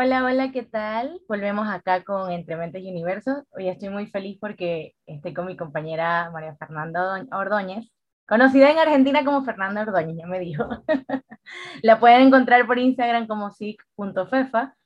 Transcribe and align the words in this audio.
Hola, 0.00 0.22
hola, 0.24 0.52
¿qué 0.52 0.62
tal? 0.62 1.20
Volvemos 1.28 1.66
acá 1.66 2.04
con 2.04 2.30
Entre 2.30 2.54
Mentes 2.54 2.84
y 2.84 2.88
Universos. 2.88 3.42
Hoy 3.50 3.68
estoy 3.68 3.88
muy 3.88 4.06
feliz 4.06 4.38
porque 4.40 4.94
estoy 5.06 5.34
con 5.34 5.46
mi 5.46 5.56
compañera 5.56 6.30
María 6.30 6.54
Fernanda 6.54 7.26
Ordóñez, 7.32 7.90
conocida 8.24 8.70
en 8.70 8.78
Argentina 8.78 9.24
como 9.24 9.44
Fernanda 9.44 9.82
Ordóñez, 9.82 10.16
ya 10.16 10.28
me 10.28 10.38
dijo. 10.38 10.68
La 11.82 11.98
pueden 11.98 12.28
encontrar 12.28 12.64
por 12.68 12.78
Instagram 12.78 13.26
como 13.26 13.50
sic.fefa 13.50 14.76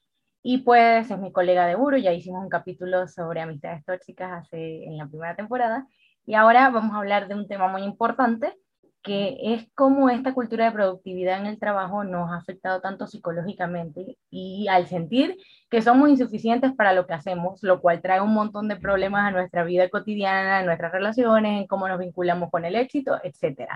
y 0.42 0.62
pues 0.62 1.10
es 1.10 1.18
mi 1.18 1.30
colega 1.30 1.66
de 1.66 1.76
Uro, 1.76 1.98
ya 1.98 2.14
hicimos 2.14 2.42
un 2.42 2.48
capítulo 2.48 3.06
sobre 3.06 3.42
amistades 3.42 3.84
tóxicas 3.84 4.32
hace, 4.32 4.84
en 4.84 4.96
la 4.96 5.06
primera 5.06 5.36
temporada 5.36 5.86
y 6.24 6.36
ahora 6.36 6.70
vamos 6.70 6.94
a 6.94 7.00
hablar 7.00 7.28
de 7.28 7.34
un 7.34 7.46
tema 7.46 7.68
muy 7.68 7.82
importante 7.82 8.56
que 9.02 9.36
es 9.54 9.68
cómo 9.74 10.10
esta 10.10 10.32
cultura 10.32 10.66
de 10.66 10.72
productividad 10.72 11.40
en 11.40 11.46
el 11.46 11.58
trabajo 11.58 12.04
nos 12.04 12.30
ha 12.30 12.36
afectado 12.36 12.80
tanto 12.80 13.08
psicológicamente 13.08 14.16
y 14.30 14.68
al 14.68 14.86
sentir 14.86 15.36
que 15.68 15.82
somos 15.82 16.08
insuficientes 16.08 16.72
para 16.72 16.92
lo 16.92 17.06
que 17.06 17.14
hacemos, 17.14 17.62
lo 17.62 17.80
cual 17.80 18.00
trae 18.00 18.20
un 18.20 18.32
montón 18.32 18.68
de 18.68 18.76
problemas 18.76 19.26
a 19.26 19.32
nuestra 19.32 19.64
vida 19.64 19.88
cotidiana, 19.88 20.58
a 20.58 20.62
nuestras 20.62 20.92
relaciones, 20.92 21.60
en 21.60 21.66
cómo 21.66 21.88
nos 21.88 21.98
vinculamos 21.98 22.50
con 22.50 22.64
el 22.64 22.76
éxito, 22.76 23.18
etc. 23.24 23.68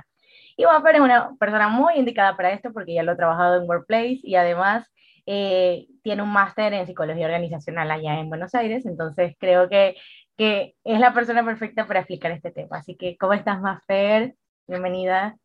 Y 0.57 0.65
Juanfer 0.65 0.97
es 0.97 1.01
una 1.01 1.35
persona 1.39 1.69
muy 1.69 1.95
indicada 1.97 2.37
para 2.37 2.53
esto 2.53 2.73
porque 2.73 2.95
ya 2.95 3.03
lo 3.03 3.13
ha 3.13 3.17
trabajado 3.17 3.61
en 3.61 3.69
Workplace 3.69 4.21
y 4.23 4.37
además 4.37 4.89
eh, 5.27 5.89
tiene 6.03 6.23
un 6.23 6.33
máster 6.33 6.73
en 6.73 6.87
psicología 6.87 7.27
organizacional 7.27 7.91
allá 7.91 8.21
en 8.21 8.29
Buenos 8.29 8.55
Aires, 8.55 8.87
entonces 8.87 9.35
creo 9.41 9.69
que, 9.69 9.97
que 10.37 10.77
es 10.85 11.01
la 11.01 11.13
persona 11.13 11.45
perfecta 11.45 11.87
para 11.89 12.01
explicar 12.01 12.31
este 12.31 12.53
tema. 12.53 12.79
Así 12.79 12.97
que, 12.97 13.17
¿cómo 13.19 13.33
estás, 13.33 13.61
Mafer? 13.61 14.37
Bienvenida. 14.69 15.39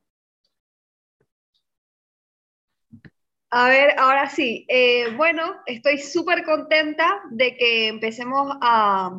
A 3.51 3.67
ver, 3.69 3.95
ahora 3.99 4.29
sí. 4.29 4.65
Eh, 4.69 5.13
bueno, 5.15 5.43
estoy 5.65 5.97
súper 5.99 6.43
contenta 6.43 7.21
de 7.31 7.55
que 7.57 7.87
empecemos 7.89 8.55
a 8.61 9.11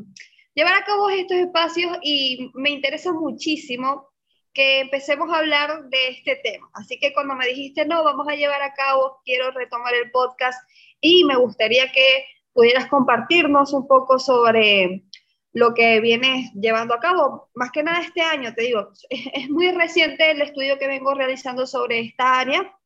llevar 0.55 0.75
a 0.75 0.85
cabo 0.85 1.11
estos 1.11 1.37
espacios 1.37 1.99
y 2.03 2.51
me 2.55 2.71
interesa 2.71 3.13
muchísimo 3.13 4.09
que 4.53 4.81
empecemos 4.81 5.31
a 5.33 5.39
hablar 5.39 5.89
de 5.89 6.09
este 6.09 6.37
tema. 6.37 6.69
Así 6.75 6.99
que 6.99 7.13
cuando 7.13 7.35
me 7.35 7.47
dijiste, 7.47 7.87
no, 7.87 8.05
vamos 8.05 8.27
a 8.29 8.35
llevar 8.35 8.63
a 8.63 8.75
cabo, 8.75 9.21
quiero 9.25 9.51
retomar 9.53 9.95
el 9.95 10.11
podcast 10.11 10.59
y 11.01 11.25
me 11.25 11.37
gustaría 11.37 11.91
que 11.93 12.25
pudieras 12.53 12.87
compartirnos 12.89 13.73
un 13.73 13.87
poco 13.87 14.19
sobre 14.19 15.05
lo 15.53 15.75
que 15.75 16.01
vienes 16.01 16.53
llevando 16.55 16.95
a 16.95 17.01
cabo. 17.01 17.51
Más 17.55 17.71
que 17.71 17.83
nada 17.83 18.01
este 18.01 18.23
año, 18.23 18.55
te 18.55 18.63
digo, 18.63 18.91
es, 19.11 19.51
muy 19.51 19.71
reciente 19.73 20.31
el 20.31 20.43
estudio 20.43 20.79
que 20.79 20.87
vengo 20.87 21.15
realizando 21.15 21.67
sobre 21.67 22.01
esta 22.01 22.41
área. 22.41 22.77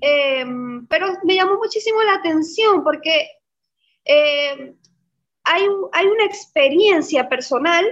Em, 0.00 0.86
pero 0.86 1.06
me 1.24 1.34
llamó 1.34 1.58
muchísimo 1.58 2.02
la 2.02 2.14
atención 2.14 2.82
porque 2.82 3.28
em, 4.04 4.76
hay, 5.44 5.62
hay 5.92 6.06
una 6.06 6.24
experiencia 6.24 7.28
personal 7.28 7.84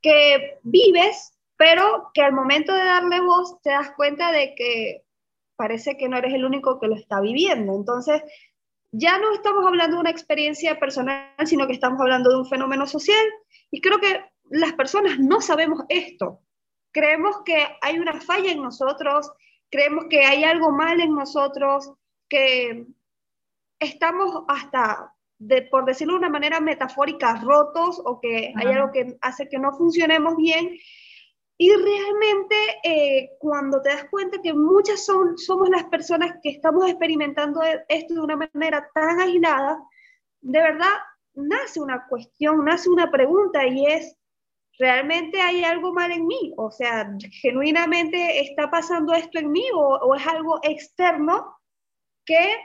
que 0.00 0.58
vives, 0.62 1.32
pero 1.56 2.10
que 2.12 2.22
al 2.22 2.32
momento 2.32 2.72
de 2.74 2.84
darle 2.84 3.20
voz 3.20 3.60
te 3.62 3.70
das 3.70 3.92
cuenta 3.96 4.32
de 4.32 4.54
que 4.54 5.04
parece 5.56 5.96
que 5.96 6.08
no 6.08 6.16
eres 6.16 6.34
el 6.34 6.44
único 6.44 6.80
que 6.80 6.88
lo 6.88 6.96
está 6.96 7.20
viviendo. 7.20 7.74
Entonces, 7.74 8.22
ya 8.92 9.18
no 9.18 9.32
estamos 9.32 9.66
hablando 9.66 9.96
de 9.96 10.02
una 10.02 10.10
experiencia 10.10 10.78
personal, 10.78 11.26
sino 11.46 11.66
que 11.66 11.72
estamos 11.72 12.00
hablando 12.00 12.30
de 12.30 12.36
un 12.36 12.46
fenómeno 12.46 12.86
social. 12.86 13.26
Y 13.70 13.80
creo 13.80 13.98
que 13.98 14.24
las 14.50 14.74
personas 14.74 15.18
no 15.18 15.40
sabemos 15.40 15.80
esto. 15.88 16.40
Creemos 16.92 17.36
que 17.44 17.66
hay 17.80 17.98
una 17.98 18.20
falla 18.20 18.52
en 18.52 18.62
nosotros, 18.62 19.32
creemos 19.70 20.04
que 20.10 20.26
hay 20.26 20.44
algo 20.44 20.70
mal 20.70 21.00
en 21.00 21.14
nosotros, 21.14 21.90
que 22.28 22.86
estamos 23.80 24.44
hasta, 24.46 25.14
de, 25.38 25.62
por 25.62 25.86
decirlo 25.86 26.12
de 26.12 26.18
una 26.18 26.28
manera 26.28 26.60
metafórica, 26.60 27.40
rotos 27.42 28.00
o 28.04 28.20
que 28.20 28.52
hay 28.54 28.66
algo 28.66 28.92
que 28.92 29.16
hace 29.22 29.48
que 29.48 29.58
no 29.58 29.72
funcionemos 29.72 30.36
bien 30.36 30.76
y 31.62 31.70
realmente 31.76 32.56
eh, 32.82 33.36
cuando 33.38 33.80
te 33.80 33.90
das 33.90 34.06
cuenta 34.10 34.42
que 34.42 34.52
muchas 34.52 35.04
son, 35.04 35.38
somos 35.38 35.68
las 35.68 35.84
personas 35.84 36.34
que 36.42 36.50
estamos 36.50 36.88
experimentando 36.88 37.60
esto 37.88 38.14
de 38.14 38.20
una 38.20 38.36
manera 38.36 38.90
tan 38.92 39.20
aislada, 39.20 39.80
de 40.40 40.60
verdad 40.60 40.90
nace 41.34 41.80
una 41.80 42.04
cuestión, 42.08 42.64
nace 42.64 42.90
una 42.90 43.12
pregunta 43.12 43.64
y 43.64 43.86
es, 43.86 44.16
¿realmente 44.76 45.40
hay 45.40 45.62
algo 45.62 45.92
mal 45.92 46.10
en 46.10 46.26
mí? 46.26 46.52
O 46.56 46.72
sea, 46.72 47.08
¿genuinamente 47.40 48.40
está 48.40 48.68
pasando 48.68 49.14
esto 49.14 49.38
en 49.38 49.52
mí 49.52 49.64
o, 49.72 49.78
o 49.78 50.16
es 50.16 50.26
algo 50.26 50.58
externo 50.64 51.58
que 52.26 52.56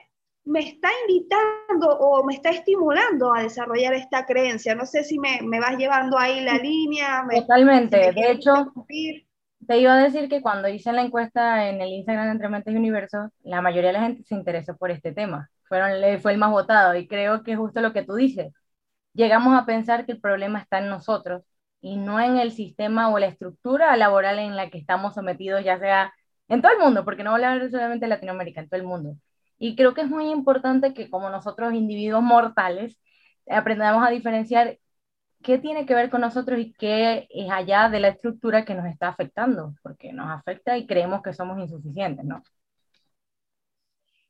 me 0.47 0.61
está 0.61 0.89
invitando 1.07 1.87
o 1.99 2.23
me 2.25 2.35
está 2.35 2.49
estimulando 2.49 3.33
a 3.33 3.43
desarrollar 3.43 3.93
esta 3.93 4.25
creencia. 4.25 4.75
No 4.75 4.85
sé 4.85 5.03
si 5.03 5.19
me, 5.19 5.41
me 5.43 5.59
vas 5.59 5.77
llevando 5.77 6.17
ahí 6.17 6.41
la 6.41 6.57
línea. 6.57 7.25
Totalmente. 7.29 8.11
de 8.11 8.31
hecho, 8.31 8.73
te 9.67 9.77
iba 9.79 9.93
a 9.93 10.03
decir 10.03 10.29
que 10.29 10.41
cuando 10.41 10.69
hice 10.69 10.91
la 10.93 11.01
encuesta 11.01 11.69
en 11.69 11.81
el 11.81 11.89
Instagram 11.89 12.25
de 12.25 12.31
Entre 12.31 12.49
Mentes 12.49 12.73
y 12.73 12.77
Universo, 12.77 13.31
la 13.43 13.61
mayoría 13.61 13.89
de 13.89 13.93
la 13.93 14.03
gente 14.03 14.23
se 14.23 14.35
interesó 14.35 14.77
por 14.77 14.91
este 14.91 15.11
tema. 15.11 15.49
Fueron, 15.65 15.91
fue 16.21 16.31
el 16.31 16.37
más 16.37 16.51
votado 16.51 16.95
y 16.95 17.07
creo 17.07 17.43
que 17.43 17.51
es 17.53 17.57
justo 17.57 17.81
lo 17.81 17.93
que 17.93 18.03
tú 18.03 18.15
dices. 18.15 18.53
Llegamos 19.13 19.59
a 19.59 19.65
pensar 19.65 20.05
que 20.05 20.13
el 20.13 20.21
problema 20.21 20.59
está 20.59 20.79
en 20.79 20.89
nosotros 20.89 21.43
y 21.81 21.97
no 21.97 22.19
en 22.19 22.37
el 22.37 22.51
sistema 22.51 23.09
o 23.09 23.19
la 23.19 23.27
estructura 23.27 23.95
laboral 23.97 24.39
en 24.39 24.55
la 24.55 24.69
que 24.69 24.77
estamos 24.77 25.15
sometidos, 25.15 25.63
ya 25.63 25.79
sea 25.79 26.13
en 26.47 26.61
todo 26.61 26.71
el 26.71 26.79
mundo, 26.79 27.03
porque 27.03 27.23
no 27.23 27.31
voy 27.31 27.43
a 27.43 27.51
hablar 27.51 27.69
solamente 27.69 28.05
de 28.05 28.09
Latinoamérica, 28.09 28.61
en 28.61 28.69
todo 28.69 28.79
el 28.79 28.87
mundo 28.87 29.17
y 29.59 29.75
creo 29.75 29.93
que 29.93 30.01
es 30.01 30.09
muy 30.09 30.29
importante 30.29 30.93
que 30.93 31.09
como 31.09 31.29
nosotros 31.29 31.73
individuos 31.73 32.23
mortales 32.23 32.99
aprendamos 33.49 34.05
a 34.05 34.11
diferenciar 34.11 34.79
qué 35.43 35.57
tiene 35.57 35.85
que 35.85 35.95
ver 35.95 36.09
con 36.09 36.21
nosotros 36.21 36.59
y 36.59 36.73
qué 36.73 37.27
es 37.29 37.49
allá 37.51 37.89
de 37.89 37.99
la 37.99 38.09
estructura 38.09 38.65
que 38.65 38.75
nos 38.75 38.85
está 38.85 39.09
afectando, 39.09 39.75
porque 39.83 40.11
nos 40.13 40.29
afecta 40.29 40.77
y 40.77 40.87
creemos 40.87 41.21
que 41.21 41.33
somos 41.33 41.59
insuficientes, 41.59 42.25
¿no? 42.25 42.43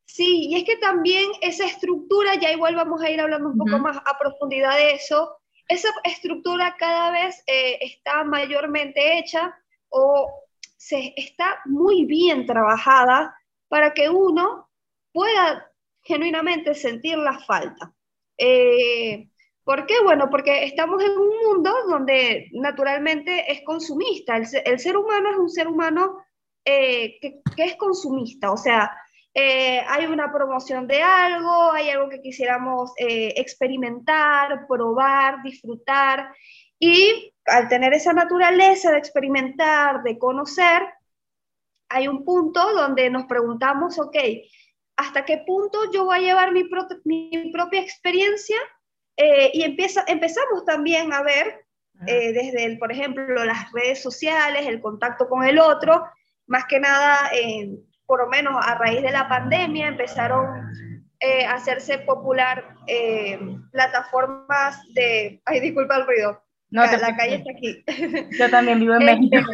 Sí, 0.06 0.48
y 0.50 0.56
es 0.56 0.64
que 0.64 0.78
también 0.78 1.30
esa 1.42 1.66
estructura, 1.66 2.36
ya 2.36 2.52
igual 2.52 2.76
vamos 2.76 3.02
a 3.02 3.10
ir 3.10 3.20
hablando 3.20 3.50
un 3.50 3.58
poco 3.58 3.78
más 3.80 3.98
a 3.98 4.18
profundidad 4.18 4.76
de 4.76 4.94
eso, 4.94 5.38
esa 5.68 5.90
estructura 6.06 6.76
cada 6.80 7.12
vez 7.12 7.44
eh, 7.46 7.78
está 7.82 8.24
mayormente 8.24 9.20
hecha 9.20 9.54
o 9.90 10.32
se 10.78 11.14
está 11.18 11.60
muy 11.66 12.06
bien 12.06 12.46
trabajada 12.46 13.36
para 13.68 13.94
que 13.94 14.10
uno 14.10 14.67
pueda 15.12 15.72
genuinamente 16.04 16.74
sentir 16.74 17.18
la 17.18 17.40
falta. 17.40 17.94
Eh, 18.38 19.30
¿Por 19.64 19.86
qué? 19.86 19.96
Bueno, 20.04 20.30
porque 20.30 20.64
estamos 20.64 21.04
en 21.04 21.12
un 21.12 21.30
mundo 21.46 21.74
donde 21.90 22.50
naturalmente 22.54 23.52
es 23.52 23.62
consumista. 23.64 24.38
El, 24.38 24.80
ser 24.80 24.96
humano 24.96 25.32
es 25.32 25.38
un 25.38 25.50
ser 25.50 25.68
humano 25.68 26.20
eh, 26.64 27.20
que, 27.20 27.42
es 27.58 27.76
consumista, 27.76 28.52
o 28.52 28.58
sea, 28.58 28.92
eh, 29.34 29.82
hay 29.88 30.06
una 30.06 30.32
promoción 30.32 30.88
de 30.88 31.02
algo, 31.02 31.72
hay 31.72 31.90
algo 31.90 32.10
que 32.10 32.22
quisiéramos 32.22 32.92
experimentar, 32.98 34.66
probar, 34.68 35.44
disfrutar, 35.44 36.34
y 36.80 37.34
al 37.46 37.68
tener 37.68 37.94
esa 37.94 38.14
naturaleza 38.14 38.92
de 38.92 38.98
experimentar, 39.00 40.04
de 40.04 40.18
conocer, 40.18 40.84
hay 41.90 42.08
un 42.08 42.24
punto 42.24 42.74
donde 42.74 43.10
nos 43.10 43.26
preguntamos, 43.26 43.98
ok, 44.00 44.16
hasta 44.98 45.26
qué 45.26 45.44
punto 45.46 45.92
yo 45.94 46.06
voy 46.06 46.18
a 46.18 46.22
llevar 46.22 46.52
mi, 46.52 46.68
mi 47.06 47.52
propia 47.52 47.82
experiencia 47.82 48.58
eh, 49.16 49.52
y 49.54 49.64
empieza, 49.64 50.04
empezamos 50.08 50.66
también 50.66 51.14
a 51.14 51.22
ver 51.22 51.66
eh, 52.06 52.34
desde, 52.34 52.66
el, 52.66 52.78
por 52.78 52.92
ejemplo, 52.92 53.46
las 53.46 53.72
redes 53.72 54.02
sociales, 54.02 54.68
el 54.68 54.82
contacto 54.82 55.30
con 55.30 55.46
el 55.48 55.60
otro, 55.60 56.04
más 56.48 56.66
que 56.66 56.80
nada, 56.80 57.32
por 58.06 58.22
lo 58.22 58.28
menos 58.28 58.56
a 58.64 58.76
raíz 58.76 59.02
de 59.02 59.12
la 59.12 59.28
pandemia, 59.28 59.88
empezaron 59.88 60.72
eh, 61.20 61.46
a 61.46 61.54
hacerse 61.54 62.00
popular 62.00 62.76
plataformas 63.72 64.82
de... 64.94 65.42
Ay, 65.46 65.60
disculpa 65.60 65.98
el 65.98 66.06
ruido. 66.06 66.44
No, 66.70 66.86
la, 66.86 66.98
la 66.98 67.16
calle 67.16 67.36
está 67.36 67.52
aquí. 67.52 67.84
Yo 68.38 68.50
también 68.50 68.80
vivo 68.80 68.94
en 68.96 69.06
México. 69.06 69.52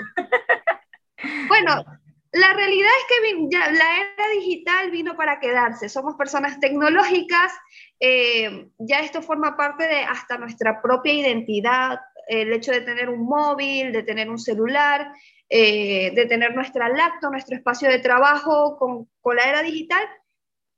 bueno, 1.47 1.85
la 2.33 2.51
realidad 2.53 2.89
es 2.97 3.05
que 3.07 3.57
la 3.73 4.01
era 4.01 4.29
digital 4.33 4.89
vino 4.89 5.15
para 5.15 5.39
quedarse. 5.39 5.87
Somos 5.87 6.15
personas 6.15 6.59
tecnológicas, 6.59 7.53
eh, 7.99 8.69
ya 8.79 9.01
esto 9.01 9.21
forma 9.21 9.55
parte 9.55 9.87
de 9.87 9.97
hasta 9.97 10.39
nuestra 10.39 10.81
propia 10.81 11.13
identidad, 11.13 11.99
el 12.27 12.51
hecho 12.51 12.71
de 12.71 12.81
tener 12.81 13.09
un 13.09 13.23
móvil, 13.25 13.91
de 13.91 14.01
tener 14.01 14.31
un 14.31 14.39
celular, 14.39 15.13
eh, 15.47 16.09
de 16.15 16.25
tener 16.25 16.55
nuestra 16.55 16.89
laptop, 16.89 17.31
nuestro 17.31 17.55
espacio 17.55 17.87
de 17.87 17.99
trabajo 17.99 18.77
con, 18.77 19.07
con, 19.21 19.35
la 19.35 19.43
era 19.43 19.61
digital, 19.61 20.03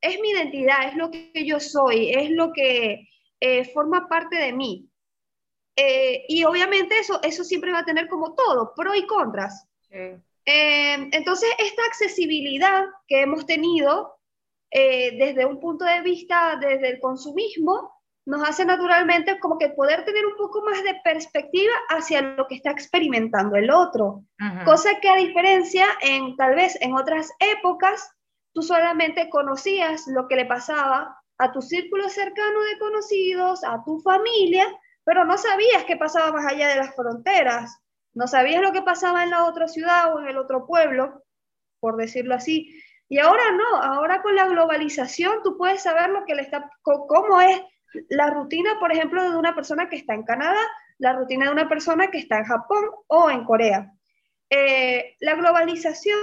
es 0.01 0.19
mi 0.19 0.31
identidad, 0.31 0.89
es 0.89 0.95
lo 0.97 1.09
que 1.09 1.45
yo 1.45 1.61
soy, 1.61 2.09
es 2.09 2.31
lo 2.31 2.51
que 2.51 3.07
eh, 3.39 3.63
forma 3.73 4.09
parte 4.09 4.35
de 4.35 4.51
mí. 4.51 4.89
y 6.27 6.43
obviamente 6.43 6.99
eso, 6.99 7.21
eso 7.23 7.45
siempre 7.45 7.71
va 7.71 7.79
a 7.79 7.85
tener 7.85 8.09
como 8.09 8.35
todo, 8.35 8.73
pros 8.75 8.97
y 8.97 9.05
contras. 9.05 9.67
Sí. 9.89 10.21
Eh, 10.45 11.09
entonces, 11.11 11.49
esta 11.59 11.83
accesibilidad 11.85 12.85
que 13.07 13.21
hemos 13.21 13.45
tenido 13.45 14.15
eh, 14.71 15.17
desde 15.17 15.45
un 15.45 15.59
punto 15.59 15.85
de 15.85 16.01
vista, 16.01 16.57
desde 16.59 16.89
el 16.89 16.99
consumismo, 16.99 17.95
nos 18.25 18.47
hace 18.47 18.65
naturalmente 18.65 19.39
como 19.39 19.57
que 19.57 19.69
poder 19.69 20.03
tener 20.03 20.25
un 20.25 20.35
poco 20.35 20.63
más 20.63 20.83
de 20.83 20.99
perspectiva 21.03 21.73
hacia 21.89 22.21
lo 22.21 22.47
que 22.47 22.55
está 22.55 22.71
experimentando 22.71 23.55
el 23.55 23.69
otro. 23.69 24.23
Cosa 24.65 24.99
que 24.99 25.09
a 25.09 25.15
diferencia 25.15 25.85
en 26.01 26.35
tal 26.35 26.55
vez 26.55 26.75
en 26.81 26.95
otras 26.95 27.31
épocas, 27.39 28.11
tú 28.53 28.63
solamente 28.63 29.29
conocías 29.29 30.07
lo 30.07 30.27
que 30.27 30.37
le 30.37 30.45
pasaba 30.45 31.15
a 31.37 31.51
tu 31.51 31.61
círculo 31.61 32.09
cercano 32.09 32.61
de 32.63 32.79
conocidos, 32.79 33.63
a 33.63 33.83
tu 33.83 33.99
familia, 33.99 34.65
pero 35.03 35.23
no 35.25 35.37
sabías 35.37 35.83
qué 35.85 35.95
pasaba 35.95 36.31
más 36.31 36.51
allá 36.51 36.69
de 36.69 36.77
las 36.77 36.95
fronteras, 36.95 37.79
no 38.15 38.27
sabías 38.27 38.61
lo 38.61 38.71
que 38.71 38.81
pasaba 38.81 39.23
en 39.23 39.29
la 39.29 39.45
otra 39.45 39.67
ciudad 39.67 40.13
o 40.13 40.19
en 40.19 40.27
el 40.27 40.37
otro 40.37 40.65
pueblo, 40.65 41.23
por 41.79 41.97
decirlo 41.97 42.33
así. 42.33 42.81
Y 43.07 43.19
ahora 43.19 43.51
no, 43.51 43.81
ahora 43.81 44.21
con 44.23 44.35
la 44.35 44.47
globalización 44.47 45.43
tú 45.43 45.57
puedes 45.57 45.83
saber 45.83 46.09
lo 46.09 46.25
que 46.25 46.33
le 46.33 46.41
está, 46.41 46.69
cómo 46.81 47.39
es 47.41 47.61
la 48.09 48.29
rutina, 48.31 48.79
por 48.79 48.91
ejemplo, 48.91 49.21
de 49.29 49.37
una 49.37 49.53
persona 49.53 49.89
que 49.89 49.97
está 49.97 50.13
en 50.13 50.23
Canadá, 50.23 50.59
la 50.97 51.13
rutina 51.13 51.45
de 51.45 51.51
una 51.51 51.69
persona 51.69 52.09
que 52.09 52.17
está 52.17 52.37
en 52.37 52.45
Japón 52.45 52.85
o 53.07 53.29
en 53.29 53.43
Corea. 53.43 53.91
Eh, 54.49 55.15
la 55.19 55.35
globalización 55.35 56.19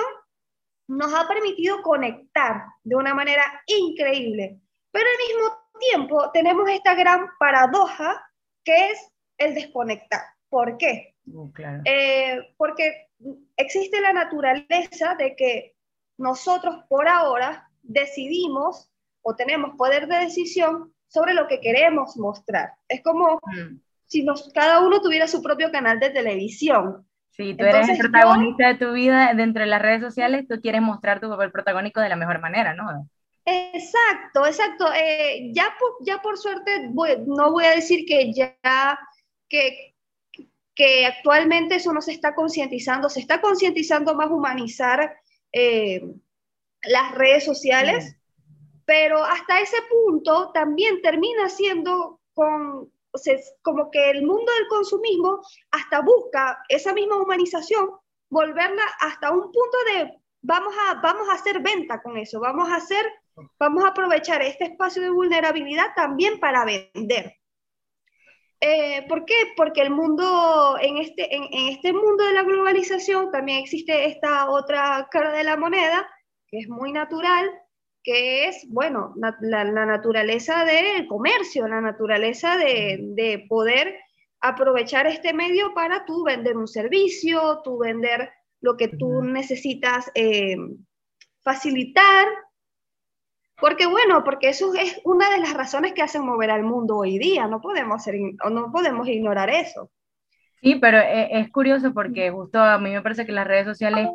nos 0.88 1.14
ha 1.14 1.28
permitido 1.28 1.82
conectar 1.82 2.64
de 2.82 2.96
una 2.96 3.14
manera 3.14 3.44
increíble, 3.66 4.60
pero 4.90 5.06
al 5.08 5.26
mismo 5.26 5.58
tiempo 5.78 6.30
tenemos 6.32 6.68
esta 6.70 6.94
gran 6.94 7.28
paradoja 7.38 8.24
que 8.64 8.90
es 8.90 9.08
el 9.38 9.54
desconectar. 9.54 10.22
¿Por 10.48 10.76
qué? 10.78 11.11
Uh, 11.26 11.50
eh, 11.84 12.54
porque 12.56 13.08
existe 13.56 14.00
la 14.00 14.12
naturaleza 14.12 15.14
de 15.16 15.36
que 15.36 15.74
nosotros 16.18 16.84
por 16.88 17.08
ahora 17.08 17.68
decidimos 17.82 18.90
o 19.22 19.36
tenemos 19.36 19.76
poder 19.76 20.08
de 20.08 20.18
decisión 20.18 20.92
sobre 21.06 21.34
lo 21.34 21.46
que 21.46 21.60
queremos 21.60 22.16
mostrar. 22.16 22.72
Es 22.88 23.02
como 23.02 23.34
mm. 23.36 23.80
si 24.06 24.24
nos, 24.24 24.50
cada 24.52 24.80
uno 24.80 25.00
tuviera 25.00 25.28
su 25.28 25.42
propio 25.42 25.70
canal 25.70 26.00
de 26.00 26.10
televisión. 26.10 27.06
Sí, 27.30 27.54
tú 27.54 27.64
eres 27.64 27.88
el 27.88 27.98
protagonista 27.98 28.68
de 28.68 28.74
tu 28.74 28.92
vida 28.92 29.32
dentro 29.34 29.62
de 29.62 29.68
las 29.68 29.80
redes 29.80 30.02
sociales, 30.02 30.46
tú 30.48 30.60
quieres 30.60 30.82
mostrar 30.82 31.20
tu 31.20 31.30
papel 31.30 31.50
protagónico 31.50 32.00
de 32.00 32.10
la 32.10 32.16
mejor 32.16 32.40
manera, 32.40 32.74
¿no? 32.74 33.08
Exacto, 33.44 34.46
exacto. 34.46 34.86
Eh, 34.94 35.50
ya, 35.52 35.74
por, 35.78 36.06
ya 36.06 36.20
por 36.20 36.36
suerte, 36.36 36.90
no 37.26 37.52
voy 37.52 37.64
a 37.64 37.74
decir 37.74 38.04
que 38.06 38.32
ya, 38.32 38.98
que, 39.48 39.91
que 40.74 41.06
actualmente 41.06 41.76
eso 41.76 41.92
no 41.92 42.00
se 42.00 42.12
está 42.12 42.34
concientizando, 42.34 43.08
se 43.08 43.20
está 43.20 43.40
concientizando 43.40 44.14
más 44.14 44.30
humanizar 44.30 45.16
eh, 45.52 46.02
las 46.82 47.14
redes 47.14 47.44
sociales, 47.44 48.16
pero 48.84 49.22
hasta 49.22 49.60
ese 49.60 49.76
punto 49.90 50.50
también 50.52 51.02
termina 51.02 51.48
siendo 51.48 52.20
con, 52.34 52.90
como 53.62 53.90
que 53.90 54.10
el 54.10 54.22
mundo 54.24 54.50
del 54.52 54.68
consumismo 54.68 55.40
hasta 55.70 56.00
busca 56.00 56.62
esa 56.68 56.92
misma 56.92 57.16
humanización, 57.22 57.90
volverla 58.30 58.82
hasta 59.00 59.30
un 59.30 59.42
punto 59.42 59.78
de 59.86 60.22
vamos 60.40 60.74
a, 60.88 60.94
vamos 61.00 61.28
a 61.28 61.34
hacer 61.34 61.60
venta 61.60 62.02
con 62.02 62.16
eso, 62.16 62.40
vamos 62.40 62.68
a 62.68 62.76
hacer, 62.76 63.06
vamos 63.58 63.84
a 63.84 63.88
aprovechar 63.88 64.42
este 64.42 64.64
espacio 64.64 65.02
de 65.02 65.10
vulnerabilidad 65.10 65.94
también 65.94 66.40
para 66.40 66.64
vender. 66.64 67.41
Eh, 68.64 69.04
¿Por 69.08 69.24
qué? 69.24 69.34
Porque 69.56 69.82
el 69.82 69.90
mundo, 69.90 70.76
en 70.80 70.98
este, 70.98 71.34
en, 71.34 71.42
en 71.50 71.68
este 71.74 71.92
mundo 71.92 72.24
de 72.24 72.32
la 72.32 72.44
globalización 72.44 73.32
también 73.32 73.58
existe 73.58 74.06
esta 74.06 74.48
otra 74.48 75.08
cara 75.10 75.32
de 75.32 75.42
la 75.42 75.56
moneda, 75.56 76.08
que 76.46 76.58
es 76.58 76.68
muy 76.68 76.92
natural, 76.92 77.50
que 78.02 78.48
es, 78.48 78.66
bueno, 78.68 79.14
la, 79.16 79.64
naturaleza 79.64 80.64
del 80.64 81.06
comercio, 81.06 81.68
la 81.68 81.80
naturaleza 81.80 82.56
de, 82.56 83.44
poder 83.48 83.96
aprovechar 84.40 85.06
este 85.06 85.32
medio 85.32 85.72
para 85.74 86.04
tú 86.04 86.24
vender 86.24 86.56
un 86.56 86.66
servicio, 86.66 87.60
tú 87.62 87.78
vender 87.78 88.30
lo 88.60 88.76
que 88.76 88.88
tú 88.88 89.22
necesitas 89.22 90.10
eh, 90.14 90.56
facilitar. 91.42 92.26
Porque 93.62 93.86
bueno, 93.86 94.24
porque 94.24 94.48
eso 94.48 94.74
es 94.74 95.00
una 95.04 95.30
de 95.30 95.38
las 95.38 95.54
razones 95.54 95.92
que 95.92 96.02
hacen 96.02 96.26
mover 96.26 96.50
al 96.50 96.64
mundo 96.64 96.96
hoy 96.96 97.16
día, 97.16 97.46
no 97.46 97.60
podemos, 97.60 98.02
ser, 98.02 98.16
no 98.50 98.72
podemos 98.72 99.06
ignorar 99.06 99.50
eso. 99.50 99.88
Sí, 100.60 100.74
pero 100.80 100.98
es, 100.98 101.28
es 101.30 101.52
curioso 101.52 101.94
porque 101.94 102.32
justo 102.32 102.58
a 102.58 102.78
mí 102.78 102.90
me 102.90 103.02
parece 103.02 103.24
que 103.24 103.30
las 103.30 103.46
redes 103.46 103.66
sociales 103.66 104.08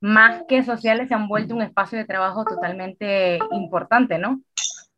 más 0.00 0.42
que 0.48 0.64
sociales, 0.64 1.06
se 1.06 1.14
han 1.14 1.28
vuelto 1.28 1.54
un 1.54 1.62
espacio 1.62 1.96
de 1.96 2.06
trabajo 2.06 2.44
totalmente 2.44 3.38
importante, 3.52 4.18
¿no? 4.18 4.40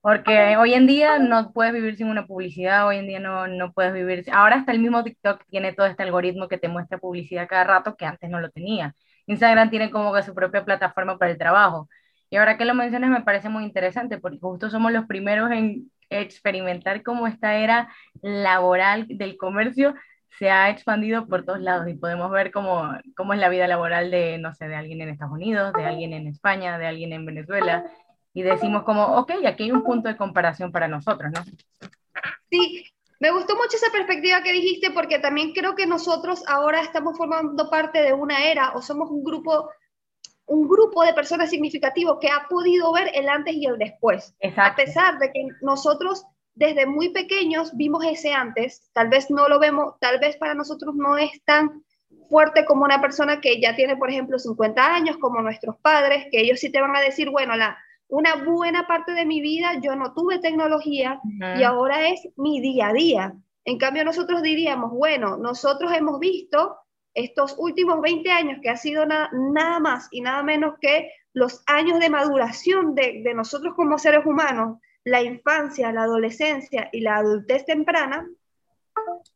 Porque 0.00 0.56
hoy 0.56 0.72
en 0.72 0.86
día 0.86 1.18
no 1.18 1.52
puedes 1.52 1.74
vivir 1.74 1.96
sin 1.96 2.08
una 2.08 2.26
publicidad, 2.26 2.86
hoy 2.86 2.96
en 2.96 3.06
día 3.06 3.20
no, 3.20 3.48
no 3.48 3.72
puedes 3.72 3.92
vivir, 3.92 4.24
ahora 4.32 4.56
hasta 4.56 4.72
el 4.72 4.78
mismo 4.80 5.04
TikTok 5.04 5.44
tiene 5.50 5.74
todo 5.74 5.86
este 5.86 6.02
algoritmo 6.02 6.48
que 6.48 6.56
te 6.56 6.68
muestra 6.68 6.96
publicidad 6.96 7.46
cada 7.46 7.64
rato 7.64 7.96
que 7.96 8.06
antes 8.06 8.30
no 8.30 8.40
lo 8.40 8.50
tenía. 8.50 8.94
Instagram 9.26 9.68
tiene 9.68 9.90
como 9.90 10.12
que 10.14 10.22
su 10.22 10.34
propia 10.34 10.64
plataforma 10.64 11.18
para 11.18 11.32
el 11.32 11.38
trabajo. 11.38 11.88
Y 12.30 12.36
ahora 12.36 12.56
que 12.56 12.64
lo 12.64 12.74
mencionas 12.74 13.10
me 13.10 13.22
parece 13.22 13.48
muy 13.48 13.64
interesante 13.64 14.18
porque 14.18 14.38
justo 14.40 14.70
somos 14.70 14.92
los 14.92 15.06
primeros 15.06 15.50
en 15.50 15.90
experimentar 16.08 17.02
cómo 17.02 17.26
esta 17.26 17.56
era 17.56 17.88
laboral 18.22 19.06
del 19.08 19.36
comercio 19.36 19.94
se 20.38 20.50
ha 20.50 20.70
expandido 20.70 21.26
por 21.26 21.44
todos 21.44 21.60
lados 21.60 21.88
y 21.88 21.94
podemos 21.94 22.30
ver 22.30 22.50
cómo, 22.50 22.88
cómo 23.16 23.34
es 23.34 23.40
la 23.40 23.48
vida 23.48 23.66
laboral 23.66 24.10
de, 24.10 24.38
no 24.38 24.54
sé, 24.54 24.68
de 24.68 24.76
alguien 24.76 25.00
en 25.02 25.10
Estados 25.10 25.34
Unidos, 25.34 25.72
de 25.74 25.84
alguien 25.84 26.12
en 26.12 26.28
España, 26.28 26.78
de 26.78 26.86
alguien 26.86 27.12
en 27.12 27.26
Venezuela, 27.26 27.84
y 28.32 28.42
decimos 28.42 28.84
como, 28.84 29.04
ok, 29.18 29.32
aquí 29.46 29.64
hay 29.64 29.72
un 29.72 29.82
punto 29.82 30.08
de 30.08 30.16
comparación 30.16 30.70
para 30.72 30.88
nosotros, 30.88 31.32
¿no? 31.32 31.42
Sí, 32.48 32.84
me 33.18 33.30
gustó 33.32 33.54
mucho 33.54 33.76
esa 33.76 33.92
perspectiva 33.92 34.42
que 34.42 34.52
dijiste 34.52 34.92
porque 34.92 35.18
también 35.18 35.52
creo 35.52 35.74
que 35.74 35.86
nosotros 35.86 36.42
ahora 36.48 36.80
estamos 36.80 37.18
formando 37.18 37.68
parte 37.68 38.00
de 38.02 38.12
una 38.12 38.44
era 38.44 38.72
o 38.74 38.82
somos 38.82 39.10
un 39.10 39.22
grupo 39.22 39.68
un 40.50 40.68
grupo 40.68 41.04
de 41.04 41.14
personas 41.14 41.48
significativo 41.48 42.18
que 42.18 42.28
ha 42.28 42.48
podido 42.48 42.92
ver 42.92 43.12
el 43.14 43.28
antes 43.28 43.54
y 43.54 43.66
el 43.66 43.78
después. 43.78 44.34
A 44.56 44.74
pesar 44.74 45.18
de 45.20 45.30
que 45.30 45.46
nosotros 45.62 46.26
desde 46.54 46.86
muy 46.86 47.10
pequeños 47.10 47.76
vimos 47.76 48.04
ese 48.04 48.32
antes, 48.32 48.90
tal 48.92 49.08
vez 49.08 49.30
no 49.30 49.48
lo 49.48 49.60
vemos, 49.60 49.94
tal 50.00 50.18
vez 50.18 50.36
para 50.36 50.54
nosotros 50.54 50.96
no 50.96 51.16
es 51.16 51.30
tan 51.44 51.84
fuerte 52.28 52.64
como 52.64 52.84
una 52.84 53.00
persona 53.00 53.40
que 53.40 53.60
ya 53.60 53.76
tiene, 53.76 53.96
por 53.96 54.10
ejemplo, 54.10 54.40
50 54.40 54.92
años, 54.92 55.18
como 55.18 55.40
nuestros 55.40 55.76
padres, 55.82 56.26
que 56.32 56.40
ellos 56.40 56.58
sí 56.58 56.70
te 56.70 56.80
van 56.80 56.96
a 56.96 57.00
decir, 57.00 57.30
bueno, 57.30 57.54
la, 57.54 57.78
una 58.08 58.34
buena 58.34 58.88
parte 58.88 59.12
de 59.12 59.26
mi 59.26 59.40
vida 59.40 59.78
yo 59.80 59.94
no 59.94 60.14
tuve 60.14 60.40
tecnología 60.40 61.20
y 61.58 61.62
ahora 61.62 62.08
es 62.08 62.28
mi 62.36 62.60
día 62.60 62.88
a 62.88 62.92
día. 62.92 63.34
En 63.64 63.78
cambio, 63.78 64.04
nosotros 64.04 64.42
diríamos, 64.42 64.90
bueno, 64.90 65.36
nosotros 65.36 65.92
hemos 65.92 66.18
visto 66.18 66.76
estos 67.14 67.54
últimos 67.58 68.00
20 68.00 68.30
años 68.30 68.58
que 68.62 68.70
ha 68.70 68.76
sido 68.76 69.04
nada 69.06 69.80
más 69.80 70.08
y 70.10 70.20
nada 70.20 70.42
menos 70.42 70.74
que 70.80 71.10
los 71.32 71.62
años 71.66 71.98
de 72.00 72.10
maduración 72.10 72.94
de, 72.94 73.22
de 73.22 73.34
nosotros 73.34 73.74
como 73.74 73.98
seres 73.98 74.24
humanos, 74.26 74.78
la 75.04 75.22
infancia, 75.22 75.92
la 75.92 76.02
adolescencia 76.02 76.88
y 76.92 77.00
la 77.00 77.16
adultez 77.16 77.64
temprana, 77.64 78.26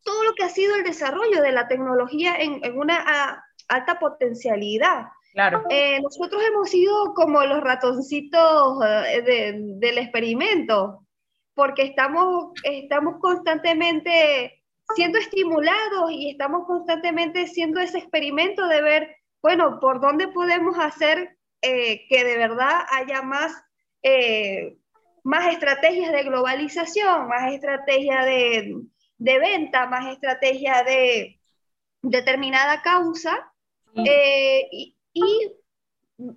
todo 0.03 0.23
lo 0.23 0.33
que 0.33 0.43
ha 0.43 0.49
sido 0.49 0.75
el 0.75 0.83
desarrollo 0.83 1.41
de 1.41 1.51
la 1.51 1.67
tecnología 1.67 2.35
en, 2.37 2.77
una 2.77 3.43
alta 3.67 3.99
potencialidad. 3.99 5.07
Claro. 5.33 5.63
Eh, 5.69 5.99
nosotros 6.01 6.41
hemos 6.47 6.69
sido 6.69 7.13
como 7.13 7.43
los 7.43 7.61
ratoncitos 7.61 8.79
eh, 8.85 9.53
del 9.57 9.97
experimento, 9.97 11.05
porque 11.53 11.83
estamos, 11.83 12.51
estamos 12.63 13.15
constantemente 13.19 14.63
siendo 14.95 15.17
estimulados 15.17 16.11
y 16.11 16.29
estamos 16.31 16.67
constantemente 16.67 17.47
siendo 17.47 17.79
ese 17.79 17.97
experimento 17.97 18.67
de 18.67 18.81
ver, 18.81 19.15
bueno, 19.41 19.79
por 19.79 20.01
dónde 20.01 20.27
podemos 20.27 20.77
hacer 20.77 21.37
eh, 21.61 22.07
que 22.07 22.23
de 22.23 22.37
verdad 22.37 22.85
haya 22.91 23.21
más 23.21 23.53
más 25.25 25.51
estrategias 25.51 26.11
de 26.11 26.23
globalización, 26.23 27.27
más 27.27 27.51
estrategia 27.51 28.23
de, 28.23 28.85
venta, 29.17 29.87
más 29.87 30.13
estrategia 30.13 30.83
de 30.83 31.39
determinada 32.03 32.83
causa. 32.83 33.51
Eh, 33.95 34.67
y, 35.13 35.51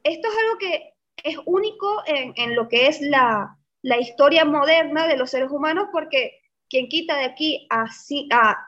esto 0.03 0.29
es 0.29 0.35
algo 0.39 0.59
que 0.59 0.95
es 1.23 1.37
único 1.45 2.03
en, 2.07 2.57
lo 2.57 2.69
que 2.69 2.87
es 2.87 3.03
la, 3.03 3.59
historia 4.01 4.47
moderna 4.47 5.07
de 5.07 5.19
los 5.19 5.31
seres 5.31 5.51
humanos, 5.51 5.89
porque 5.93 6.38
quien 6.69 6.89
quita 6.89 7.17
de 7.17 7.25
aquí 7.25 7.67
a, 7.71 7.87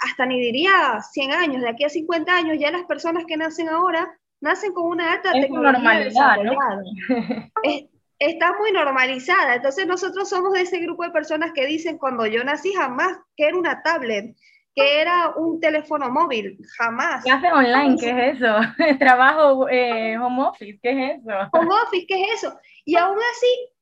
hasta 0.00 0.26
ni 0.26 0.40
diría 0.40 1.00
100 1.12 1.32
años, 1.32 1.62
de 1.62 1.68
aquí 1.68 1.84
a 1.84 1.88
50 1.88 2.34
años, 2.34 2.58
ya 2.58 2.70
las 2.70 2.84
personas 2.84 3.24
que 3.26 3.36
nacen 3.36 3.68
ahora 3.68 4.18
nacen 4.40 4.72
con 4.72 4.86
una 4.86 5.12
alta 5.12 5.32
tecnología 5.32 6.08
¿no? 6.42 6.52
está 8.18 8.56
muy 8.58 8.72
normalizada. 8.72 9.56
Entonces 9.56 9.86
nosotros 9.86 10.28
somos 10.28 10.52
de 10.54 10.62
ese 10.62 10.78
grupo 10.78 11.04
de 11.04 11.10
personas 11.10 11.52
que 11.52 11.66
dicen 11.66 11.98
cuando 11.98 12.26
yo 12.26 12.42
nací 12.44 12.72
jamás 12.72 13.18
que 13.36 13.46
era 13.46 13.56
una 13.56 13.82
tablet, 13.82 14.34
que 14.74 15.00
era 15.00 15.34
un 15.36 15.60
teléfono 15.60 16.10
móvil, 16.10 16.58
jamás. 16.78 17.24
¿Qué 17.24 17.30
hace 17.30 17.52
online? 17.52 17.96
¿Qué 17.98 18.10
es 18.10 18.36
eso? 18.36 18.56
Trabajo 18.98 19.68
eh, 19.68 20.16
home 20.16 20.42
office, 20.44 20.78
¿qué 20.82 20.90
es 20.90 21.20
eso? 21.20 21.32
Home 21.52 21.74
office, 21.86 22.06
¿qué 22.06 22.22
es 22.22 22.44
eso? 22.44 22.58
Y 22.84 22.96
aún 22.96 23.18
así, 23.18 23.72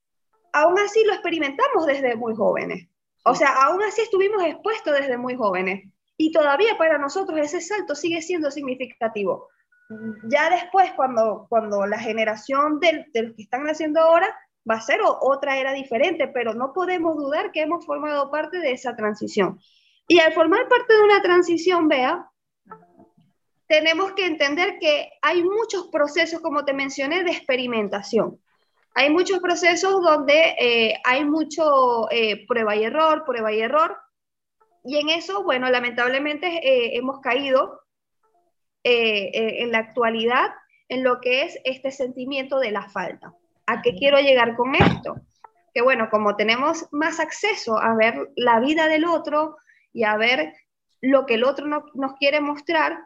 aún 0.53 0.79
así 0.79 1.05
lo 1.05 1.13
experimentamos 1.13 1.87
desde 1.87 2.17
muy 2.17 2.35
jóvenes. 2.35 2.89
O 3.31 3.35
sea, 3.35 3.65
aún 3.65 3.83
así 3.83 4.03
estuvimos 4.03 4.43
expuestos 4.45 4.95
desde 4.95 5.17
muy 5.17 5.37
jóvenes. 5.37 5.91
Y 6.17 6.33
todavía 6.33 6.77
para 6.77 6.99
nosotros 6.99 7.39
ese 7.39 7.61
salto 7.61 7.95
sigue 7.95 8.23
siendo 8.23 8.51
significativo. 8.51 9.49
Ya 10.25 10.51
después, 10.51 10.93
cuando, 10.97 11.47
cuando 11.49 11.87
la 11.87 11.99
generación 11.99 12.81
de, 12.81 13.07
de 13.13 13.23
los 13.23 13.37
que 13.37 13.43
están 13.43 13.65
naciendo 13.65 14.01
ahora 14.01 14.35
va 14.69 14.75
a 14.75 14.81
ser 14.81 15.01
otra 15.03 15.57
era 15.57 15.73
diferente, 15.73 16.29
pero 16.29 16.53
no 16.55 16.73
podemos 16.73 17.17
dudar 17.17 17.53
que 17.53 17.63
hemos 17.63 17.87
formado 17.87 18.31
parte 18.31 18.59
de 18.59 18.73
esa 18.73 18.97
transición. 18.97 19.59
Y 20.09 20.21
al 20.21 20.33
formar 20.33 20.69
parte 20.69 20.95
de 20.95 21.03
una 21.03 21.23
transición, 21.23 21.89
vea, 21.89 22.29
tenemos 23.67 24.13
que 24.13 24.27
entender 24.27 24.79
que 24.81 25.11
hay 25.23 25.43
muchos 25.45 25.89
procesos, 25.89 26.41
como 26.41 26.65
te 26.65 26.73
mencioné, 26.73 27.23
de 27.23 27.31
experimentación. 27.31 28.41
Hay 28.99 29.11
muchos 29.11 29.39
procesos 29.39 30.03
donde 30.03 30.57
eh, 30.59 31.01
hay 31.05 31.25
mucho 31.25 32.11
eh, 32.11 32.45
prueba 32.49 32.75
y 32.75 32.83
error, 32.83 33.23
prueba 33.25 33.53
y 33.53 33.61
error. 33.61 33.97
Y 34.85 34.99
en 34.99 35.09
eso, 35.11 35.45
bueno, 35.45 35.71
lamentablemente 35.71 36.49
eh, 36.49 36.97
hemos 36.97 37.21
caído 37.21 37.81
en 38.83 39.71
la 39.71 39.79
actualidad 39.79 40.49
en 40.89 41.05
lo 41.05 41.21
que 41.21 41.43
es 41.43 41.61
este 41.63 41.93
sentimiento 41.93 42.59
de 42.59 42.73
la 42.73 42.89
falta. 42.89 43.33
¿A 43.67 43.83
qué 43.83 43.95
quiero 43.95 44.19
llegar 44.19 44.57
con 44.57 44.75
esto? 44.75 45.15
Que 45.73 45.81
bueno, 45.81 46.09
como 46.11 46.35
tenemos 46.35 46.87
más 46.91 47.21
acceso 47.21 47.79
a 47.79 47.95
ver 47.95 48.33
la 48.35 48.59
vida 48.59 48.89
del 48.89 49.05
otro 49.05 49.59
y 49.93 50.03
a 50.03 50.17
ver 50.17 50.55
lo 51.01 51.25
que 51.25 51.35
el 51.35 51.45
otro 51.45 51.67
nos 51.95 52.15
quiere 52.15 52.41
mostrar, 52.41 52.99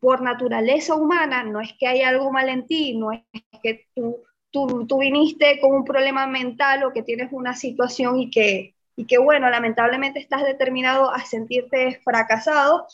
por 0.00 0.22
naturaleza 0.22 0.94
humana, 0.94 1.42
no 1.42 1.60
es 1.60 1.74
que 1.78 1.86
hay 1.86 2.02
algo 2.02 2.30
mal 2.32 2.48
en 2.48 2.66
ti, 2.66 2.96
no 2.96 3.12
es 3.12 3.22
que 3.62 3.86
tú, 3.94 4.22
tú, 4.56 4.86
tú 4.86 4.98
viniste 4.98 5.60
con 5.60 5.74
un 5.74 5.84
problema 5.84 6.26
mental 6.26 6.84
o 6.84 6.92
que 6.92 7.02
tienes 7.02 7.28
una 7.30 7.54
situación 7.54 8.18
y 8.18 8.30
que, 8.30 8.74
y 8.96 9.04
que 9.04 9.18
bueno, 9.18 9.50
lamentablemente 9.50 10.18
estás 10.18 10.44
determinado 10.44 11.10
a 11.10 11.20
sentirte 11.26 12.00
fracasado. 12.02 12.86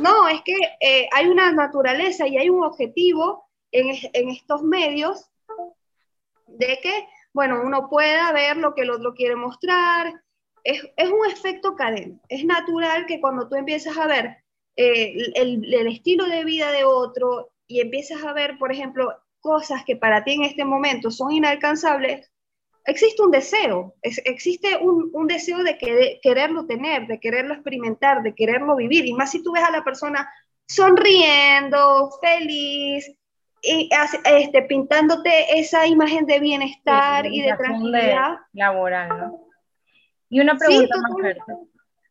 No, 0.00 0.28
es 0.28 0.40
que 0.42 0.56
eh, 0.80 1.08
hay 1.12 1.26
una 1.26 1.52
naturaleza 1.52 2.26
y 2.26 2.38
hay 2.38 2.48
un 2.48 2.64
objetivo 2.64 3.44
en, 3.70 3.94
en, 4.14 4.30
estos 4.30 4.62
medios 4.62 5.26
de 6.46 6.78
que, 6.82 7.06
bueno, 7.34 7.60
uno 7.62 7.90
pueda 7.90 8.32
ver 8.32 8.56
lo 8.56 8.74
que 8.74 8.82
el 8.82 8.90
otro 8.90 9.12
quiere 9.12 9.36
mostrar. 9.36 10.22
Es, 10.64 10.82
es 10.96 11.10
un 11.10 11.26
efecto 11.30 11.76
cadena. 11.76 12.18
Es 12.30 12.44
natural 12.46 13.04
que 13.04 13.20
cuando 13.20 13.46
tú 13.46 13.56
empiezas 13.56 13.96
a 13.98 14.06
ver 14.06 14.38
eh, 14.76 15.14
el, 15.34 15.74
el, 15.74 15.86
estilo 15.86 16.24
de 16.26 16.44
vida 16.44 16.70
de 16.72 16.84
otro 16.84 17.50
y 17.66 17.80
empiezas 17.80 18.24
a 18.24 18.32
ver, 18.32 18.56
por 18.58 18.72
ejemplo, 18.72 19.14
cosas 19.40 19.84
que 19.84 19.96
para 19.96 20.24
ti 20.24 20.34
en 20.34 20.44
este 20.44 20.64
momento 20.64 21.10
son 21.10 21.32
inalcanzables, 21.32 22.30
existe 22.84 23.22
un 23.22 23.30
deseo, 23.30 23.94
existe 24.02 24.76
un, 24.76 25.10
un, 25.12 25.26
deseo 25.26 25.62
de, 25.62 25.78
que, 25.78 26.18
quererlo 26.22 26.66
tener, 26.66 27.06
de 27.06 27.20
quererlo 27.20 27.54
experimentar, 27.54 28.22
de 28.22 28.34
quererlo 28.34 28.76
vivir. 28.76 29.06
Y 29.06 29.12
más 29.12 29.30
si 29.30 29.42
tú 29.42 29.52
ves 29.52 29.64
a 29.64 29.70
la 29.70 29.84
persona 29.84 30.28
sonriendo, 30.66 32.10
feliz, 32.20 33.10
y 33.62 33.90
este, 34.24 34.62
pintándote 34.62 35.58
esa 35.58 35.86
imagen 35.86 36.26
de 36.26 36.40
bienestar 36.40 37.26
y 37.26 37.42
de 37.42 37.56
tranquilidad. 37.56 38.38
laboral, 38.52 39.08
¿no? 39.08 39.40
Y 40.28 40.40
una 40.40 40.56
pregunta 40.56 40.96
más 40.96 41.12
fuerte. 41.12 41.40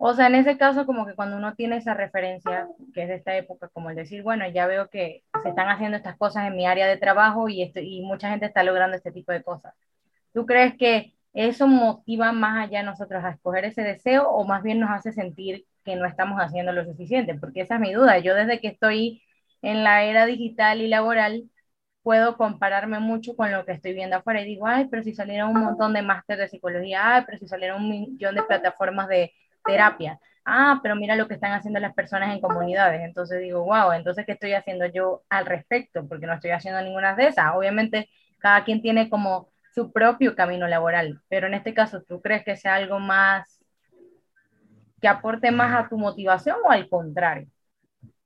O 0.02 0.14
sea, 0.14 0.28
en 0.28 0.36
ese 0.36 0.58
caso, 0.58 0.86
como 0.86 1.06
que 1.06 1.14
cuando 1.14 1.36
uno 1.36 1.56
tiene 1.56 1.76
esa 1.76 1.94
referencia, 1.94 2.70
que 2.94 3.04
es 3.04 3.10
de 3.10 3.16
esta 3.16 3.36
época, 3.36 3.68
como 3.68 3.90
el 3.90 3.98
decir, 3.98 4.24
bueno, 4.24 4.48
ya 4.50 4.66
veo 4.66 4.90
que 4.90 5.24
se 5.44 5.50
están 5.50 5.68
haciendo 5.68 5.98
estas 5.98 6.18
cosas 6.18 6.48
en 6.48 6.56
mi 6.56 6.66
área 6.66 6.88
de 6.88 6.96
trabajo 6.96 7.50
y, 7.50 7.64
esto, 7.64 7.82
y 7.82 8.02
mucha 8.02 8.30
gente 8.30 8.46
está 8.46 8.64
logrando 8.64 8.96
este 8.96 9.12
tipo 9.12 9.34
de 9.34 9.44
cosas. 9.44 9.74
¿Tú 10.34 10.46
crees 10.46 10.78
que 10.78 11.14
eso 11.34 11.68
motiva 11.68 12.32
más 12.32 12.66
allá 12.66 12.80
a 12.80 12.84
nosotros 12.84 13.24
a 13.26 13.32
escoger 13.32 13.66
ese 13.66 13.82
deseo 13.84 14.30
o 14.30 14.46
más 14.46 14.64
bien 14.64 14.80
nos 14.80 14.90
hace 14.90 15.12
sentir 15.12 15.66
que 15.84 15.98
no 15.98 16.06
estamos 16.06 16.40
haciendo 16.40 16.72
lo 16.72 16.86
suficiente? 16.86 17.36
Porque 17.36 17.62
esa 17.62 17.76
es 17.76 17.82
mi 17.82 17.94
duda. 17.94 18.20
Yo 18.20 18.36
desde 18.36 18.62
que 18.62 18.70
estoy 18.70 19.22
en 19.62 19.84
la 19.84 20.06
era 20.06 20.26
digital 20.26 20.82
y 20.82 20.88
laboral, 20.88 21.50
puedo 22.04 22.38
compararme 22.38 23.00
mucho 23.00 23.36
con 23.36 23.52
lo 23.52 23.66
que 23.66 23.74
estoy 23.74 23.94
viendo 23.94 24.16
afuera 24.16 24.42
y 24.42 24.46
digo, 24.46 24.66
ay, 24.66 24.88
pero 24.90 25.04
si 25.04 25.14
salieron 25.14 25.50
un 25.50 25.62
montón 25.62 25.94
de 25.94 26.04
máster 26.04 26.38
de 26.38 26.48
psicología, 26.48 27.16
ay, 27.16 27.24
pero 27.26 27.38
si 27.38 27.48
salieron 27.50 27.84
un 27.84 27.90
millón 27.90 28.36
de 28.36 28.44
plataformas 28.44 29.10
de 29.10 29.34
terapia, 29.64 30.20
ah, 30.46 30.80
pero 30.82 30.96
mira 30.96 31.16
lo 31.16 31.28
que 31.28 31.36
están 31.36 31.54
haciendo 31.54 31.80
las 31.80 31.94
personas 31.94 32.34
en 32.34 32.42
comunidades, 32.42 33.02
entonces 33.02 33.42
digo, 33.42 33.64
wow, 33.64 33.92
entonces, 33.92 34.26
¿qué 34.26 34.34
estoy 34.34 34.54
haciendo 34.54 34.86
yo 34.88 35.24
al 35.30 35.46
respecto? 35.46 36.08
Porque 36.08 36.26
no 36.26 36.34
estoy 36.34 36.52
haciendo 36.52 36.82
ninguna 36.82 37.16
de 37.16 37.28
esas. 37.28 37.54
Obviamente, 37.56 38.10
cada 38.40 38.64
quien 38.64 38.82
tiene 38.82 39.10
como 39.10 39.50
su 39.74 39.92
propio 39.92 40.36
camino 40.36 40.68
laboral, 40.68 41.22
pero 41.30 41.48
en 41.48 41.54
este 41.54 41.74
caso, 41.74 42.02
¿tú 42.02 42.22
crees 42.22 42.44
que 42.44 42.56
sea 42.56 42.76
algo 42.76 43.00
más 43.00 43.60
que 45.00 45.08
aporte 45.08 45.52
más 45.52 45.86
a 45.86 45.88
tu 45.88 45.98
motivación 45.98 46.58
o 46.66 46.72
al 46.72 46.90
contrario? 46.90 47.48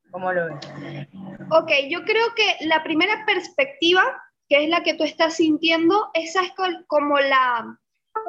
¿Cómo 0.10 0.32
lo 0.32 0.46
ves? 0.48 1.08
Ok, 1.50 1.72
yo 1.90 2.04
creo 2.04 2.26
que 2.36 2.66
la 2.66 2.84
primera 2.84 3.26
perspectiva, 3.26 4.02
que 4.48 4.64
es 4.64 4.70
la 4.70 4.84
que 4.84 4.94
tú 4.94 5.04
estás 5.04 5.36
sintiendo, 5.36 6.10
esa 6.14 6.44
es 6.44 6.54
como 6.88 7.20
la, 7.20 7.78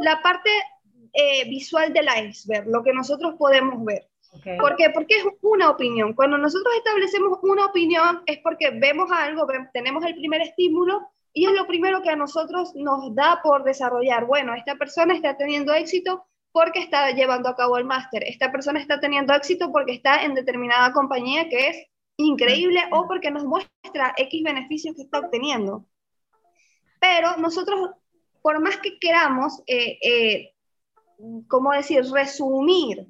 la 0.00 0.22
parte 0.22 0.50
eh, 1.14 1.48
visual 1.48 1.92
del 1.92 2.08
iceberg, 2.28 2.66
lo 2.66 2.82
que 2.82 2.92
nosotros 2.92 3.34
podemos 3.38 3.84
ver. 3.84 4.08
¿Por 4.58 4.74
qué? 4.76 4.90
Porque 4.90 5.16
es 5.16 5.24
una 5.42 5.70
opinión. 5.70 6.12
Cuando 6.12 6.36
nosotros 6.36 6.74
establecemos 6.76 7.38
una 7.42 7.66
opinión 7.66 8.22
es 8.26 8.38
porque 8.38 8.70
vemos 8.70 9.08
algo, 9.12 9.46
tenemos 9.72 10.04
el 10.04 10.16
primer 10.16 10.42
estímulo 10.42 11.08
y 11.32 11.46
es 11.46 11.52
lo 11.52 11.66
primero 11.66 12.02
que 12.02 12.10
a 12.10 12.16
nosotros 12.16 12.74
nos 12.74 13.14
da 13.14 13.40
por 13.42 13.62
desarrollar. 13.62 14.26
Bueno, 14.26 14.54
esta 14.54 14.74
persona 14.74 15.14
está 15.14 15.36
teniendo 15.36 15.72
éxito 15.72 16.26
porque 16.50 16.80
está 16.80 17.10
llevando 17.12 17.48
a 17.48 17.56
cabo 17.56 17.78
el 17.78 17.84
máster. 17.84 18.24
Esta 18.24 18.50
persona 18.50 18.80
está 18.80 19.00
teniendo 19.00 19.32
éxito 19.34 19.70
porque 19.72 19.92
está 19.92 20.24
en 20.24 20.34
determinada 20.34 20.92
compañía 20.92 21.48
que 21.48 21.68
es 21.68 21.86
increíble 22.16 22.80
o 22.92 23.06
porque 23.06 23.30
nos 23.30 23.44
muestra 23.44 24.14
X 24.16 24.42
beneficios 24.42 24.94
que 24.96 25.02
está 25.02 25.20
obteniendo. 25.20 25.86
Pero 27.00 27.36
nosotros, 27.36 27.90
por 28.40 28.60
más 28.60 28.78
que 28.78 28.98
queramos, 28.98 29.62
eh, 29.66 29.98
eh, 30.02 30.53
¿cómo 31.48 31.72
decir?, 31.72 32.04
resumir 32.12 33.06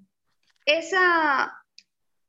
esa, 0.67 1.53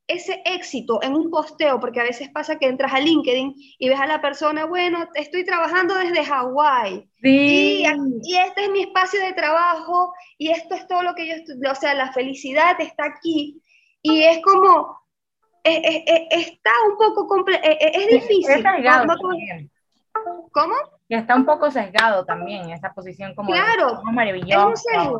ese 0.08 0.42
éxito 0.46 1.02
en 1.02 1.16
un 1.16 1.30
posteo, 1.32 1.80
porque 1.80 2.00
a 2.00 2.04
veces 2.04 2.30
pasa 2.30 2.58
que 2.58 2.68
entras 2.68 2.94
a 2.94 3.00
LinkedIn 3.00 3.56
y 3.80 3.90
ves 3.90 4.00
a 4.00 4.06
la 4.06 4.22
persona, 4.22 4.66
bueno, 4.66 5.10
estoy 5.16 5.46
trabajando 5.46 5.96
desde 5.96 6.26
Hawái 6.26 7.10
y, 7.24 7.86
y, 8.22 8.38
este 8.38 8.66
es 8.66 8.72
mi 8.72 8.82
espacio 8.82 9.22
de 9.22 9.34
trabajo 9.34 10.14
y 10.38 10.52
esto 10.52 10.76
es 10.76 10.88
todo 10.88 11.02
lo 11.02 11.16
que 11.16 11.28
yo, 11.28 11.72
o 11.72 11.76
sea, 11.76 11.94
la 11.96 12.12
felicidad 12.12 12.80
está 12.80 13.06
aquí 13.06 13.62
y 14.02 14.24
es 14.24 14.42
como, 14.44 15.00
está 15.64 16.72
un 16.90 16.98
poco, 16.98 17.46
es, 17.48 18.08
difícil. 18.08 18.64
¿Cómo? 20.52 20.76
Y 21.08 21.16
está 21.16 21.36
un 21.36 21.46
poco 21.46 21.72
sesgado 21.72 22.26
también, 22.26 22.70
esa 22.70 22.94
posición 22.94 23.34
como, 23.36 23.52
claro, 23.52 24.02
maravillosa 24.04 25.12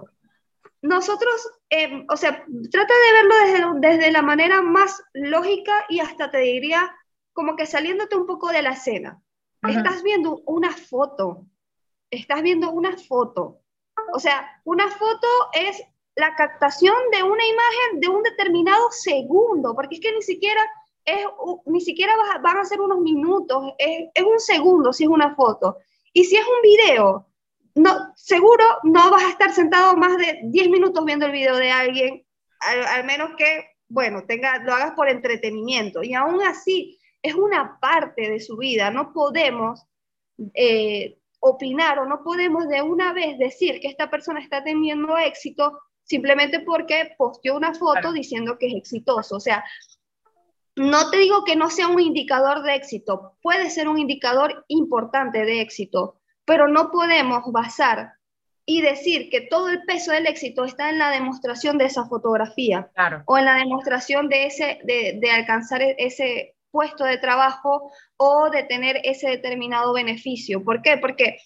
nosotros, 0.86 1.50
eh, 1.72 2.06
o 2.10 2.16
sea, 2.16 2.46
trata 2.72 2.94
de 2.94 3.14
verlo 3.14 3.36
desde, 3.80 3.98
desde 3.98 4.12
la 4.12 4.22
manera 4.22 4.62
más 4.62 5.02
lógica 5.14 5.86
y 5.90 6.00
hasta 6.00 6.30
te 6.30 6.38
diría 6.38 6.96
como 7.34 7.56
que 7.56 7.66
saliéndote 7.66 8.16
un 8.16 8.28
poco 8.28 8.50
de 8.50 8.62
la 8.62 8.72
escena. 8.72 9.22
Estás 9.68 10.04
viendo 10.04 10.44
una 10.46 10.72
foto, 10.72 11.48
estás 12.12 12.44
viendo 12.44 12.70
una 12.70 12.96
foto. 12.98 13.62
O 14.14 14.20
sea, 14.20 14.62
una 14.64 14.88
foto 14.92 15.28
es 15.54 15.82
la 16.16 16.36
captación 16.36 16.96
de 17.12 17.24
una 17.24 17.44
imagen 17.44 18.00
de 18.00 18.08
un 18.10 18.22
determinado 18.22 18.92
segundo, 18.92 19.74
porque 19.74 19.96
es 19.96 20.02
que 20.02 20.14
ni 20.14 20.22
siquiera 20.22 20.62
es, 21.04 21.26
ni 21.66 21.82
siquiera 21.82 22.14
van 22.44 22.58
a 22.58 22.66
ser 22.66 22.80
unos 22.80 23.00
minutos, 23.00 23.74
es, 23.80 24.10
es 24.14 24.24
un 24.24 24.40
segundo 24.40 24.94
si 24.94 25.06
es 25.06 25.10
una 25.10 25.34
foto. 25.34 25.78
Y 26.14 26.26
si 26.26 26.38
es 26.38 26.46
un 26.46 26.62
video, 26.62 27.28
no, 27.76 28.14
seguro 28.16 28.64
no 28.84 29.12
vas 29.12 29.24
a 29.24 29.30
estar 29.30 29.52
sentado 29.54 29.96
más 29.98 30.18
de 30.18 30.40
10 30.44 30.70
minutos 30.70 31.04
viendo 31.06 31.26
el 31.26 31.34
video 31.34 31.58
de 31.58 31.72
alguien, 31.72 32.26
al, 32.60 33.04
menos 33.04 33.32
que, 33.38 33.66
bueno, 33.90 34.24
tenga, 34.26 34.60
lo 34.60 34.74
hagas 34.74 34.94
por 34.96 35.10
entretenimiento. 35.10 36.02
Y 36.02 36.14
aún 36.14 36.42
así, 36.42 37.00
es 37.22 37.36
una 37.36 37.78
parte 37.80 38.30
de 38.30 38.40
su 38.40 38.58
vida. 38.58 38.92
No 38.92 39.12
podemos 39.14 39.86
eh, 40.54 41.20
opinar 41.40 42.00
o 42.00 42.06
no 42.06 42.24
podemos 42.24 42.68
de 42.68 42.82
una 42.82 43.14
vez 43.14 43.38
decir 43.38 43.80
que 43.80 43.88
esta 43.88 44.10
persona 44.10 44.40
está 44.40 44.64
teniendo 44.64 45.18
éxito 45.18 45.80
simplemente 46.04 46.62
porque 46.62 47.14
posteó 47.18 47.58
una 47.58 47.74
foto 47.74 48.14
diciendo 48.14 48.58
que 48.58 48.68
es 48.68 48.76
exitoso. 48.76 49.36
O 49.36 49.40
sea, 49.40 49.64
no 50.76 51.10
te 51.10 51.18
digo 51.18 51.44
que 51.44 51.56
no 51.56 51.70
sea 51.70 51.88
un 51.88 52.00
indicador 52.00 52.64
de 52.64 52.76
éxito, 52.76 53.38
puede 53.42 53.70
ser 53.70 53.88
un 53.88 53.98
indicador 53.98 54.66
importante 54.68 55.46
de 55.46 55.62
éxito, 55.62 56.22
pero 56.46 56.68
no 56.68 56.92
podemos 56.92 57.44
basar 57.52 58.14
y 58.66 58.82
decir 58.82 59.30
que 59.30 59.42
todo 59.42 59.70
el 59.70 59.84
peso 59.84 60.12
del 60.12 60.28
éxito 60.28 60.66
está 60.66 60.90
en 60.90 60.98
la 60.98 61.12
demostración 61.12 61.78
de 61.78 61.86
esa 61.86 62.06
fotografía 62.06 62.90
o 63.26 63.38
en 63.38 63.46
la 63.46 63.56
demostración 63.56 64.28
de, 64.28 64.48
ese, 64.48 64.80
de, 64.84 65.32
alcanzar 65.32 65.82
e, 65.82 65.96
ese 66.00 66.56
puesto 66.72 67.04
de 67.04 67.18
trabajo 67.18 67.92
o 68.18 68.50
de 68.50 68.64
tener 68.64 69.00
ese 69.04 69.30
determinado 69.30 69.94
beneficio. 69.94 70.64
¿Por 70.64 70.82
qué? 70.82 70.98
Porque 70.98 71.38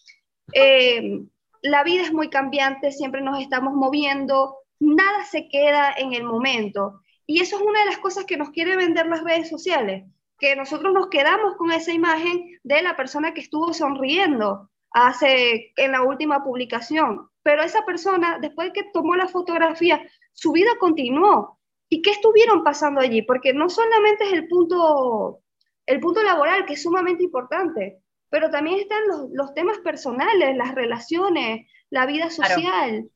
eh, 0.53 1.21
la 1.61 1.83
vida 1.83 2.03
es 2.03 2.13
muy 2.13 2.29
cambiante, 2.29 2.91
siempre 2.91 3.21
nos 3.21 3.39
estamos 3.39 3.73
moviendo, 3.73 4.57
nada 4.79 5.25
se 5.25 5.49
queda 5.49 5.93
en 5.97 6.13
el 6.13 6.23
momento. 6.23 7.01
Y 7.27 7.41
eso 7.41 7.57
es 7.57 7.61
una 7.61 7.81
de 7.81 7.85
las 7.87 7.97
cosas 7.97 8.25
que 8.25 8.37
nos 8.37 8.49
quiere 8.51 8.75
vender 8.75 9.05
las 9.07 9.23
redes 9.23 9.49
sociales, 9.49 10.05
que 10.39 10.55
nosotros 10.55 10.93
nos 10.93 11.09
quedamos 11.09 11.57
con 11.57 11.71
esa 11.71 11.91
imagen 11.91 12.57
de 12.63 12.81
la 12.81 12.95
persona 12.95 13.33
que 13.33 13.41
estuvo 13.41 13.73
sonriendo 13.73 14.69
hace 14.91 15.71
en 15.77 15.91
la 15.91 16.03
última 16.03 16.43
publicación, 16.43 17.29
pero 17.43 17.63
esa 17.63 17.85
persona 17.85 18.39
después 18.41 18.67
de 18.67 18.73
que 18.73 18.89
tomó 18.91 19.15
la 19.15 19.27
fotografía, 19.27 20.01
su 20.33 20.51
vida 20.51 20.71
continuó. 20.79 21.59
¿Y 21.91 22.01
qué 22.03 22.11
estuvieron 22.11 22.63
pasando 22.63 23.01
allí? 23.01 23.23
Porque 23.23 23.51
no 23.51 23.67
solamente 23.69 24.25
es 24.25 24.33
el 24.33 24.47
punto 24.47 25.41
el 25.89 25.99
punto 25.99 26.21
laboral 26.21 26.65
que 26.65 26.73
es 26.73 26.83
sumamente 26.83 27.23
importante, 27.23 27.99
pero 28.29 28.51
también 28.51 28.79
están 28.79 29.01
los, 29.33 29.53
temas 29.55 29.79
personales, 29.79 30.55
las 30.55 30.75
relaciones, 30.75 31.67
la 31.89 32.05
vida 32.05 32.29
social. 32.29 33.09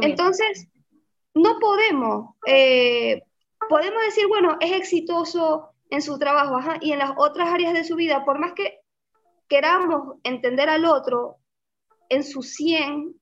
Entonces, 0.00 0.66
no 1.34 1.58
podemos, 1.58 2.30
eh, 2.46 3.22
podemos 3.68 4.02
decir, 4.02 4.26
bueno, 4.28 4.56
es 4.60 4.72
exitoso 4.72 5.68
en 5.90 6.00
su 6.00 6.18
trabajo 6.18 6.58
y 6.80 6.92
en 6.92 7.00
las 7.00 7.12
otras 7.18 7.50
áreas 7.50 7.74
de 7.74 7.84
su 7.84 7.96
vida, 7.96 8.24
por 8.24 8.38
más 8.38 8.54
que 8.54 8.80
queramos 9.48 10.18
entender 10.22 10.68
al 10.68 10.84
otro 10.84 11.38
en 12.08 12.24
su 12.24 12.42
100, 12.42 13.14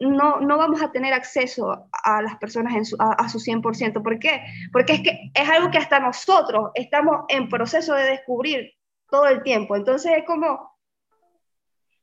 no, 0.00 0.40
no 0.40 0.58
vamos 0.58 0.82
a 0.82 0.90
tener 0.90 1.12
acceso 1.12 1.88
a 1.92 2.22
las 2.22 2.36
personas 2.38 2.74
en 2.74 2.84
su, 2.84 2.96
a, 2.98 3.28
su 3.28 3.38
100%. 3.38 4.02
¿Por 4.02 4.18
qué? 4.18 4.42
Porque 4.72 4.94
es 4.94 5.00
que 5.02 5.30
es 5.34 5.48
algo 5.48 5.70
que 5.70 5.78
hasta 5.78 6.00
nosotros 6.00 6.70
estamos 6.74 7.24
en 7.28 7.48
proceso 7.48 7.94
de 7.94 8.04
descubrir 8.04 8.72
todo 9.08 9.26
el 9.26 9.42
tiempo. 9.42 9.76
Entonces 9.76 10.12
es 10.18 10.24
como... 10.24 10.72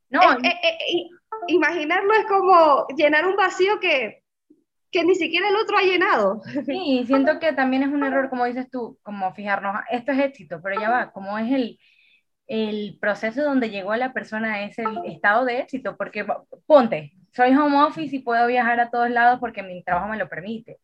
No, 0.09 0.21
imaginarlo 1.47 2.13
es 2.13 2.25
como 2.25 2.87
llenar 2.95 3.27
un 3.27 3.35
vacío 3.35 3.79
que, 3.79 4.23
que 4.91 5.03
ni 5.03 5.13
siquiera 5.15 5.49
el 5.49 5.55
otro 5.55 5.77
ha 5.77 5.83
llenado. 5.83 6.41
Sí, 6.65 7.03
siento 7.05 7.39
que 7.39 7.53
también 7.53 7.83
es 7.83 7.89
un 7.89 8.03
error, 8.03 8.29
como 8.29 8.45
dices 8.45 8.69
tú, 8.71 8.97
como 9.03 9.33
fijarnos, 9.33 9.75
esto 9.91 10.11
es 10.11 10.19
éxito, 10.19 10.59
pero 10.63 10.81
ya 10.81 10.89
va, 10.89 11.11
como 11.11 11.37
es 11.37 11.51
el, 11.51 11.79
el 12.49 12.97
proceso 12.99 13.43
donde 13.43 13.69
llegó 13.69 13.91
a 13.91 13.97
la 13.97 14.11
persona, 14.11 14.63
es 14.63 14.77
el 14.79 14.87
estado 15.05 15.45
de 15.45 15.59
éxito, 15.59 15.95
porque 15.95 16.25
ponte, 16.65 17.13
soy 17.31 17.53
home 17.55 17.83
office 17.83 18.15
y 18.15 18.19
puedo 18.19 18.47
viajar 18.47 18.79
a 18.79 18.89
todos 18.89 19.09
lados 19.11 19.39
porque 19.39 19.63
mi 19.63 19.83
trabajo 19.83 20.09
me 20.09 20.17
lo 20.17 20.27
permite, 20.27 20.79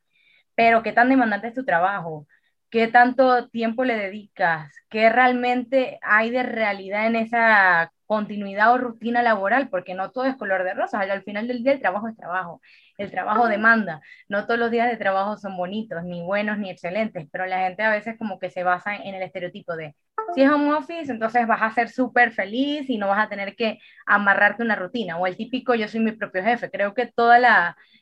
pero 0.55 0.83
¿qué 0.83 0.93
tan 0.93 1.09
demandante 1.09 1.47
es 1.47 1.55
tu 1.55 1.65
trabajo? 1.65 2.27
¿Qué 2.69 2.87
tanto 2.87 3.49
tiempo 3.49 3.83
le 3.83 3.95
dedicas? 3.95 4.73
¿Qué 4.89 5.09
realmente 5.09 5.99
hay 6.01 6.29
de 6.29 6.43
realidad 6.43 7.07
en 7.07 7.15
esa 7.15 7.91
continuidad 8.05 8.73
o 8.73 8.77
rutina 8.77 9.23
laboral? 9.23 9.69
Porque 9.69 9.95
no 9.95 10.11
todo 10.11 10.25
es 10.25 10.35
color 10.35 10.63
de 10.63 10.73
rosa, 10.75 10.99
al 10.99 11.23
final 11.23 11.47
del 11.47 11.63
día 11.63 11.73
el 11.73 11.81
trabajo 11.81 12.07
es 12.09 12.15
trabajo, 12.15 12.61
el 12.99 13.11
trabajo 13.11 13.47
demanda, 13.47 14.01
no 14.29 14.45
todos 14.45 14.59
los 14.59 14.71
días 14.71 14.89
de 14.89 14.97
trabajo 14.97 15.37
son 15.37 15.57
bonitos, 15.57 16.03
ni 16.03 16.21
buenos, 16.23 16.59
ni 16.59 16.69
excelentes, 16.69 17.27
pero 17.31 17.47
la 17.47 17.59
gente 17.61 17.83
a 17.83 17.91
veces 17.91 18.17
como 18.19 18.37
que 18.39 18.51
se 18.51 18.63
basa 18.63 18.95
en 18.95 19.15
el 19.15 19.23
estereotipo 19.23 19.75
de 19.75 19.95
si 20.35 20.41
es 20.41 20.51
home 20.51 20.73
office, 20.73 21.11
entonces 21.11 21.47
vas 21.47 21.61
a 21.61 21.71
ser 21.71 21.89
súper 21.89 22.31
feliz 22.33 22.89
y 22.89 22.97
no 22.97 23.07
vas 23.07 23.25
a 23.25 23.29
tener 23.29 23.55
que 23.55 23.79
amarrarte 24.05 24.63
una 24.63 24.75
rutina. 24.75 25.17
O 25.17 25.27
el 25.27 25.37
típico 25.37 25.75
yo 25.75 25.87
soy 25.87 26.01
mi 26.01 26.11
propio 26.11 26.43
jefe. 26.43 26.69
Creo 26.69 26.93
que 26.93 27.07
todas 27.07 27.41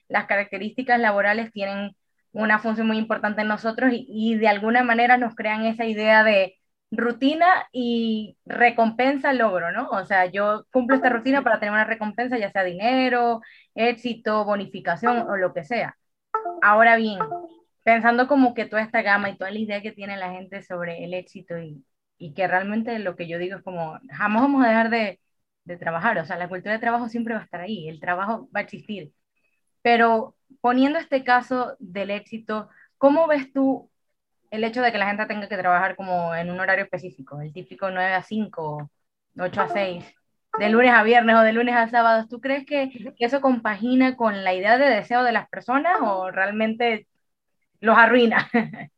las 0.08 0.26
características 0.26 1.00
laborales 1.00 1.52
tienen 1.52 1.96
una 2.32 2.60
función 2.60 2.88
muy 2.88 2.98
importante 2.98 3.42
en 3.42 3.48
nosotros 3.48 3.92
y, 3.94 4.36
de 4.38 4.48
alguna 4.48 4.84
manera 4.84 5.18
nos 5.18 5.36
crean 5.36 5.66
esa 5.66 5.86
idea 5.86 6.24
de 6.24 6.56
rutina 6.92 7.48
y 7.72 8.38
recompensa 8.46 9.34
logro, 9.34 9.72
¿no? 9.72 9.90
O 9.90 10.06
sea, 10.06 10.26
yo 10.26 10.66
cumplo 10.72 10.96
esta 10.96 11.10
rutina 11.10 11.44
para 11.44 11.60
tener 11.60 11.74
una 11.74 11.86
recompensa, 11.86 12.38
ya 12.38 12.52
sea 12.52 12.64
dinero, 12.64 13.42
éxito, 13.76 14.46
bonificación 14.46 15.20
o 15.30 15.38
lo 15.38 15.54
que 15.54 15.64
sea. 15.64 15.98
Ahora 16.62 16.96
bien, 16.98 17.20
pensando 17.84 18.28
como 18.28 18.54
que 18.54 18.66
toda 18.66 18.82
esta 18.82 19.02
gama 19.04 19.30
y 19.30 19.38
toda 19.38 19.52
la 19.52 19.60
idea 19.60 19.82
que 19.82 19.92
tiene 19.92 20.18
la 20.18 20.32
gente 20.32 20.62
sobre 20.64 21.04
el 21.04 21.14
éxito 21.14 21.58
y, 21.58 21.84
y 22.18 22.34
que 22.34 22.48
realmente 22.48 22.98
lo 23.00 23.16
que 23.16 23.28
yo 23.28 23.38
digo 23.38 23.58
es 23.58 23.64
como, 23.64 24.00
jamás 24.10 24.44
vamos 24.44 24.66
a 24.66 24.70
dejar 24.70 24.90
de, 24.90 25.20
de 25.66 25.78
trabajar, 25.78 26.18
o 26.20 26.26
sea, 26.26 26.38
la 26.38 26.50
cultura 26.50 26.74
de 26.74 26.80
trabajo 26.80 27.10
siempre 27.10 27.34
va 27.34 27.42
a 27.42 27.44
estar 27.44 27.62
ahí, 27.62 27.88
el 27.90 28.00
trabajo 28.00 28.50
va 28.56 28.62
a 28.62 28.64
existir. 28.64 29.14
Pero 29.82 30.36
poniendo 30.62 31.00
este 31.00 31.24
caso 31.24 31.76
del 31.80 32.12
éxito, 32.12 32.70
¿cómo 32.98 33.28
ves 33.28 33.52
tú 33.54 33.90
el 34.52 34.64
hecho 34.64 34.82
de 34.82 34.92
que 34.92 34.98
la 34.98 35.08
gente 35.08 35.26
tenga 35.26 35.50
que 35.50 35.58
trabajar 35.58 35.96
como 35.96 36.36
en 36.36 36.52
un 36.52 36.60
horario 36.60 36.86
específico, 36.86 37.42
el 37.42 37.54
típico 37.54 37.90
9 37.90 38.14
a 38.14 38.24
5, 38.24 38.92
8 39.40 39.62
a 39.62 39.68
6, 39.70 40.06
de 40.60 40.70
lunes 40.70 40.94
a 40.94 41.04
viernes 41.04 41.36
o 41.36 41.42
de 41.42 41.54
lunes 41.54 41.76
a 41.76 41.90
sábados? 41.90 42.30
¿Tú 42.30 42.40
crees 42.40 42.66
que, 42.66 42.90
que 43.18 43.26
eso 43.26 43.42
compagina 43.42 44.16
con 44.16 44.44
la 44.44 44.54
idea 44.54 44.78
de 44.78 44.90
deseo 44.90 45.24
de 45.24 45.32
las 45.32 45.50
personas 45.50 45.98
o 46.02 46.32
realmente 46.32 47.08
los 47.80 47.98
arruina? 47.98 48.50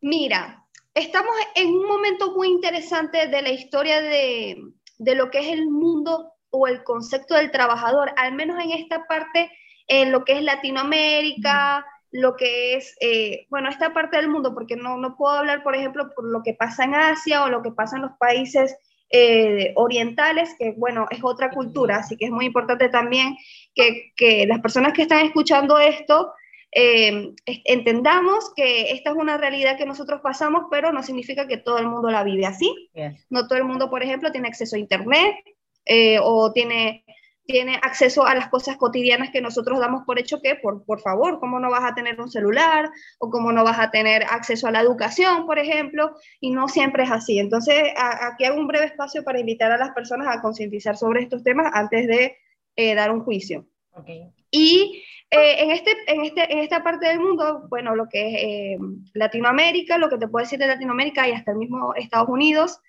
Mira, 0.00 0.63
estamos 0.94 1.34
en 1.56 1.74
un 1.74 1.86
momento 1.86 2.32
muy 2.34 2.48
interesante 2.48 3.26
de 3.26 3.42
la 3.42 3.50
historia 3.50 4.00
de, 4.00 4.56
lo 4.98 5.30
que 5.30 5.40
es 5.40 5.48
el 5.48 5.68
mundo 5.68 6.32
o 6.50 6.68
el 6.68 6.84
concepto 6.84 7.34
del 7.34 7.50
trabajador, 7.50 8.12
al 8.16 8.32
menos 8.32 8.62
en 8.62 8.70
esta 8.70 9.06
parte, 9.06 9.50
en 9.88 10.12
lo 10.12 10.24
que 10.24 10.34
es 10.34 10.42
Latinoamérica, 10.42 11.84
lo 12.12 12.36
que 12.36 12.76
es, 12.76 12.96
eh, 13.00 13.46
bueno, 13.50 13.68
esta 13.68 13.92
parte 13.92 14.16
del 14.16 14.28
mundo, 14.28 14.54
porque 14.54 14.76
no, 14.76 14.96
no 14.96 15.16
puedo 15.16 15.34
hablar, 15.34 15.64
por 15.64 15.74
ejemplo, 15.74 16.12
por 16.14 16.24
lo 16.30 16.42
que 16.44 16.54
pasa 16.54 16.84
en 16.84 16.94
Asia 16.94 17.42
o 17.42 17.48
lo 17.48 17.60
que 17.60 17.72
pasa 17.72 17.96
en 17.96 18.02
los 18.02 18.12
países 18.18 18.76
eh, 19.10 19.72
orientales, 19.74 20.54
que 20.56 20.74
bueno, 20.76 21.06
es 21.10 21.18
otra 21.24 21.50
cultura, 21.50 21.96
así 21.96 22.16
que 22.16 22.26
es 22.26 22.30
muy 22.30 22.46
importante 22.46 22.88
también 22.88 23.36
que, 23.74 24.12
que 24.16 24.46
las 24.46 24.60
personas 24.60 24.92
que 24.92 25.02
están 25.02 25.26
escuchando 25.26 25.76
esto 25.78 26.32
eh, 26.76 27.32
entendamos 27.46 28.52
que 28.56 28.90
esta 28.90 29.10
es 29.10 29.16
una 29.16 29.36
realidad 29.36 29.78
que 29.78 29.86
nosotros 29.86 30.20
pasamos, 30.22 30.64
pero 30.70 30.92
no 30.92 31.04
significa 31.04 31.46
que 31.46 31.56
todo 31.56 31.78
el 31.78 31.86
mundo 31.86 32.10
la 32.10 32.24
vive 32.24 32.46
así. 32.46 32.90
No 33.30 33.46
todo 33.46 33.58
el 33.58 33.64
mundo, 33.64 33.88
por 33.88 34.02
ejemplo, 34.02 34.32
tiene 34.32 34.48
acceso 34.48 34.74
a 34.74 34.80
Internet 34.80 35.36
eh, 35.84 36.18
o 36.20 36.52
tiene, 36.52 37.04
tiene 37.46 37.76
acceso 37.76 38.26
a 38.26 38.34
las 38.34 38.48
cosas 38.48 38.76
cotidianas 38.76 39.30
que 39.30 39.40
nosotros 39.40 39.78
damos 39.78 40.02
por 40.04 40.18
hecho 40.18 40.42
que, 40.42 40.56
por, 40.56 40.84
por 40.84 41.00
favor, 41.00 41.38
¿cómo 41.38 41.60
no 41.60 41.70
vas 41.70 41.84
a 41.84 41.94
tener 41.94 42.20
un 42.20 42.28
celular? 42.28 42.90
¿O 43.20 43.30
cómo 43.30 43.52
no 43.52 43.62
vas 43.62 43.78
a 43.78 43.92
tener 43.92 44.24
acceso 44.24 44.66
a 44.66 44.72
la 44.72 44.80
educación, 44.80 45.46
por 45.46 45.60
ejemplo? 45.60 46.16
Y 46.40 46.50
no 46.50 46.66
siempre 46.66 47.04
es 47.04 47.10
así. 47.12 47.38
Entonces, 47.38 47.84
aquí 47.96 48.46
hago 48.46 48.58
un 48.58 48.66
breve 48.66 48.86
espacio 48.86 49.22
para 49.22 49.38
invitar 49.38 49.70
a 49.70 49.78
las 49.78 49.90
personas 49.90 50.26
a 50.26 50.42
concientizar 50.42 50.96
sobre 50.96 51.22
estos 51.22 51.44
temas 51.44 51.70
antes 51.72 52.08
de 52.08 52.36
eh, 52.74 52.96
dar 52.96 53.12
un 53.12 53.20
juicio. 53.20 53.64
Okay. 53.92 54.32
Y 54.50 55.04
eh, 55.30 55.62
en, 55.62 55.70
este, 55.70 55.90
en, 56.06 56.24
este, 56.24 56.52
en 56.52 56.58
esta 56.58 56.82
parte 56.82 57.08
del 57.08 57.20
mundo, 57.20 57.66
bueno, 57.68 57.94
lo 57.96 58.08
que 58.08 58.28
es 58.28 58.34
eh, 58.42 58.78
Latinoamérica, 59.14 59.98
lo 59.98 60.08
que 60.08 60.18
te 60.18 60.28
puedo 60.28 60.44
decir 60.44 60.58
de 60.58 60.66
Latinoamérica 60.66 61.28
y 61.28 61.32
hasta 61.32 61.52
el 61.52 61.58
mismo 61.58 61.94
Estados 61.94 62.28
Unidos, 62.28 62.80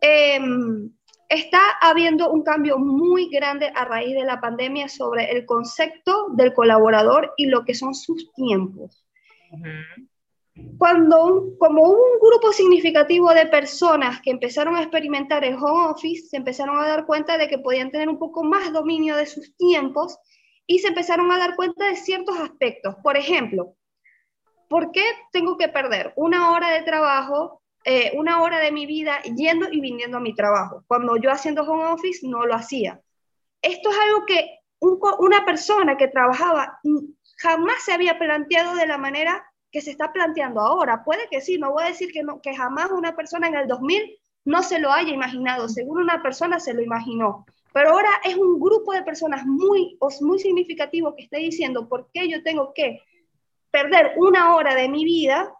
em, 0.00 0.90
está 1.28 1.60
habiendo 1.80 2.30
un 2.30 2.42
cambio 2.42 2.78
muy 2.78 3.28
grande 3.28 3.70
a 3.74 3.84
raíz 3.84 4.14
de 4.14 4.24
la 4.24 4.40
pandemia 4.40 4.88
sobre 4.88 5.30
el 5.30 5.44
concepto 5.46 6.28
del 6.30 6.52
colaborador 6.52 7.34
y 7.36 7.46
lo 7.46 7.64
que 7.64 7.74
son 7.74 7.94
sus 7.94 8.32
tiempos. 8.32 9.04
Cuando, 10.78 11.54
como 11.58 11.82
hubo 11.84 12.04
un 12.14 12.18
grupo 12.20 12.52
significativo 12.52 13.32
de 13.32 13.46
personas 13.46 14.20
que 14.20 14.30
empezaron 14.30 14.74
a 14.74 14.82
experimentar 14.82 15.44
el 15.44 15.54
home 15.54 15.90
office, 15.90 16.28
se 16.28 16.36
empezaron 16.36 16.78
a 16.78 16.86
dar 16.88 17.06
cuenta 17.06 17.38
de 17.38 17.48
que 17.48 17.58
podían 17.58 17.90
tener 17.90 18.08
un 18.08 18.18
poco 18.18 18.42
más 18.42 18.72
dominio 18.72 19.16
de 19.16 19.26
sus 19.26 19.54
tiempos 19.56 20.18
y 20.70 20.80
se 20.80 20.88
empezaron 20.88 21.32
a 21.32 21.38
dar 21.38 21.56
cuenta 21.56 21.86
de 21.86 21.96
ciertos 21.96 22.38
aspectos. 22.38 22.94
Por 23.02 23.16
ejemplo, 23.16 23.74
¿por 24.68 24.92
qué 24.92 25.02
tengo 25.32 25.56
que 25.56 25.68
perder 25.68 26.12
una 26.14 26.52
hora 26.52 26.70
de 26.70 26.82
trabajo, 26.82 27.62
eh, 27.84 28.12
una 28.14 28.42
hora 28.42 28.58
de 28.58 28.70
mi 28.70 28.84
vida 28.84 29.20
yendo 29.22 29.66
y 29.72 29.80
viniendo 29.80 30.18
a 30.18 30.20
mi 30.20 30.34
trabajo? 30.34 30.84
Cuando 30.86 31.16
yo 31.16 31.30
haciendo 31.30 31.62
home 31.62 31.86
office 31.86 32.28
no 32.28 32.44
lo 32.44 32.54
hacía. 32.54 33.00
Esto 33.62 33.90
es 33.90 33.96
algo 33.98 34.26
que 34.26 34.58
una 34.80 35.44
persona 35.44 35.96
que 35.96 36.06
trabajaba 36.06 36.78
jamás 37.38 37.82
se 37.84 37.92
había 37.92 38.18
planteado 38.18 38.76
de 38.76 38.86
la 38.86 38.98
manera 38.98 39.44
que 39.72 39.80
se 39.80 39.90
está 39.90 40.12
planteando 40.12 40.60
ahora. 40.60 41.02
Puede 41.02 41.28
que 41.30 41.40
sí, 41.40 41.58
no 41.58 41.72
voy 41.72 41.84
a 41.84 41.88
decir 41.88 42.10
que, 42.12 42.54
jamás 42.54 42.90
una 42.90 43.16
persona 43.16 43.48
en 43.48 43.54
el 43.54 43.66
2000 43.66 44.18
no 44.44 44.62
se 44.62 44.78
lo 44.78 44.92
haya 44.92 45.12
imaginado, 45.12 45.68
seguro 45.68 46.02
una 46.02 46.22
persona 46.22 46.60
se 46.60 46.74
lo 46.74 46.82
imaginó, 46.82 47.46
pero 47.72 47.90
ahora 47.90 48.08
es 48.24 48.36
un 48.36 48.58
grupo 48.58 48.92
de 48.92 49.02
personas 49.02 49.44
muy, 49.46 49.98
muy 50.20 50.38
significativo 50.38 51.14
que 51.14 51.24
está 51.24 51.38
diciendo 51.38 51.88
por 51.88 52.10
qué 52.12 52.28
yo 52.28 52.42
tengo 52.42 52.72
que 52.74 53.02
perder 53.70 54.14
una 54.16 54.56
hora 54.56 54.74
de 54.74 54.88
mi 54.88 55.04
vida 55.04 55.52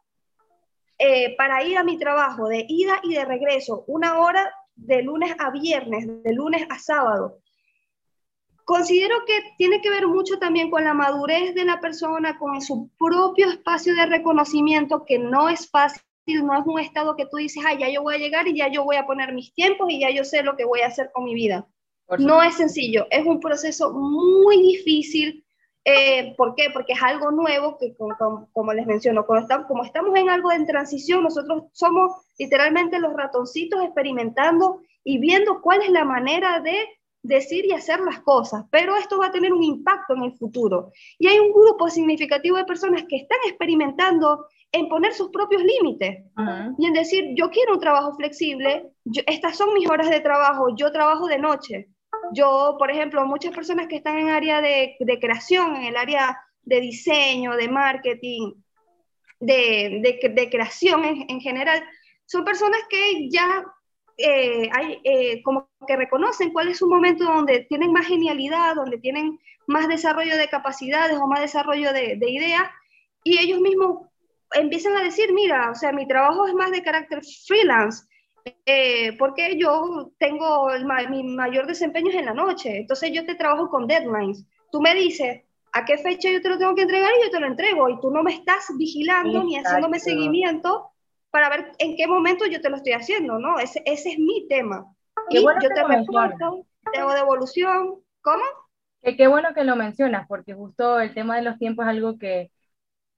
eh, 0.98 1.36
para 1.36 1.62
ir 1.62 1.76
a 1.76 1.84
mi 1.84 1.98
trabajo, 1.98 2.48
de 2.48 2.64
ida 2.68 3.00
y 3.02 3.14
de 3.14 3.24
regreso, 3.24 3.84
una 3.86 4.18
hora 4.18 4.52
de 4.74 5.02
lunes 5.02 5.34
a 5.38 5.50
viernes, 5.50 6.06
de 6.22 6.32
lunes 6.32 6.66
a 6.70 6.78
sábado. 6.78 7.38
Considero 8.64 9.24
que 9.26 9.40
tiene 9.56 9.80
que 9.80 9.90
ver 9.90 10.06
mucho 10.06 10.38
también 10.38 10.70
con 10.70 10.84
la 10.84 10.94
madurez 10.94 11.54
de 11.54 11.64
la 11.64 11.80
persona, 11.80 12.38
con 12.38 12.60
su 12.60 12.90
propio 12.98 13.48
espacio 13.48 13.94
de 13.94 14.06
reconocimiento, 14.06 15.04
que 15.04 15.18
no 15.18 15.48
es 15.48 15.70
fácil, 15.70 16.02
no 16.26 16.58
es 16.58 16.66
un 16.66 16.80
estado 16.80 17.16
que 17.16 17.26
tú 17.26 17.36
dices, 17.38 17.62
ah, 17.66 17.74
ya 17.78 17.88
yo 17.88 18.02
voy 18.02 18.16
a 18.16 18.18
llegar 18.18 18.46
y 18.48 18.56
ya 18.56 18.68
yo 18.68 18.84
voy 18.84 18.96
a 18.96 19.06
poner 19.06 19.32
mis 19.32 19.54
tiempos 19.54 19.88
y 19.90 20.00
ya 20.00 20.10
yo 20.10 20.24
sé 20.24 20.42
lo 20.42 20.56
que 20.56 20.64
voy 20.64 20.80
a 20.80 20.88
hacer 20.88 21.10
con 21.12 21.24
mi 21.24 21.34
vida 21.34 21.66
No 22.18 22.42
es 22.42 22.56
sencillo, 22.56 23.06
es 23.10 23.26
un 23.26 23.40
proceso 23.40 23.92
muy 23.92 24.62
difícil. 24.62 25.44
Eh, 25.84 26.34
¿Por 26.36 26.54
qué? 26.54 26.70
Porque 26.72 26.92
es 26.92 27.02
algo 27.02 27.30
nuevo 27.30 27.76
que, 27.78 27.94
como, 27.96 28.48
como 28.52 28.72
les 28.72 28.86
menciono, 28.86 29.26
como 29.26 29.40
estamos, 29.40 29.66
como 29.66 29.84
estamos 29.84 30.16
en 30.16 30.28
algo 30.28 30.52
en 30.52 30.66
transición, 30.66 31.22
nosotros 31.22 31.64
somos 31.72 32.12
literalmente 32.38 32.98
los 32.98 33.12
ratoncitos 33.14 33.82
experimentando 33.82 34.80
y 35.04 35.18
viendo 35.18 35.60
cuál 35.60 35.82
es 35.82 35.90
la 35.90 36.04
manera 36.04 36.60
de 36.60 36.76
decir 37.22 37.64
y 37.66 37.72
hacer 37.72 38.00
las 38.00 38.20
cosas, 38.20 38.64
pero 38.70 38.96
esto 38.96 39.18
va 39.18 39.26
a 39.26 39.32
tener 39.32 39.52
un 39.52 39.62
impacto 39.62 40.14
en 40.14 40.24
el 40.24 40.32
futuro. 40.32 40.92
Y 41.18 41.26
hay 41.26 41.38
un 41.38 41.52
grupo 41.52 41.88
significativo 41.88 42.56
de 42.56 42.64
personas 42.64 43.04
que 43.08 43.16
están 43.16 43.38
experimentando 43.46 44.46
en 44.72 44.88
poner 44.88 45.12
sus 45.12 45.30
propios 45.30 45.62
límites 45.62 46.24
y 46.78 46.86
en 46.86 46.92
decir, 46.92 47.32
yo 47.34 47.50
quiero 47.50 47.74
un 47.74 47.80
trabajo 47.80 48.14
flexible, 48.14 48.92
estas 49.26 49.56
son 49.56 49.72
mis 49.74 49.88
horas 49.88 50.10
de 50.10 50.20
trabajo, 50.20 50.74
yo 50.76 50.92
trabajo 50.92 51.26
de 51.26 51.38
noche. 51.38 51.88
Yo, 52.32 52.76
por 52.78 52.90
ejemplo, 52.90 53.24
muchas 53.26 53.54
personas 53.54 53.86
que 53.86 53.96
están 53.96 54.18
en 54.18 54.28
área 54.28 54.60
de, 54.60 54.96
creación, 55.20 55.76
en 55.76 55.84
el 55.84 55.96
área 55.96 56.38
de 56.62 56.80
diseño, 56.80 57.56
de 57.56 57.68
marketing, 57.68 58.54
de, 59.40 60.48
creación 60.50 61.04
en, 61.04 61.24
en, 61.28 61.40
general, 61.40 61.82
son 62.26 62.44
personas 62.44 62.80
que 62.88 63.28
ya 63.30 63.64
eh, 64.16 64.68
hay, 64.72 65.00
eh, 65.04 65.42
como 65.42 65.70
que 65.86 65.96
reconocen 65.96 66.52
cuál 66.52 66.68
es 66.68 66.82
un 66.82 66.90
momento 66.90 67.24
donde 67.24 67.60
tienen 67.68 67.92
más 67.92 68.06
genialidad, 68.06 68.74
donde 68.74 68.98
tienen 68.98 69.38
más 69.66 69.88
desarrollo 69.88 70.36
de 70.36 70.48
capacidades 70.48 71.16
o 71.18 71.26
más 71.26 71.40
desarrollo 71.40 71.92
de, 71.92 72.16
de 72.16 72.30
ideas, 72.30 72.64
y 73.22 73.38
ellos 73.38 73.60
mismos 73.60 74.08
empiezan 74.52 74.96
a 74.96 75.02
decir, 75.02 75.32
mira, 75.32 75.70
o 75.70 75.74
sea, 75.74 75.92
mi 75.92 76.06
trabajo 76.06 76.46
es 76.46 76.54
más 76.54 76.70
de 76.70 76.82
carácter 76.82 77.20
freelance, 77.46 78.06
eh, 78.66 79.16
porque 79.18 79.56
yo 79.58 80.12
tengo 80.18 80.68
mi 81.10 81.22
mayor 81.24 81.66
desempeño 81.66 82.10
es 82.10 82.16
en 82.16 82.26
la 82.26 82.34
noche, 82.34 82.78
entonces 82.78 83.10
yo 83.12 83.24
te 83.24 83.34
trabajo 83.34 83.68
con 83.68 83.86
deadlines. 83.86 84.44
Tú 84.70 84.80
me 84.80 84.94
dices 84.94 85.42
a 85.72 85.84
qué 85.84 85.98
fecha 85.98 86.30
yo 86.30 86.40
te 86.40 86.48
lo 86.48 86.58
tengo 86.58 86.74
que 86.74 86.82
entregar 86.82 87.10
y 87.18 87.24
yo 87.24 87.30
te 87.30 87.40
lo 87.40 87.46
entrego, 87.46 87.88
y 87.88 88.00
tú 88.00 88.10
no 88.10 88.22
me 88.22 88.34
estás 88.34 88.66
vigilando 88.76 89.42
ni 89.44 89.56
haciéndome 89.56 89.98
seguimiento 89.98 90.90
para 91.30 91.48
ver 91.50 91.72
en 91.78 91.96
qué 91.96 92.06
momento 92.06 92.46
yo 92.46 92.60
te 92.60 92.70
lo 92.70 92.76
estoy 92.76 92.92
haciendo, 92.92 93.38
¿no? 93.38 93.58
Ese, 93.58 93.82
ese 93.84 94.10
es 94.10 94.18
mi 94.18 94.46
tema. 94.48 94.86
y 95.30 95.42
yo 95.42 95.50
te 95.58 95.84
reporto, 95.84 96.66
te 96.92 96.98
hago 96.98 97.12
devolución. 97.12 97.96
¿Cómo? 98.22 98.42
Que 99.02 99.16
qué 99.16 99.26
bueno 99.26 99.54
que 99.54 99.64
lo 99.64 99.76
mencionas, 99.76 100.26
porque 100.26 100.54
justo 100.54 101.00
el 101.00 101.14
tema 101.14 101.36
de 101.36 101.42
los 101.42 101.58
tiempos 101.58 101.84
es 101.84 101.90
algo 101.90 102.18
que 102.18 102.50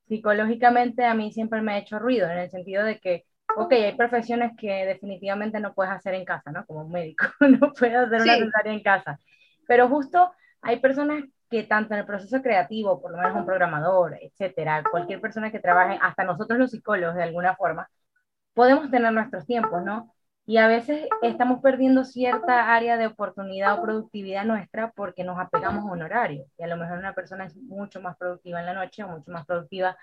psicológicamente 0.09 1.05
a 1.05 1.15
mí 1.15 1.33
siempre 1.33 1.63
me 1.63 1.73
ha 1.73 1.79
hecho 1.79 1.99
ruido, 1.99 2.29
en 2.29 2.39
el 2.39 2.51
sentido 2.51 2.85
de 2.85 2.99
que, 2.99 3.25
ok, 3.57 3.73
hay 3.73 3.97
profesiones 3.97 4.53
que 4.59 4.87
definitivamente 4.87 5.61
no 5.61 5.75
puedes 5.75 5.93
hacer 5.93 6.15
en 6.15 6.25
casa, 6.25 6.51
¿no? 6.51 6.65
Como 6.67 6.83
un 6.83 6.93
médico, 6.93 7.27
no 7.41 7.73
puedes 7.73 7.97
hacer 7.97 8.23
una 8.23 8.37
cesárea 8.37 8.73
en 8.73 8.83
casa. 8.83 9.19
Pero 9.67 9.89
justo 9.89 10.33
hay 10.63 10.81
personas 10.81 11.25
que 11.51 11.65
tanto 11.65 11.95
en 11.95 12.01
el 12.01 12.07
proceso 12.07 12.43
creativo, 12.43 13.01
por 13.01 13.13
lo 13.13 13.19
menos 13.19 13.37
un 13.37 13.47
programador, 13.47 14.17
etcétera, 14.21 14.85
cualquier 14.91 15.21
persona 15.21 15.51
que 15.51 15.59
trabaje, 15.59 15.99
hasta 16.01 16.25
nosotros 16.25 16.59
los 16.59 16.71
psicólogos 16.71 17.17
de 17.17 17.25
alguna 17.25 17.57
forma, 17.57 17.89
podemos 18.55 18.91
tener 18.91 19.13
nuestros 19.13 19.47
tiempos, 19.47 19.83
¿no? 19.85 20.15
Y 20.47 20.57
a 20.57 20.67
veces 20.67 21.09
estamos 21.23 21.61
perdiendo 21.63 22.05
cierta 22.05 22.75
área 22.75 22.97
de 22.97 23.07
oportunidad 23.07 23.79
o 23.79 23.83
productividad 23.83 24.45
nuestra 24.45 24.91
porque 24.93 25.23
nos 25.23 25.39
apegamos 25.39 25.85
a 25.85 25.93
un 25.93 26.03
horario. 26.03 26.47
Y 26.59 26.65
a 26.65 26.67
lo 26.67 26.77
mejor 26.77 26.99
una 26.99 27.15
persona 27.15 27.45
es 27.47 27.57
mucho 27.57 28.01
más 28.01 28.17
productiva 28.17 28.59
en 28.59 28.67
la 28.67 28.75
noche 28.75 29.05
o 29.05 29.09
mucho 29.09 29.31
más 29.31 29.47
productiva 29.47 29.97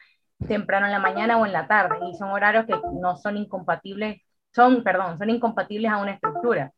temprano 0.47 0.85
en 0.85 0.91
la 0.91 0.99
mañana 0.99 1.37
o 1.37 1.45
en 1.45 1.53
la 1.53 1.67
tarde. 1.67 1.97
Y 2.11 2.15
son 2.15 2.29
horarios 2.31 2.65
que 2.65 2.75
no 2.93 3.17
son 3.17 3.37
incompatibles, 3.37 4.21
son, 4.53 4.83
perdón, 4.83 5.17
son 5.17 5.29
incompatibles 5.29 5.91
a 5.91 5.97
una 5.97 6.13
estructura. 6.13 6.73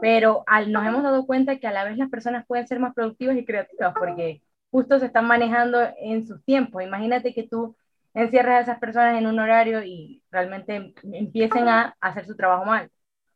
Pero 0.00 0.44
al, 0.46 0.72
nos 0.72 0.86
hemos 0.86 1.02
dado 1.02 1.26
cuenta 1.26 1.58
que 1.58 1.66
a 1.66 1.72
la 1.72 1.84
vez 1.84 1.96
las 1.96 2.10
personas 2.10 2.46
pueden 2.46 2.66
ser 2.66 2.80
más 2.80 2.94
productivas 2.94 3.36
y 3.36 3.44
creativas 3.44 3.94
porque 3.98 4.42
justo 4.70 4.98
se 4.98 5.06
están 5.06 5.26
manejando 5.26 5.78
en 5.98 6.26
sus 6.26 6.44
tiempos. 6.44 6.82
Imagínate 6.82 7.34
que 7.34 7.44
tú 7.48 7.76
encierras 8.14 8.56
a 8.56 8.60
esas 8.62 8.78
personas 8.78 9.18
en 9.18 9.26
un 9.26 9.38
horario 9.38 9.82
y 9.84 10.22
realmente 10.30 10.94
empiecen 11.12 11.68
a 11.68 11.96
hacer 12.00 12.26
su 12.26 12.36
trabajo 12.36 12.64
mal. 12.64 12.90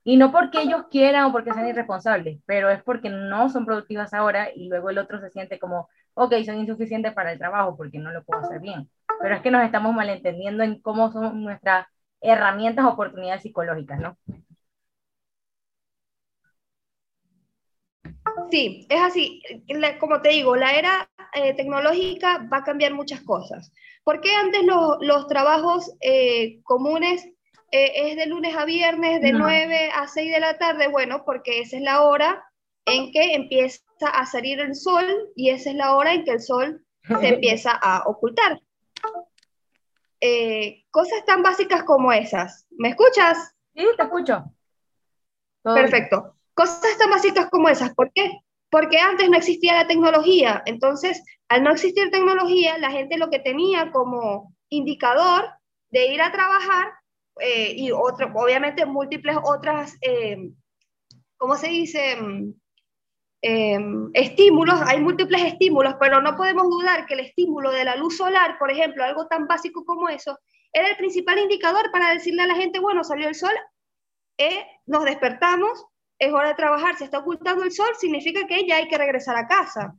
Y 0.05 0.17
no 0.17 0.33
porque 0.33 0.63
ellos 0.63 0.87
quieran 0.91 1.27
o 1.27 1.33
porque 1.33 1.53
sean 1.53 1.69
irresponsables, 1.69 2.41
pero 2.47 2.71
es 2.71 2.83
porque 2.83 3.11
no 3.11 3.49
son 3.51 3.67
productivas 3.67 4.15
ahora 4.15 4.49
y 4.55 4.69
luego 4.69 4.91
el 4.91 4.99
otro 4.99 5.21
se 5.21 5.31
siente 5.31 5.59
como, 5.59 5.89
ok, 6.15 6.35
son 6.45 6.59
insuficientes 6.59 7.13
para 7.15 7.33
el 7.33 7.39
trabajo 7.39 7.77
porque 7.77 7.99
no 7.99 8.11
lo 8.13 8.25
puedo 8.25 8.41
hacer 8.43 8.61
bien. 8.61 8.89
Pero 9.21 9.35
es 9.35 9.43
que 9.43 9.51
nos 9.51 9.65
estamos 9.65 9.95
malentendiendo 9.95 10.65
en 10.65 10.81
cómo 10.81 11.13
son 11.13 11.43
nuestras 11.43 11.87
herramientas 12.21 12.87
oportunidades 12.87 13.43
psicológicas, 13.43 14.01
¿no? 14.01 14.17
Sí, 18.51 18.87
es 18.89 19.01
así. 19.01 19.43
Como 19.99 20.21
te 20.21 20.31
digo, 20.31 20.57
la 20.57 20.75
era 20.75 21.11
eh, 21.35 21.55
tecnológica 21.55 22.47
va 22.53 22.59
a 22.59 22.65
cambiar 22.65 22.95
muchas 22.95 23.21
cosas. 23.23 23.73
¿Por 24.05 24.21
qué 24.21 24.35
antes 24.35 24.63
los 24.65 25.27
trabajos 25.29 25.93
eh, 26.01 26.61
comunes 26.63 27.25
eh, 27.71 27.93
es 27.95 28.17
de 28.17 28.27
lunes 28.27 28.57
a 28.57 28.65
viernes, 28.65 29.21
de 29.21 29.33
9 29.33 29.91
a 29.95 30.09
6 30.09 30.33
de 30.33 30.41
la 30.41 30.59
tarde? 30.59 30.89
Bueno, 30.89 31.23
porque 31.25 31.61
esa 31.61 31.77
es 31.77 31.83
la 31.83 32.03
hora 32.03 32.45
en 32.87 33.13
que 33.13 33.35
empieza 33.35 33.83
a 34.01 34.27
salir 34.27 34.61
el 34.61 34.75
sol 34.75 35.05
y 35.37 35.51
esa 35.51 35.71
es 35.71 35.77
la 35.77 35.95
hora 35.95 36.15
en 36.15 36.25
que 36.25 36.33
el 36.33 36.41
sol 36.41 36.85
se 37.21 37.29
empieza 37.29 37.73
a 37.73 38.05
ocultar. 38.07 38.61
Cosas 40.91 41.25
tan 41.25 41.43
básicas 41.43 41.83
como 41.85 42.13
esas. 42.13 42.67
¿Me 42.71 42.91
escuchas? 42.91 43.55
Sí, 43.75 43.87
te 43.97 44.03
escucho. 44.03 44.45
Perfecto. 45.63 46.37
Cosas 46.55 46.99
tan 46.99 47.11
básicas 47.11 47.49
como 47.51 47.69
esas. 47.69 47.95
¿Por 47.95 48.13
qué? 48.13 48.31
Porque 48.71 48.99
antes 48.99 49.29
no 49.29 49.37
existía 49.37 49.75
la 49.75 49.87
tecnología. 49.87 50.63
Entonces, 50.67 51.23
al 51.49 51.65
no 51.65 51.73
existir 51.73 52.11
tecnología, 52.11 52.79
la 52.79 52.91
gente 52.91 53.19
lo 53.19 53.31
que 53.31 53.39
tenía 53.39 53.91
como 53.91 54.55
indicador 54.69 55.51
de 55.91 56.07
ir 56.13 56.23
a 56.23 56.33
trabajar 56.33 56.93
eh, 57.41 57.73
y 57.77 57.91
otro, 57.91 58.31
obviamente 58.35 58.87
múltiples 58.87 59.37
otras, 59.43 59.97
eh, 60.03 60.53
¿cómo 61.37 61.57
se 61.57 61.69
dice? 61.69 62.17
Em, 63.43 64.11
estímulos, 64.13 64.81
hay 64.87 65.01
múltiples 65.01 65.43
estímulos, 65.43 65.95
pero 65.99 66.21
no 66.21 66.37
podemos 66.37 66.69
dudar 66.69 67.07
que 67.07 67.15
el 67.15 67.21
estímulo 67.21 67.71
de 67.71 67.85
la 67.85 67.97
luz 67.97 68.19
solar, 68.19 68.59
por 68.59 68.71
ejemplo, 68.71 69.03
algo 69.03 69.27
tan 69.29 69.47
básico 69.47 69.85
como 69.85 70.09
eso, 70.09 70.39
era 70.73 70.89
el 70.89 70.97
principal 70.97 71.39
indicador 71.39 71.91
para 71.91 72.13
decirle 72.13 72.43
a 72.43 72.47
la 72.47 72.55
gente, 72.55 72.81
bueno, 72.81 73.03
salió 73.03 73.29
el 73.29 73.35
sol, 73.35 73.55
eh, 74.37 74.67
nos 74.87 75.05
despertamos, 75.05 75.87
es 76.19 76.33
hora 76.33 76.49
de 76.49 76.55
trabajar, 76.55 76.97
se 76.97 77.05
está 77.05 77.21
ocultando 77.21 77.65
el 77.65 77.73
sol, 77.73 77.89
significa 77.99 78.47
que 78.47 78.67
ya 78.67 78.77
hay 78.77 78.89
que 78.89 78.99
regresar 78.99 79.37
a 79.37 79.47
casa. 79.47 79.95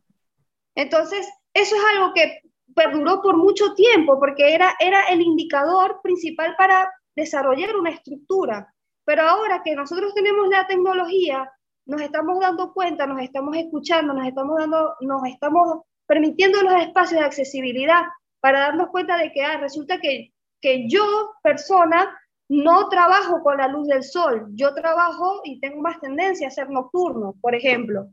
Entonces, 0.76 1.28
eso 1.54 1.76
es 1.76 1.82
algo 1.96 2.14
que 2.14 2.42
perduró 2.76 3.22
por 3.22 3.38
mucho 3.38 3.74
tiempo 3.74 4.20
porque 4.20 4.54
era, 4.54 4.76
era 4.80 5.06
el 5.06 5.22
indicador 5.22 6.00
principal 6.04 6.56
para 6.58 6.92
desarrollar 7.16 7.76
una 7.76 7.90
estructura. 7.90 8.74
Pero 9.04 9.24
ahora 9.24 9.62
que 9.64 9.76
nosotros 9.76 10.14
tenemos 10.14 10.48
la 10.48 10.68
tecnología, 10.68 11.52
nos 11.86 12.02
estamos 12.02 12.40
dando 12.40 12.74
cuenta, 12.74 13.06
nos 13.06 13.22
estamos 13.22 13.56
escuchando, 13.58 14.14
nos 14.14 14.28
estamos, 14.28 14.58
dando, 14.60 14.96
nos 15.02 15.26
estamos 15.26 15.82
permitiendo 16.06 16.62
los 16.62 16.82
espacios 16.82 17.20
de 17.20 17.26
accesibilidad 17.26 18.04
para 18.40 18.60
darnos 18.62 18.90
cuenta 18.90 19.18
de 19.18 19.32
que 19.32 19.44
ah, 19.44 19.58
resulta 19.58 20.00
que, 20.00 20.34
que 20.60 20.88
yo, 20.88 21.32
persona, 21.44 22.18
no 22.50 22.90
trabajo 22.90 23.42
con 23.42 23.58
la 23.58 23.68
luz 23.68 23.88
del 23.88 24.04
sol, 24.04 24.48
yo 24.52 24.74
trabajo 24.74 25.42
y 25.46 25.60
tengo 25.62 25.82
más 25.82 26.02
tendencia 26.02 26.48
a 26.48 26.52
ser 26.52 26.70
nocturno, 26.70 27.36
por 27.40 27.56
ejemplo. 27.56 28.10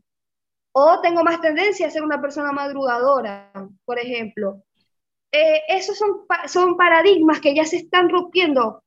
O 0.73 1.01
tengo 1.01 1.25
más 1.25 1.41
tendencia 1.41 1.89
a 1.89 1.91
ser 1.91 2.05
una 2.05 2.21
persona 2.21 2.53
madrugadora, 2.53 3.51
por 3.85 3.99
ejemplo. 3.99 4.63
Eh, 5.33 5.63
esos 5.69 5.99
son, 5.99 6.25
son 6.47 6.77
paradigmas 6.77 7.41
que 7.41 7.55
ya 7.55 7.65
se 7.65 7.79
están 7.79 8.09
rompiendo, 8.09 8.85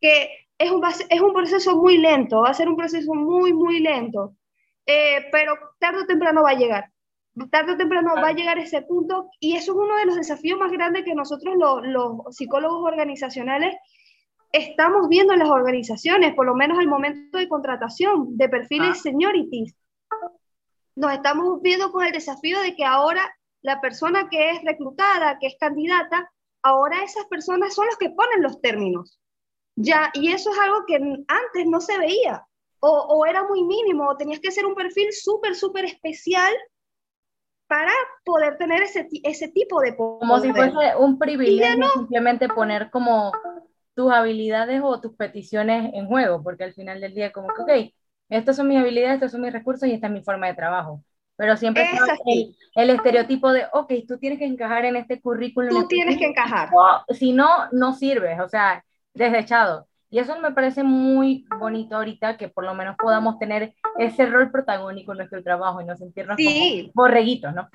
que 0.00 0.47
es 0.58 0.70
un, 0.70 0.82
es 0.84 1.20
un 1.20 1.32
proceso 1.32 1.76
muy 1.76 1.98
lento, 1.98 2.42
va 2.42 2.50
a 2.50 2.54
ser 2.54 2.68
un 2.68 2.76
proceso 2.76 3.14
muy, 3.14 3.52
muy 3.52 3.80
lento, 3.80 4.34
eh, 4.86 5.26
pero 5.30 5.54
tarde 5.78 6.02
o 6.02 6.06
temprano 6.06 6.42
va 6.42 6.50
a 6.50 6.58
llegar. 6.58 6.90
Tarde 7.50 7.72
o 7.72 7.76
temprano 7.76 8.14
va 8.16 8.28
a 8.28 8.32
llegar 8.32 8.58
ese 8.58 8.82
punto 8.82 9.30
y 9.38 9.54
eso 9.54 9.72
es 9.72 9.78
uno 9.78 9.96
de 9.96 10.06
los 10.06 10.16
desafíos 10.16 10.58
más 10.58 10.72
grandes 10.72 11.04
que 11.04 11.14
nosotros 11.14 11.54
los, 11.56 11.86
los 11.86 12.36
psicólogos 12.36 12.82
organizacionales 12.84 13.76
estamos 14.50 15.08
viendo 15.08 15.34
en 15.34 15.38
las 15.38 15.50
organizaciones, 15.50 16.34
por 16.34 16.46
lo 16.46 16.56
menos 16.56 16.78
al 16.78 16.88
momento 16.88 17.38
de 17.38 17.48
contratación 17.48 18.36
de 18.36 18.48
perfiles 18.48 18.90
ah. 18.90 18.94
seniorities 18.94 19.76
nos 20.98 21.12
estamos 21.12 21.62
viendo 21.62 21.92
con 21.92 22.04
el 22.04 22.12
desafío 22.12 22.60
de 22.60 22.74
que 22.74 22.84
ahora 22.84 23.22
la 23.62 23.80
persona 23.80 24.28
que 24.28 24.50
es 24.50 24.64
reclutada, 24.64 25.38
que 25.38 25.46
es 25.46 25.56
candidata, 25.58 26.28
ahora 26.62 27.04
esas 27.04 27.24
personas 27.26 27.72
son 27.72 27.86
los 27.86 27.96
que 27.96 28.10
ponen 28.10 28.42
los 28.42 28.60
términos. 28.60 29.17
Ya, 29.80 30.10
y 30.12 30.32
eso 30.32 30.50
es 30.50 30.58
algo 30.58 30.84
que 30.86 30.96
antes 30.96 31.66
no 31.66 31.80
se 31.80 31.96
veía, 31.98 32.44
o, 32.80 32.90
o 32.90 33.26
era 33.26 33.44
muy 33.44 33.62
mínimo, 33.62 34.08
o 34.08 34.16
tenías 34.16 34.40
que 34.40 34.50
ser 34.50 34.66
un 34.66 34.74
perfil 34.74 35.12
súper, 35.12 35.54
súper 35.54 35.84
especial 35.84 36.52
para 37.68 37.92
poder 38.24 38.56
tener 38.56 38.82
ese, 38.82 39.06
ese 39.22 39.48
tipo 39.48 39.80
de 39.80 39.92
poder. 39.92 40.18
Como 40.18 40.40
si 40.40 40.52
fuese 40.52 40.96
un 40.98 41.18
privilegio 41.18 41.86
simplemente 41.94 42.48
poner 42.48 42.90
como 42.90 43.30
tus 43.94 44.10
habilidades 44.10 44.80
o 44.82 45.00
tus 45.00 45.14
peticiones 45.14 45.92
en 45.94 46.06
juego, 46.06 46.42
porque 46.42 46.64
al 46.64 46.72
final 46.72 47.00
del 47.00 47.14
día 47.14 47.30
como 47.30 47.48
que, 47.48 47.62
ok, 47.62 47.94
estas 48.30 48.56
son 48.56 48.66
mis 48.66 48.78
habilidades, 48.78 49.14
estos 49.14 49.32
son 49.32 49.42
mis 49.42 49.52
recursos 49.52 49.88
y 49.88 49.92
esta 49.92 50.08
es 50.08 50.12
mi 50.12 50.22
forma 50.22 50.48
de 50.48 50.54
trabajo. 50.54 51.04
Pero 51.36 51.56
siempre 51.56 51.84
está 51.84 52.16
el, 52.26 52.56
el, 52.74 52.90
estereotipo 52.90 53.52
de, 53.52 53.66
ok, 53.72 53.92
tú 54.08 54.18
tienes 54.18 54.40
que 54.40 54.44
encajar 54.44 54.84
en 54.86 54.96
este 54.96 55.20
currículum. 55.20 55.70
Tú 55.70 55.80
este 55.82 55.94
tienes 55.94 56.18
que 56.18 56.24
encajar. 56.24 56.68
si 57.10 57.32
no, 57.32 57.68
no 57.70 57.92
sirves, 57.92 58.40
o 58.40 58.48
sea, 58.48 58.84
desechado. 59.18 59.88
Y 60.10 60.18
eso 60.18 60.38
me 60.40 60.52
parece 60.52 60.82
muy 60.82 61.44
bonito 61.58 61.96
ahorita, 61.96 62.38
que 62.38 62.48
por 62.48 62.64
lo 62.64 62.74
menos 62.74 62.96
podamos 62.96 63.38
tener 63.38 63.74
ese 63.98 64.24
rol 64.26 64.50
protagónico 64.50 65.12
en 65.12 65.18
nuestro 65.18 65.42
trabajo 65.42 65.80
y 65.80 65.84
no 65.84 65.96
sentirnos 65.96 66.36
como 66.36 66.92
borreguitos, 66.94 67.54
¿no? 67.54 67.68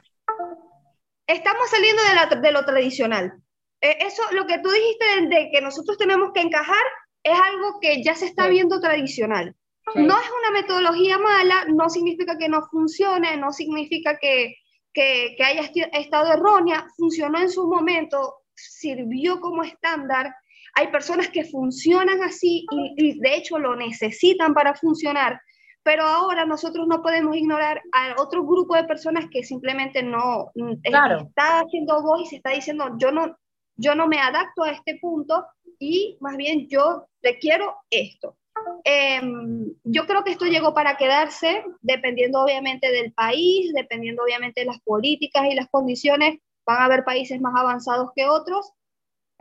Estamos 1.27 1.69
saliendo 1.69 2.01
de, 2.03 2.41
de 2.41 2.51
lo 2.51 2.65
tradicional. 2.65 3.34
Eh, 3.82 3.97
eso, 4.01 4.23
lo 4.32 4.47
que 4.47 4.60
tú 4.60 4.69
dijiste 4.69 5.36
de, 5.36 5.51
que 5.51 5.62
nosotros 5.62 5.97
tenemos 5.97 6.32
que 6.34 6.41
encajar, 6.41 6.84
es 7.21 7.39
algo 7.39 7.79
que 7.79 8.03
ya 8.03 8.15
se 8.15 8.25
está 8.25 8.47
viendo 8.47 8.79
tradicional. 8.79 9.56
No 9.95 10.19
es 10.19 10.32
una 10.39 10.51
metodología 10.51 11.19
mala, 11.19 11.65
no 11.67 11.89
significa 11.89 12.38
que 12.38 12.49
no 12.49 12.65
funcione, 12.71 13.38
no 13.38 13.51
significa 13.51 14.17
que, 14.17 14.56
que, 14.93 15.36
que 15.38 15.43
haya 15.43 15.69
estado 15.91 16.32
errónea, 16.34 16.88
funcionó 16.97 17.39
en 17.39 17.49
su 17.49 17.67
momento, 17.67 18.38
sirvió 18.56 19.39
como 19.39 19.63
estándar. 19.63 20.34
Hay 20.73 20.88
personas 20.88 21.29
que 21.29 21.45
funcionan 21.45 22.21
así 22.23 22.65
y, 22.71 22.93
y, 22.97 23.19
de 23.19 23.36
hecho 23.36 23.59
lo 23.59 23.75
necesitan 23.75 24.53
para 24.53 24.73
funcionar, 24.73 25.39
pero 25.83 26.03
ahora 26.03 26.45
nosotros 26.45 26.88
no 26.88 27.01
podemos 27.01 27.36
ignorar 27.36 27.81
a 27.91 28.21
otro 28.21 28.43
grupo 28.43 28.75
de 28.75 28.86
personas 28.86 29.25
que 29.31 29.43
simplemente 29.43 30.01
no 30.01 30.51
mm, 30.55 30.81
claro. 30.83 31.19
está 31.27 31.59
haciendo 31.59 32.01
voz 32.01 32.21
y 32.21 32.25
se 32.25 32.36
está 32.38 32.51
diciendo 32.51 32.95
yo 32.97 33.12
no 33.12 33.38
yo 33.75 33.95
no 33.95 34.07
me 34.07 34.19
adapto 34.19 34.63
a 34.63 34.71
este 34.71 34.97
punto 35.01 35.45
y 35.79 36.17
más 36.21 36.38
bien 36.38 36.67
yo 36.69 37.07
requiero 37.21 37.75
esto. 37.89 38.38
Em, 38.83 39.73
yo 39.83 40.05
creo 40.05 40.23
que 40.23 40.31
esto 40.31 40.45
llegó 40.45 40.73
para 40.73 40.97
quedarse, 40.97 41.63
dependiendo 41.81 42.41
obviamente 42.41 42.91
del 42.91 43.13
país, 43.13 43.73
dependiendo 43.73 44.23
obviamente 44.23 44.62
de 44.62 44.67
las 44.67 44.79
políticas 44.81 45.45
y 45.49 45.55
las 45.55 45.67
condiciones. 45.69 46.39
Van 46.65 46.81
a 46.81 46.86
haber 46.86 47.03
países 47.03 47.41
más 47.41 47.53
avanzados 47.57 48.12
que 48.15 48.25
otros, 48.25 48.71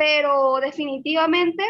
pero 0.03 0.59
definitivamente 0.61 1.62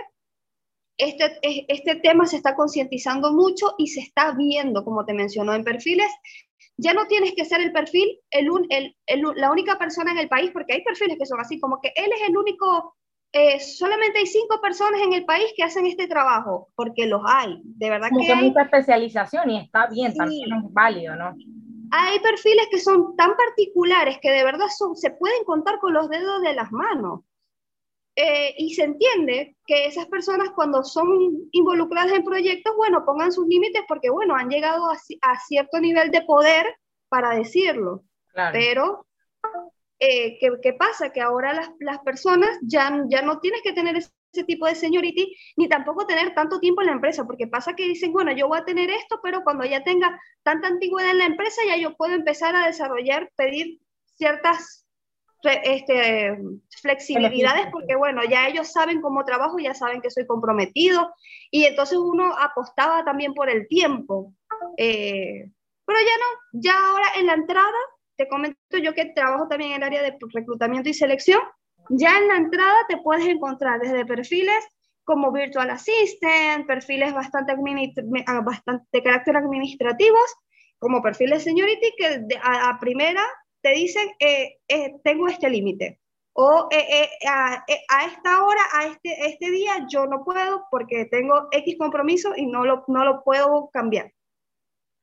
este, 0.96 1.38
este 1.42 1.96
tema 1.96 2.24
se 2.24 2.36
está 2.36 2.54
concientizando 2.54 3.34
mucho 3.34 3.74
y 3.76 3.88
se 3.88 4.00
está 4.00 4.32
viendo, 4.32 4.84
como 4.86 5.04
te 5.04 5.12
mencionó, 5.12 5.52
en 5.52 5.64
perfiles. 5.64 6.10
Ya 6.78 6.94
no 6.94 7.06
tienes 7.06 7.34
que 7.36 7.44
ser 7.44 7.60
el 7.60 7.72
perfil, 7.72 8.08
el, 8.30 8.48
el, 8.70 8.96
el, 9.04 9.22
la 9.36 9.50
única 9.50 9.78
persona 9.78 10.12
en 10.12 10.18
el 10.18 10.30
país, 10.30 10.50
porque 10.50 10.72
hay 10.72 10.82
perfiles 10.82 11.18
que 11.18 11.26
son 11.26 11.40
así, 11.40 11.60
como 11.60 11.78
que 11.82 11.92
él 11.94 12.10
es 12.10 12.26
el 12.26 12.38
único 12.38 12.96
eh, 13.34 13.60
solamente 13.60 14.20
hay 14.20 14.26
cinco 14.26 14.60
personas 14.62 15.02
en 15.02 15.12
el 15.12 15.26
país 15.26 15.52
que 15.54 15.64
hacen 15.64 15.86
este 15.86 16.06
trabajo, 16.06 16.68
porque 16.74 17.06
los 17.06 17.20
hay, 17.26 17.60
de 17.62 17.90
verdad 17.90 18.08
Como 18.08 18.24
que, 18.24 18.32
hay 18.32 18.48
mucha 18.48 18.62
especialización 18.62 19.50
y 19.50 19.60
está 19.60 19.88
bien, 19.88 20.14
también 20.14 20.48
es 20.54 20.72
válido, 20.72 21.16
¿no? 21.16 21.34
Hay 21.90 22.18
perfiles 22.20 22.68
que 22.70 22.78
son 22.78 23.14
tan 23.16 23.36
particulares 23.36 24.18
que 24.22 24.30
de 24.30 24.44
verdad 24.44 24.66
son, 24.74 24.96
se 24.96 25.10
pueden 25.10 25.44
contar 25.44 25.78
con 25.78 25.92
los 25.92 26.08
dedos 26.08 26.40
de 26.42 26.54
las 26.54 26.72
manos. 26.72 27.20
Eh, 28.14 28.54
y 28.58 28.74
se 28.74 28.84
entiende 28.84 29.56
que 29.66 29.86
esas 29.86 30.06
personas 30.06 30.50
cuando 30.50 30.84
son 30.84 31.48
involucradas 31.52 32.12
en 32.12 32.24
proyectos, 32.24 32.74
bueno, 32.76 33.04
pongan 33.06 33.32
sus 33.32 33.46
límites 33.46 33.82
porque, 33.88 34.10
bueno, 34.10 34.34
han 34.34 34.50
llegado 34.50 34.90
a, 34.90 34.94
a 35.22 35.40
cierto 35.40 35.80
nivel 35.80 36.10
de 36.10 36.22
poder 36.22 36.76
para 37.08 37.34
decirlo. 37.34 38.04
Claro. 38.32 38.52
Pero 38.52 39.06
eh, 40.04 40.36
¿qué, 40.40 40.72
pasa? 40.72 41.12
Que 41.12 41.20
ahora 41.20 41.52
las, 41.54 41.70
las, 41.78 42.00
personas 42.00 42.58
ya, 42.62 43.04
ya 43.08 43.22
no 43.22 43.38
tienes 43.38 43.62
que 43.62 43.72
tener 43.72 43.96
ese, 43.96 44.10
tipo 44.48 44.66
de 44.66 44.74
seniority, 44.74 45.36
ni 45.56 45.68
tampoco 45.68 46.06
tener 46.06 46.34
tanto 46.34 46.58
tiempo 46.58 46.80
en 46.80 46.88
la 46.88 46.94
empresa, 46.94 47.24
porque 47.24 47.46
pasa 47.46 47.74
que 47.74 47.86
dicen, 47.86 48.12
bueno, 48.12 48.32
yo 48.32 48.48
voy 48.48 48.58
a 48.58 48.64
tener 48.64 48.90
esto, 48.90 49.20
pero 49.22 49.44
cuando 49.44 49.64
ya 49.64 49.84
tenga 49.84 50.18
tanta 50.42 50.68
antigüedad 50.68 51.10
en 51.10 51.18
la 51.18 51.26
empresa, 51.26 51.60
ya 51.66 51.76
yo 51.76 51.94
puedo 51.96 52.14
empezar 52.14 52.56
a 52.56 52.66
desarrollar, 52.66 53.30
pedir 53.36 53.78
ciertas 54.16 54.81
este, 55.42 56.38
flexibilidades, 56.80 57.66
porque 57.72 57.96
bueno, 57.96 58.22
ya 58.28 58.48
ellos 58.48 58.72
saben 58.72 59.00
cómo 59.00 59.24
trabajo, 59.24 59.58
ya 59.58 59.74
saben 59.74 60.00
que 60.00 60.10
soy 60.10 60.26
comprometido, 60.26 61.12
y 61.50 61.64
entonces 61.64 61.98
uno 61.98 62.34
apostaba 62.38 63.04
también 63.04 63.34
por 63.34 63.50
el 63.50 63.66
tiempo. 63.68 64.32
Eh, 64.76 65.50
pero 65.84 65.98
ya 65.98 66.16
no, 66.18 66.60
ya 66.60 66.72
ahora 66.88 67.06
en 67.18 67.26
la 67.26 67.34
entrada 67.34 67.78
te 68.16 68.28
comento 68.28 68.78
yo 68.78 68.94
que 68.94 69.06
trabajo 69.06 69.48
también 69.48 69.72
en 69.72 69.76
el 69.78 69.82
área 69.82 70.02
de 70.02 70.16
reclutamiento 70.32 70.88
y 70.88 70.94
selección. 70.94 71.40
Ya 71.88 72.18
en 72.18 72.28
la 72.28 72.36
entrada 72.36 72.86
te 72.88 72.98
puedes 72.98 73.26
encontrar 73.26 73.80
desde 73.80 74.06
perfiles 74.06 74.64
como 75.04 75.32
Virtual 75.32 75.68
Assistant, 75.70 76.66
perfiles 76.66 77.12
bastante, 77.12 77.54
ah, 78.26 78.40
bastante 78.40 78.86
de 78.92 79.02
carácter 79.02 79.36
administrativos, 79.36 80.36
como 80.78 81.02
perfiles 81.02 81.42
Seniority, 81.42 81.92
que 81.96 82.26
a, 82.42 82.78
primera 82.80 83.22
te 83.62 83.70
dicen, 83.70 84.08
eh, 84.18 84.58
eh, 84.68 84.94
tengo 85.04 85.28
este 85.28 85.48
límite. 85.50 86.00
O 86.34 86.68
eh, 86.70 87.08
a, 87.28 87.54
a, 87.54 88.06
esta 88.06 88.44
hora, 88.44 88.60
a 88.72 88.86
este, 88.86 89.26
este 89.26 89.50
día, 89.50 89.86
yo 89.88 90.06
no 90.06 90.24
puedo 90.24 90.64
porque 90.70 91.04
tengo 91.06 91.48
X 91.50 91.76
compromiso 91.78 92.32
y 92.36 92.46
no 92.46 92.64
lo, 92.64 92.84
no 92.88 93.04
lo 93.04 93.22
puedo 93.22 93.70
cambiar. 93.70 94.12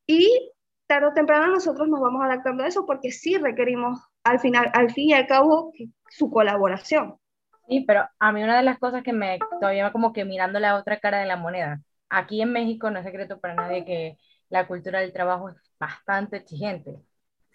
Y 0.08 0.52
tarde 0.88 1.08
o 1.08 1.13
temprano 1.13 1.48
nosotros 1.48 1.88
nos 1.88 2.02
vamos 2.02 2.24
adaptando 2.24 2.63
a 2.63 2.67
eso 2.67 2.86
porque 2.88 3.12
sí 3.12 3.38
requerimos 3.38 4.00
al 4.24 4.39
final, 4.39 4.72
al 4.74 4.91
fin 4.91 5.10
y 5.10 5.13
al 5.13 5.28
cabo, 5.28 5.72
su 6.10 6.32
colaboración. 6.32 7.19
Sí, 7.67 7.82
pero 7.88 8.08
a 8.17 8.32
mí 8.32 8.43
una 8.43 8.58
de 8.58 8.63
las 8.63 8.80
cosas 8.80 9.04
que 9.04 9.13
me 9.13 9.38
todavía 9.60 9.91
como 9.91 10.12
que 10.12 10.26
mirando 10.26 10.60
la 10.60 10.76
otra 10.76 11.00
cara 11.00 11.19
de 11.19 11.28
la 11.28 11.38
moneda. 11.38 11.82
Aquí 12.10 12.41
en 12.41 12.52
México 12.52 12.89
no 12.89 13.00
es 13.00 13.06
secreto 13.06 13.39
para 13.39 13.54
nadie 13.54 13.86
que 13.86 14.17
la 14.50 14.65
cultura 14.65 15.00
del 15.00 15.13
trabajo 15.13 15.50
es 15.50 15.56
bastante 15.80 16.38
exigente. 16.38 16.95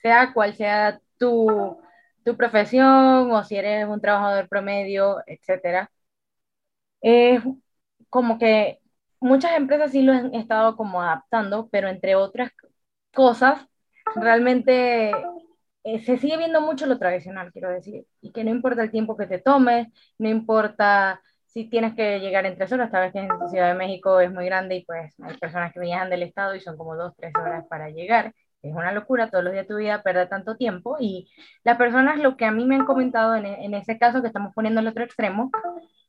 Sea 0.04 0.32
cual 0.34 0.54
sea 0.54 1.00
tu, 1.18 1.78
tu 2.24 2.36
profesión 2.36 3.32
o 3.32 3.44
si 3.44 3.56
eres 3.56 3.88
un 3.88 4.00
trabajador 4.00 4.48
promedio, 4.48 5.18
etcétera. 5.26 5.90
Es 7.00 7.42
como 8.10 8.38
que 8.38 8.80
muchas 9.20 9.56
empresas 9.56 9.92
sí 9.92 10.02
lo 10.02 10.12
han 10.12 10.34
estado 10.34 10.76
como 10.76 11.02
adaptando, 11.02 11.68
pero 11.70 11.88
entre 11.88 12.14
otras 12.16 12.50
cosas, 13.14 13.66
realmente 14.16 15.12
eh, 15.84 16.00
se 16.00 16.18
sigue 16.18 16.36
viendo 16.38 16.60
mucho 16.60 16.86
lo 16.86 16.98
tradicional, 16.98 17.52
quiero 17.52 17.70
decir, 17.70 18.06
y 18.20 18.32
que 18.32 18.44
no 18.44 18.50
importa 18.50 18.82
el 18.82 18.90
tiempo 18.90 19.16
que 19.16 19.26
te 19.26 19.38
tomes, 19.38 19.88
no 20.18 20.28
importa 20.28 21.20
si 21.46 21.68
tienes 21.70 21.94
que 21.94 22.18
llegar 22.20 22.46
en 22.46 22.56
tres 22.56 22.72
horas, 22.72 22.90
vez 22.92 23.12
que 23.12 23.20
en 23.20 23.28
Ciudad 23.50 23.68
de 23.68 23.78
México 23.78 24.20
es 24.20 24.32
muy 24.32 24.46
grande 24.46 24.76
y 24.76 24.84
pues 24.84 25.14
hay 25.20 25.38
personas 25.38 25.72
que 25.72 25.80
viajan 25.80 26.10
del 26.10 26.22
estado 26.24 26.54
y 26.54 26.60
son 26.60 26.76
como 26.76 26.96
dos, 26.96 27.14
tres 27.16 27.32
horas 27.36 27.64
para 27.68 27.90
llegar. 27.90 28.34
Es 28.64 28.74
una 28.74 28.92
locura 28.92 29.30
todos 29.30 29.44
los 29.44 29.52
días 29.52 29.66
de 29.66 29.74
tu 29.74 29.78
vida 29.78 30.02
perder 30.02 30.28
tanto 30.28 30.56
tiempo 30.56 30.96
y 31.00 31.30
las 31.64 31.76
personas 31.76 32.18
lo 32.18 32.36
que 32.36 32.44
a 32.46 32.52
mí 32.52 32.64
me 32.64 32.76
han 32.76 32.86
comentado 32.86 33.36
en, 33.36 33.46
en 33.46 33.74
ese 33.74 33.98
caso 33.98 34.20
que 34.22 34.28
estamos 34.28 34.54
poniendo 34.54 34.80
el 34.80 34.88
otro 34.88 35.04
extremo 35.04 35.50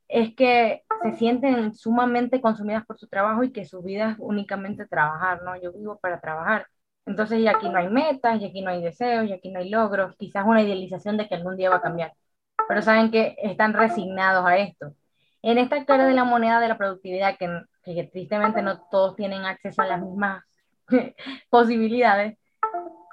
es 0.07 0.35
que 0.35 0.83
se 1.03 1.13
sienten 1.17 1.73
sumamente 1.75 2.41
consumidas 2.41 2.85
por 2.85 2.97
su 2.97 3.07
trabajo 3.07 3.43
y 3.43 3.51
que 3.51 3.65
su 3.65 3.81
vida 3.81 4.11
es 4.11 4.17
únicamente 4.19 4.85
trabajar, 4.87 5.43
¿no? 5.43 5.55
Yo 5.61 5.73
vivo 5.73 5.97
para 5.99 6.21
trabajar 6.21 6.67
entonces, 7.05 7.39
y 7.39 7.47
aquí 7.47 7.69
no 7.69 7.77
hay 7.77 7.89
metas, 7.89 8.41
y 8.41 8.45
aquí 8.45 8.61
no 8.61 8.71
hay 8.71 8.81
deseos, 8.81 9.27
y 9.27 9.33
aquí 9.33 9.51
no 9.51 9.59
hay 9.59 9.69
logros, 9.69 10.15
quizás 10.17 10.45
una 10.45 10.61
idealización 10.63 11.17
de 11.17 11.27
que 11.27 11.35
algún 11.35 11.55
día 11.55 11.69
va 11.69 11.77
a 11.77 11.81
cambiar, 11.81 12.13
pero 12.67 12.81
saben 12.81 13.11
que 13.11 13.35
están 13.43 13.73
resignados 13.73 14.45
a 14.45 14.57
esto. 14.57 14.95
En 15.41 15.57
esta 15.59 15.85
cara 15.85 16.07
de 16.07 16.13
la 16.13 16.23
moneda 16.23 16.59
de 16.59 16.67
la 16.67 16.77
productividad, 16.77 17.37
que, 17.37 17.47
que 17.83 18.03
tristemente 18.05 18.61
no 18.63 18.81
todos 18.89 19.15
tienen 19.15 19.45
acceso 19.45 19.81
a 19.83 19.87
las 19.87 20.01
mismas 20.01 20.43
posibilidades, 21.49 22.37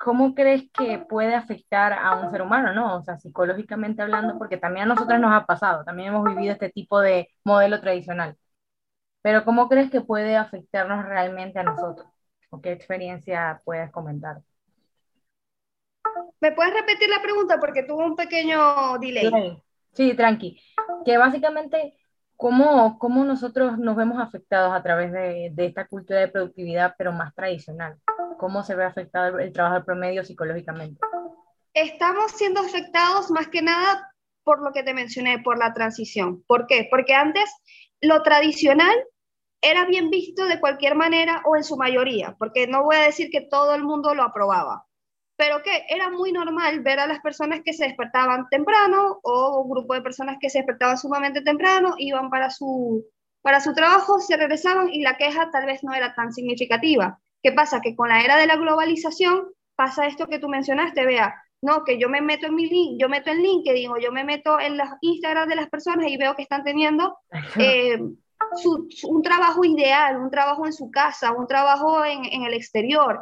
¿cómo 0.03 0.35
crees 0.35 0.65
que 0.73 0.99
puede 0.99 1.35
afectar 1.37 1.93
a 1.93 2.17
un 2.17 2.31
ser 2.33 2.43
humano, 2.43 2.75
no? 2.75 2.97
O 2.97 3.03
sea, 3.05 3.19
psicológicamente 3.19 4.03
hablando, 4.03 4.37
porque 4.37 4.57
también 4.57 4.85
a 4.85 4.95
nosotros 4.95 5.21
nos 5.21 5.33
ha 5.33 5.47
pasado, 5.47 5.85
también 5.85 6.09
hemos 6.09 6.25
vivido 6.25 6.53
este 6.53 6.71
tipo 6.71 7.01
de 7.01 7.29
modelo 7.45 7.81
tradicional. 7.81 8.37
Pero 9.23 9.45
¿cómo 9.45 9.69
crees 9.69 9.93
que 9.93 10.01
puede 10.01 10.37
afectarnos 10.37 11.05
realmente 11.05 11.61
a 11.61 11.63
nosotros? 11.63 12.09
¿O 12.51 12.61
qué 12.61 12.73
experiencia 12.73 13.63
puedes 13.65 13.93
comentar? 13.93 14.39
¿Me 16.41 16.51
puedes 16.51 16.75
repetir 16.75 17.09
la 17.09 17.23
pregunta? 17.23 17.61
Porque 17.61 17.85
tuvo 17.85 18.05
un 18.05 18.17
pequeño 18.17 18.99
delay. 18.99 19.63
Sí, 19.93 20.15
tranqui. 20.15 20.61
Que 21.05 21.17
básicamente, 21.17 21.97
¿cómo, 22.37 22.99
¿cómo 22.99 23.25
nosotros 23.25 23.79
nos 23.79 23.95
vemos 23.95 24.21
afectados 24.21 24.73
a 24.73 24.83
través 24.83 25.13
de, 25.13 25.51
de, 25.53 25.67
esta 25.67 25.87
cultura 25.87 26.19
de 26.19 26.29
productividad, 26.29 26.97
pero 26.99 27.13
más 27.13 27.33
tradicional? 27.37 28.01
¿Cómo 28.39 28.63
se 28.63 28.75
ve 28.75 28.85
afectado 28.85 29.39
el, 29.39 29.53
trabajo 29.53 29.85
promedio 29.85 30.25
psicológicamente? 30.25 31.01
Estamos 31.75 32.33
siendo 32.33 32.61
afectados 32.61 33.31
más 33.31 33.49
que 33.49 33.63
nada 33.63 34.13
por 34.45 34.63
lo 34.63 34.73
que 34.73 34.83
te 34.83 34.95
mencioné, 34.95 35.39
por 35.39 35.59
la 35.59 35.73
transición. 35.73 36.43
¿Por 36.47 36.67
qué? 36.67 36.89
Porque 36.91 37.15
antes 37.15 37.51
lo 38.01 38.23
tradicional 38.23 38.95
era 39.63 39.87
bien 39.87 40.11
visto 40.11 40.45
de 40.47 40.61
cualquier 40.61 40.97
manera 40.97 41.43
o 41.47 41.57
en 41.57 41.65
su 41.65 41.77
mayoría, 41.77 42.35
porque 42.39 42.67
no 42.67 42.83
voy 42.83 42.97
a 42.97 43.07
decir 43.07 43.31
que 43.31 43.43
todo 43.43 43.75
el 43.75 43.85
mundo 43.85 44.15
lo 44.15 44.25
aprobaba, 44.25 44.85
pero 45.37 45.63
que 45.63 45.87
era 45.89 46.11
muy 46.11 46.33
normal 46.33 46.81
ver 46.81 46.99
a 46.99 47.07
las 47.07 47.21
personas 47.21 47.61
que 47.65 47.73
se 47.73 47.85
despertaban 47.85 48.49
temprano 48.51 49.21
o 49.23 49.63
un 49.63 49.71
grupo 49.71 49.95
de 49.95 50.03
personas 50.03 50.37
que 50.41 50.51
se 50.51 50.59
despertaban 50.59 50.99
sumamente 50.99 51.43
temprano, 51.43 51.95
iban 51.99 52.29
para 52.29 52.51
su, 52.51 53.07
para 53.41 53.61
su 53.61 53.73
trabajo, 53.73 54.19
se 54.19 54.37
regresaban 54.37 54.89
y 54.93 55.03
la 55.03 55.17
queja 55.17 55.51
tal 55.53 55.67
vez 55.67 55.85
no 55.85 55.95
era 55.95 56.13
tan 56.15 56.33
significativa. 56.33 57.22
¿Qué 57.43 57.53
pasa? 57.53 57.81
Que 57.81 57.97
con 57.97 58.09
la 58.09 58.23
era 58.23 58.37
de 58.37 58.47
la 58.47 58.57
globalización 58.57 59.49
pasa 59.75 60.07
esto 60.07 60.27
que 60.27 60.39
tú 60.39 60.49
mencionaste, 60.49 61.05
vea, 61.05 61.35
no, 61.63 61.85
que 61.85 61.99
yo 61.99 62.09
me 62.09 62.21
meto 62.21 62.47
en 62.47 62.55
mi 62.55 62.69
link, 62.69 63.01
yo 63.01 63.09
meto 63.09 63.31
en 63.31 63.43
LinkedIn 63.43 63.91
o 63.91 63.99
yo 63.99 64.13
me 64.13 64.25
meto 64.25 64.59
en 64.59 64.77
las 64.77 64.95
Instagram 65.01 65.49
de 65.49 65.57
las 65.57 65.71
personas 65.71 66.09
y 66.09 66.17
veo 66.17 66.35
que 66.35 66.43
están 66.43 66.65
teniendo 66.65 67.19
eh, 67.57 67.99
un 69.05 69.23
trabajo 69.23 69.65
ideal, 69.65 70.19
un 70.19 70.31
trabajo 70.31 70.67
en 70.67 70.73
su 70.73 70.91
casa, 70.91 71.33
un 71.33 71.47
trabajo 71.47 72.05
en, 72.05 72.25
en 72.25 72.43
el 72.43 72.55
exterior. 72.55 73.21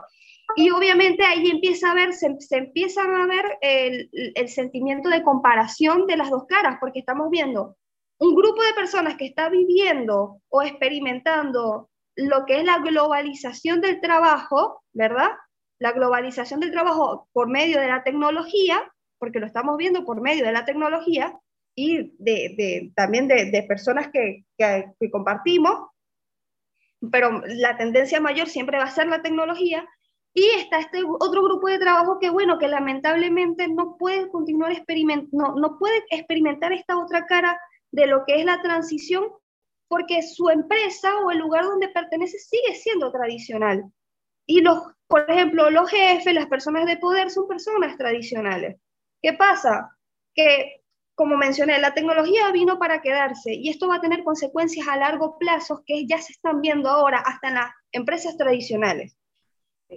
Y 0.57 0.71
obviamente 0.71 1.25
ahí 1.25 1.51
empieza 1.51 1.93
a 1.93 1.95
ver, 1.95 2.13
se, 2.13 2.35
se 2.41 2.57
empiezan 2.57 3.15
a 3.15 3.27
ver 3.27 3.59
el, 3.61 4.11
el, 4.35 4.49
sentimiento 4.49 5.09
de 5.09 5.23
comparación 5.23 6.07
de 6.07 6.17
las 6.17 6.31
dos 6.31 6.45
caras, 6.49 6.79
porque 6.81 7.01
estamos 7.01 7.31
viendo 7.31 7.77
un 8.19 8.35
grupo 8.35 8.63
de 8.63 8.75
personas 8.75 9.17
que 9.17 9.27
está 9.27 9.49
viviendo 9.49 10.41
o 10.49 10.63
experimentando 10.63 11.90
lo 12.29 12.45
que 12.47 12.59
es 12.59 12.65
la 12.65 12.79
globalización 12.79 13.81
del 13.81 14.01
trabajo, 14.01 14.83
¿verdad? 14.93 15.31
La 15.79 15.93
globalización 15.93 16.61
del 16.61 16.71
trabajo 16.71 17.29
por 17.33 17.49
medio 17.49 17.81
de 17.81 17.89
la 17.89 18.03
tecnología, 18.03 18.83
porque 19.19 19.41
lo 19.41 19.47
estamos 19.47 19.77
viendo 19.77 20.05
por 20.05 20.21
medio 20.21 20.45
de 20.45 20.53
la 20.53 20.65
tecnología 20.65 21.39
y 21.75 22.13
de, 22.19 22.55
de 22.57 22.93
también 22.95 23.29
de, 23.29 23.51
de 23.51 23.63
personas 23.63 24.09
que, 24.13 24.45
que, 24.59 24.87
que 24.99 25.11
compartimos, 25.11 25.89
pero 27.11 27.43
la 27.47 27.77
tendencia 27.77 28.21
mayor 28.21 28.49
siempre 28.49 28.79
va 28.79 28.85
a 28.85 28.91
ser 28.91 29.07
la 29.07 29.23
tecnología, 29.23 29.87
y 30.33 30.45
está 30.59 30.79
este 30.79 31.03
otro 31.05 31.43
grupo 31.43 31.69
de 31.69 31.79
trabajo 31.79 32.19
que, 32.21 32.31
bueno, 32.31 32.59
que 32.59 32.69
lamentablemente 32.69 33.67
no 33.69 33.97
puede 33.99 34.31
continuar 34.31 34.71
experimentando, 34.71 35.31
no, 35.33 35.55
no 35.57 35.79
puede 35.79 36.05
experimentar 36.11 36.73
esta 36.73 36.99
otra 36.99 37.27
cara 37.27 37.61
de 37.91 38.07
lo 38.07 38.25
que 38.25 38.39
es 38.39 38.45
la 38.45 38.63
transición 38.63 39.25
porque 39.91 40.23
su 40.23 40.49
empresa 40.49 41.19
o 41.19 41.33
el 41.33 41.39
lugar 41.39 41.65
donde 41.65 41.89
pertenece 41.89 42.39
sigue 42.39 42.77
siendo 42.77 43.11
tradicional. 43.11 43.83
Y 44.47 44.61
los, 44.61 44.79
por 45.09 45.29
ejemplo, 45.29 45.69
los 45.69 45.91
jefes, 45.91 46.33
las 46.33 46.47
personas 46.47 46.87
de 46.87 46.97
poder 46.97 47.29
son 47.29 47.49
personas 47.49 47.99
tradicionales. 47.99 48.81
¿Qué 49.21 49.33
pasa? 49.33 49.91
Que, 50.33 50.85
como 51.17 51.37
mencioné, 51.37 51.81
la 51.81 51.93
tecnología 51.93 52.53
vino 52.53 52.79
para 52.79 53.03
quedarse 53.03 53.53
y 53.53 53.69
esto 53.69 53.89
va 53.89 53.97
a 53.97 54.01
tener 54.01 54.23
consecuencias 54.23 54.87
a 54.87 54.97
largo 54.97 55.37
plazo 55.39 55.83
que 55.85 56.07
ya 56.07 56.19
se 56.19 56.35
están 56.35 56.61
viendo 56.61 56.89
ahora 56.89 57.19
hasta 57.19 57.49
en 57.49 57.55
las 57.55 57.73
empresas 57.91 58.37
tradicionales. 58.37 59.17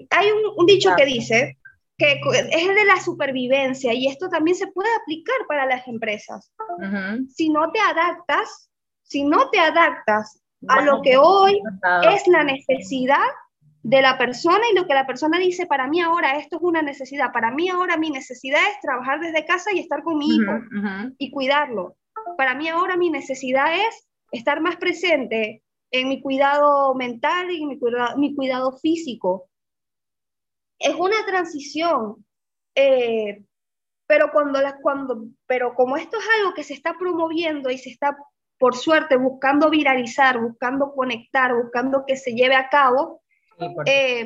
Hay 0.09 0.31
un, 0.31 0.53
un 0.57 0.65
dicho 0.65 0.95
que 0.97 1.05
dice 1.05 1.59
que 1.99 2.13
es 2.13 2.67
el 2.67 2.73
de 2.73 2.85
la 2.85 2.99
supervivencia 2.99 3.93
y 3.93 4.07
esto 4.07 4.27
también 4.27 4.57
se 4.57 4.71
puede 4.71 4.89
aplicar 5.03 5.35
para 5.47 5.67
las 5.67 5.87
empresas. 5.87 6.51
Uh 6.79 6.81
-huh. 6.81 7.29
Si 7.29 7.49
no 7.49 7.71
te 7.71 7.79
adaptas, 7.79 8.71
si 9.13 9.23
no 9.23 9.51
te 9.51 9.59
adaptas 9.59 10.41
a 10.67 10.81
lo 10.81 11.03
que 11.03 11.17
hoy 11.17 11.61
es 12.11 12.27
la 12.27 12.43
necesidad 12.43 13.29
de 13.83 14.01
la 14.01 14.17
persona 14.17 14.63
y 14.71 14.75
lo 14.75 14.87
que 14.87 14.95
la 14.95 15.05
persona 15.05 15.37
dice, 15.37 15.67
para 15.67 15.87
mí 15.87 16.01
ahora 16.01 16.37
esto 16.37 16.55
es 16.55 16.63
una 16.63 16.81
necesidad, 16.81 17.31
para 17.31 17.51
mí 17.51 17.69
ahora 17.69 17.95
mi 17.95 18.09
necesidad 18.09 18.61
es 18.71 18.79
trabajar 18.81 19.19
desde 19.19 19.45
casa 19.45 19.71
y 19.71 19.79
estar 19.79 20.01
con 20.01 20.17
mi 20.17 20.35
hijo 20.35 20.51
uh 20.51 20.55
-huh, 20.55 20.79
uh 20.79 20.83
-huh. 20.83 21.15
y 21.19 21.29
cuidarlo. 21.29 21.95
Para 22.37 22.55
mí 22.55 22.67
ahora 22.69 22.97
mi 22.97 23.11
necesidad 23.11 23.75
es 23.75 24.07
estar 24.31 24.61
más 24.61 24.77
presente 24.77 25.61
en 25.91 26.09
mi 26.09 26.19
cuidado 26.19 26.95
mental 26.95 27.51
y 27.51 27.65
mi 27.67 27.77
cuidado, 27.77 28.17
mi 28.17 28.33
cuidado 28.33 28.71
físico 28.79 29.49
es 30.79 30.95
una 30.95 31.23
transición, 31.27 32.25
eh, 32.73 33.43
pero, 34.07 34.31
cuando 34.31 34.59
las, 34.59 34.75
cuando, 34.81 35.25
pero 35.45 35.75
como 35.75 35.97
esto 35.97 36.17
es 36.17 36.25
algo 36.39 36.53
que 36.55 36.63
se 36.63 36.73
está 36.73 36.95
promoviendo 36.97 37.69
y 37.69 37.77
se 37.77 37.91
está, 37.91 38.17
por 38.63 38.77
suerte, 38.77 39.17
buscando 39.17 39.69
viralizar, 39.69 40.39
buscando 40.39 40.93
conectar, 40.93 41.53
buscando 41.53 42.05
que 42.07 42.15
se 42.15 42.31
lleve 42.31 42.55
a 42.55 42.69
cabo, 42.69 43.21
eh, 43.85 44.25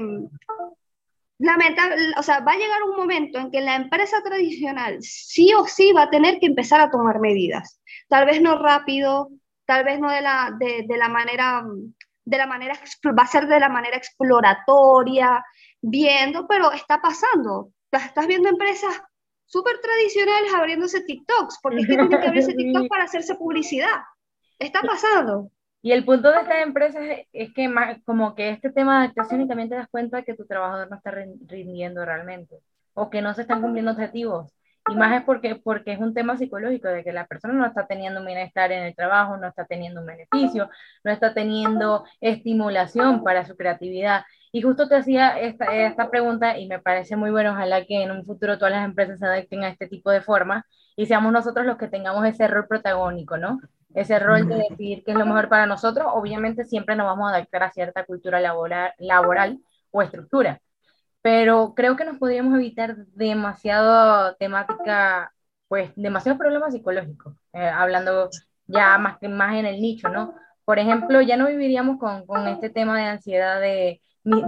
lamentable, 1.39 1.95
o 2.15 2.21
sea, 2.21 2.41
va 2.41 2.51
a 2.51 2.57
llegar 2.57 2.83
un 2.83 2.95
momento 2.95 3.39
en 3.39 3.49
que 3.49 3.61
la 3.61 3.75
empresa 3.75 4.21
tradicional 4.23 4.99
sí 5.01 5.51
o 5.55 5.65
sí 5.65 5.91
va 5.91 6.03
a 6.03 6.11
tener 6.11 6.37
que 6.37 6.45
empezar 6.45 6.79
a 6.81 6.91
tomar 6.91 7.19
medidas. 7.19 7.81
Tal 8.09 8.27
vez 8.27 8.39
no 8.39 8.59
rápido, 8.59 9.29
tal 9.65 9.83
vez 9.83 9.99
no 9.99 10.11
de 10.11 10.21
la, 10.21 10.55
de, 10.59 10.85
de 10.87 10.97
la 10.97 11.09
manera, 11.09 11.63
de 12.23 12.37
la 12.37 12.45
manera, 12.45 12.75
va 13.17 13.23
a 13.23 13.25
ser 13.25 13.47
de 13.47 13.59
la 13.59 13.69
manera 13.69 13.97
exploratoria, 13.97 15.43
viendo, 15.81 16.47
pero 16.47 16.71
está 16.71 17.01
pasando. 17.01 17.71
Estás 17.91 18.27
viendo 18.27 18.49
empresas 18.49 19.01
súper 19.47 19.79
tradicionales 19.79 20.53
abriéndose 20.53 21.01
TikToks, 21.01 21.57
porque 21.59 21.79
es 21.79 21.87
que 21.87 21.95
tienen 21.95 22.09
que 22.09 22.27
abrirse 22.27 22.53
TikTok 22.53 22.87
para 22.87 23.05
hacerse 23.05 23.33
publicidad. 23.33 23.97
Está 24.59 24.81
pasando. 24.81 25.51
Y 25.81 25.91
el 25.91 26.03
punto 26.03 26.31
de 26.31 26.39
estas 26.39 26.63
empresas 26.63 27.03
es 27.31 27.53
que 27.53 27.69
más, 27.69 27.97
como 28.03 28.35
que 28.35 28.49
este 28.49 28.71
tema 28.71 28.99
de 28.99 29.05
adaptación 29.05 29.41
y 29.41 29.47
también 29.47 29.69
te 29.69 29.75
das 29.75 29.87
cuenta 29.89 30.23
que 30.23 30.35
tu 30.35 30.45
trabajador 30.45 30.89
no 30.89 30.97
está 30.97 31.11
rindiendo 31.11 32.03
realmente 32.03 32.59
o 32.93 33.09
que 33.09 33.21
no 33.21 33.33
se 33.33 33.43
están 33.43 33.61
cumpliendo 33.61 33.91
objetivos. 33.91 34.51
Y 34.89 34.95
más 34.95 35.15
es 35.17 35.23
porque, 35.23 35.55
porque 35.55 35.93
es 35.93 35.99
un 35.99 36.13
tema 36.13 36.37
psicológico, 36.37 36.87
de 36.87 37.03
que 37.03 37.11
la 37.11 37.27
persona 37.27 37.53
no 37.53 37.65
está 37.65 37.85
teniendo 37.87 38.21
un 38.21 38.25
bienestar 38.25 38.71
en 38.71 38.83
el 38.83 38.95
trabajo, 38.95 39.37
no 39.37 39.47
está 39.47 39.65
teniendo 39.65 40.01
un 40.01 40.07
beneficio, 40.07 40.69
no 41.03 41.11
está 41.11 41.33
teniendo 41.33 42.05
estimulación 42.21 43.23
para 43.23 43.45
su 43.45 43.55
creatividad. 43.55 44.23
Y 44.51 44.61
justo 44.61 44.87
te 44.87 44.95
hacía 44.95 45.39
esta, 45.39 45.65
esta 45.75 46.09
pregunta 46.09 46.57
y 46.57 46.67
me 46.67 46.79
parece 46.79 47.15
muy 47.15 47.31
bueno, 47.31 47.51
ojalá 47.51 47.85
que 47.85 48.01
en 48.01 48.11
un 48.11 48.25
futuro 48.25 48.57
todas 48.57 48.71
las 48.73 48.85
empresas 48.85 49.19
se 49.19 49.25
adapten 49.25 49.63
a 49.63 49.69
este 49.69 49.87
tipo 49.87 50.09
de 50.09 50.21
formas 50.21 50.63
y 50.95 51.05
seamos 51.05 51.31
nosotros 51.33 51.65
los 51.65 51.77
que 51.77 51.89
tengamos 51.89 52.25
ese 52.25 52.47
rol 52.47 52.67
protagónico, 52.67 53.37
¿no? 53.37 53.59
Ese 53.93 54.19
rol 54.19 54.47
de 54.47 54.65
decidir 54.69 55.03
qué 55.03 55.11
es 55.11 55.17
lo 55.17 55.25
mejor 55.25 55.49
para 55.49 55.65
nosotros. 55.65 56.07
Obviamente 56.13 56.65
siempre 56.65 56.95
nos 56.95 57.07
vamos 57.07 57.31
a 57.31 57.35
adaptar 57.35 57.63
a 57.63 57.71
cierta 57.71 58.05
cultura 58.05 58.39
laboral, 58.39 58.93
laboral 58.99 59.59
o 59.91 60.01
estructura, 60.01 60.61
pero 61.21 61.73
creo 61.75 61.95
que 61.95 62.05
nos 62.05 62.17
podríamos 62.17 62.55
evitar 62.55 62.97
demasiado 63.15 64.35
temática, 64.35 65.33
pues 65.67 65.91
demasiados 65.95 66.37
problemas 66.39 66.73
psicológicos, 66.73 67.33
eh, 67.53 67.67
hablando 67.67 68.29
ya 68.67 68.97
más, 68.97 69.17
más 69.23 69.55
en 69.55 69.65
el 69.65 69.81
nicho, 69.81 70.09
¿no? 70.09 70.35
Por 70.65 70.79
ejemplo, 70.79 71.21
ya 71.21 71.37
no 71.37 71.47
viviríamos 71.47 71.97
con, 71.97 72.25
con 72.25 72.47
este 72.47 72.69
tema 72.69 72.97
de 72.97 73.05
ansiedad 73.05 73.61
de 73.61 74.01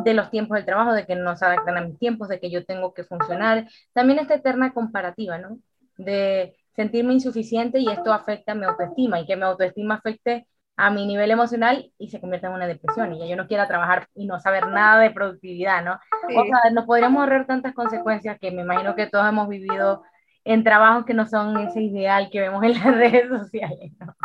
de 0.04 0.14
los 0.14 0.30
tiempos 0.30 0.56
del 0.56 0.66
trabajo, 0.66 0.94
de 0.94 1.06
que 1.06 1.16
no 1.16 1.36
se 1.38 1.46
adaptan 1.46 1.78
a 1.78 1.82
mis 1.82 1.98
tiempos, 1.98 2.28
de 2.28 2.40
que 2.40 2.52
yo 2.52 2.66
tengo 2.66 2.94
que 2.94 3.04
funcionar. 3.04 3.68
También 3.94 4.20
esta 4.20 4.36
eterna 4.36 4.74
comparativa, 4.74 5.38
¿no? 5.38 5.60
De 5.98 6.56
sentirme 6.76 7.14
insuficiente 7.14 7.80
y 7.80 7.90
esto 7.90 8.14
afecta 8.14 8.54
a 8.54 8.56
mi 8.56 8.66
autoestima 8.66 9.20
y 9.20 9.26
que 9.26 9.36
mi 9.36 9.44
autoestima 9.44 9.96
afecte 9.96 10.48
a 10.78 10.90
mi 10.92 11.06
nivel 11.06 11.30
emocional 11.30 11.92
y 11.98 12.10
se 12.10 12.22
convierta 12.22 12.48
en 12.48 12.54
una 12.54 12.68
depresión 12.68 13.14
y 13.14 13.20
ya 13.20 13.26
yo 13.26 13.36
no 13.36 13.48
quiera 13.48 13.68
trabajar 13.68 14.08
y 14.16 14.26
no 14.26 14.40
saber 14.40 14.68
nada 14.68 15.02
de 15.02 15.12
productividad, 15.12 15.84
¿no? 15.84 16.00
Sí. 16.28 16.36
O 16.38 16.46
sea, 16.46 16.72
nos 16.72 16.86
podríamos 16.86 17.20
ahorrar 17.20 17.46
tantas 17.46 17.74
consecuencias 17.74 18.40
que 18.40 18.52
me 18.52 18.62
imagino 18.62 18.96
que 18.96 19.08
todos 19.08 19.28
hemos 19.28 19.50
vivido 19.50 20.04
en 20.46 20.64
trabajos 20.64 21.06
que 21.06 21.14
no 21.14 21.28
son 21.28 21.58
ese 21.58 21.82
ideal 21.82 22.30
que 22.32 22.40
vemos 22.40 22.64
en 22.64 22.74
las 22.74 22.84
redes 22.96 23.28
sociales, 23.28 23.92
¿no? 24.00 24.16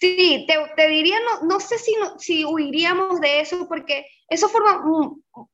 Sí, 0.00 0.46
te, 0.46 0.88
diría, 0.88 1.16
no, 1.20 1.46
no 1.48 1.60
sé 1.60 1.76
si, 1.76 1.92
si 2.18 2.44
huiríamos 2.44 3.20
de 3.20 3.40
eso, 3.40 3.66
porque 3.68 4.06
eso 4.28 4.48
forma 4.48 4.80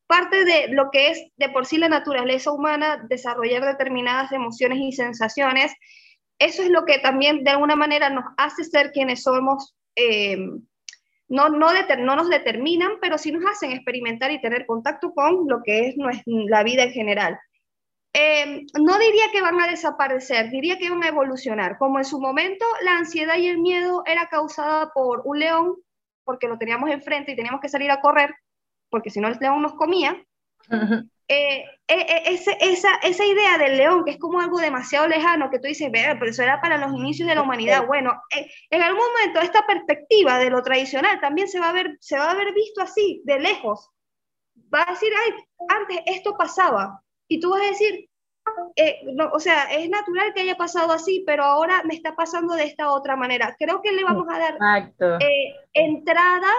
parte 0.07 0.45
de 0.45 0.69
lo 0.69 0.91
que 0.91 1.09
es 1.09 1.27
de 1.37 1.49
por 1.49 1.65
sí 1.65 1.79
la 1.79 1.89
naturaleza 1.89 2.53
humana, 2.53 3.07
desarrollar 3.09 3.65
determinadas 3.65 4.33
emociones 4.33 4.79
y 4.81 4.93
sensaciones. 4.93 5.73
Eso 6.39 6.63
es 6.63 6.69
lo 6.69 6.85
que 6.85 6.99
también 6.99 7.43
de 7.43 7.53
alguna 7.53 7.75
manera 7.75 8.11
nos 8.11 8.25
hace 8.37 8.65
ser 8.65 8.93
quienes 8.93 9.23
somos, 9.23 9.75
eh, 9.97 10.37
no, 11.29 11.49
no, 11.49 11.71
no, 11.99 12.17
nos 12.17 12.29
determinan, 12.29 12.93
pero 13.01 13.17
sí 13.17 13.33
nos 13.33 13.51
hacen 13.51 13.73
experimentar 13.73 14.31
y 14.31 14.43
tener 14.43 14.67
contacto 14.67 15.13
con 15.15 15.47
lo 15.49 15.63
que 15.65 15.89
es 15.89 15.95
la 16.27 16.63
vida 16.63 16.83
en 16.83 16.93
general 16.93 17.39
eh, 18.16 18.64
no 18.81 18.98
diría 18.98 19.24
que 19.33 19.42
van 19.42 19.61
a 19.61 19.66
desaparecer, 19.66 20.48
diría 20.50 20.79
que 20.79 20.88
van 20.88 21.03
a 21.03 21.09
evolucionar. 21.09 21.77
Como 21.79 21.98
en 21.98 22.05
su 22.05 22.20
momento 22.20 22.64
la 22.83 22.96
ansiedad 22.98 23.37
y 23.37 23.48
el 23.48 23.59
miedo 23.59 24.05
era 24.07 24.29
causada 24.29 24.92
por 24.94 25.22
un 25.24 25.40
león, 25.40 25.74
porque 26.22 26.46
lo 26.46 26.57
teníamos 26.57 26.90
enfrente 26.90 27.33
y 27.33 27.37
teníamos 27.37 27.61
que 27.61 27.68
salir 27.68 27.90
a 27.90 28.00
correr, 28.00 28.33
porque 28.88 29.10
si 29.10 29.21
no 29.21 29.27
el 29.27 29.37
león 29.40 29.62
nos 29.62 29.75
comía. 29.75 30.17
Uh 30.71 30.75
-huh. 30.75 31.10
eh, 31.29 31.65
eh, 31.88 32.23
ese, 32.27 32.56
esa, 32.60 32.94
esa, 33.02 33.27
idea 33.27 33.58
del 33.58 33.77
león, 33.77 34.04
que 34.04 34.12
es 34.12 34.19
como 34.19 34.40
algo 34.40 34.58
demasiado 34.58 35.08
lejano, 35.08 35.50
que 35.50 35.58
tú 35.58 35.67
dices, 35.67 35.90
pero 35.92 36.31
eso 36.31 36.42
era 36.42 36.60
para 36.60 36.79
los 36.79 36.92
inicios 36.92 37.29
de 37.29 37.35
la 37.35 37.42
humanidad. 37.42 37.85
Bueno, 37.87 38.12
eh, 38.35 38.48
en 38.71 38.81
algún 38.81 39.02
momento 39.04 39.40
esta 39.40 39.67
perspectiva 39.67 40.38
de 40.38 40.50
lo 40.50 40.62
tradicional 40.62 41.21
también 41.21 41.48
se 41.48 41.58
va 41.58 41.71
a 41.71 41.73
ver, 41.73 41.96
se 42.00 42.17
va 42.17 42.31
a 42.31 42.35
ver 42.35 42.54
visto 42.54 42.81
así, 42.81 43.23
de 43.25 43.40
lejos. 43.40 43.90
Va 44.73 44.83
a 44.83 44.92
decir, 44.92 45.12
ay, 45.27 45.33
antes 45.69 46.00
esto 46.06 46.37
pasaba, 46.38 47.04
y 47.35 47.41
tú 47.41 47.51
vas 47.51 47.63
a 47.63 47.67
decir, 47.67 48.09
eh, 48.77 49.01
no, 49.13 49.31
o 49.33 49.41
sea, 49.41 49.65
es 49.65 49.89
natural 49.91 50.33
que 50.33 50.43
haya 50.43 50.57
pasado 50.57 50.93
así, 50.93 51.25
pero 51.27 51.43
ahora 51.43 51.83
me 51.85 51.95
está 51.95 52.15
pasando 52.15 52.55
de 52.55 52.63
esta 52.63 52.93
otra 52.93 53.17
manera. 53.17 53.57
Creo 53.59 53.83
que 53.83 53.91
le 53.91 54.05
vamos 54.05 54.27
a 54.31 54.39
dar 54.39 54.57
eh, 55.21 55.55
entrada 55.73 56.53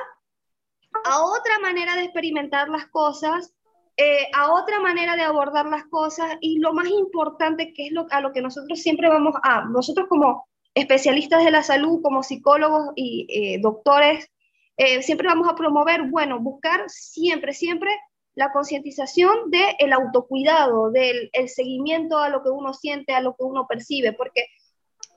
a 1.06 1.24
otra 1.24 1.60
manera 1.62 1.96
de 1.96 2.04
experimentar 2.04 2.68
las 2.68 2.88
cosas, 2.88 3.54
eh, 3.96 4.28
a 4.34 4.52
otra 4.52 4.82
manera 4.82 5.16
de 5.16 5.22
abordar 5.22 5.66
las 5.68 5.86
cosas 5.86 6.36
y 6.42 6.60
lo 6.60 6.74
más 6.74 6.90
importante 6.90 7.72
que 7.72 7.88
es 7.88 7.94
lo, 7.94 8.06
a 8.12 8.20
lo 8.20 8.34
que 8.34 8.42
nosotros 8.42 8.82
siempre 8.82 9.08
vamos 9.08 9.36
a, 9.44 9.64
nosotros 9.64 10.08
como 10.10 10.50
especialistas 10.74 11.46
de 11.46 11.52
la 11.52 11.64
salud, 11.64 12.02
como 12.02 12.22
psicólogos 12.22 12.90
y 12.96 13.28
eh, 13.30 13.60
doctores, 13.62 14.30
eh, 14.76 15.02
siempre 15.02 15.30
vamos 15.30 15.48
a 15.48 15.56
promover, 15.56 16.04
bueno, 16.10 16.38
buscar 16.42 16.84
siempre, 16.88 17.54
siempre 17.54 17.92
la 18.36 18.52
concientización 18.52 19.50
del 19.50 19.94
autocuidado, 19.94 20.92
del 20.92 21.30
el 21.34 21.50
seguimiento 21.50 22.18
a 22.18 22.30
lo 22.30 22.44
que 22.44 22.50
uno 22.50 22.74
siente, 22.74 23.14
a 23.14 23.22
lo 23.22 23.36
que 23.36 23.44
uno 23.44 23.66
percibe, 23.68 24.14
porque 24.14 24.48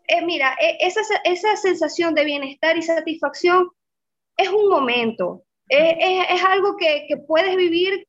eh, 0.07 0.25
mira, 0.25 0.57
e, 0.61 0.79
esa, 0.81 1.03
esa 1.25 1.57
sensación 1.57 2.15
de 2.15 2.25
bienestar 2.25 2.77
y 2.77 2.83
satisfacción 2.83 3.69
es 4.37 4.49
un 4.49 4.69
momento, 4.69 5.43
es, 5.69 6.25
es, 6.31 6.45
algo 6.45 6.77
que, 6.77 7.05
que, 7.09 7.19
puedes 7.19 7.55
vivir 7.57 8.07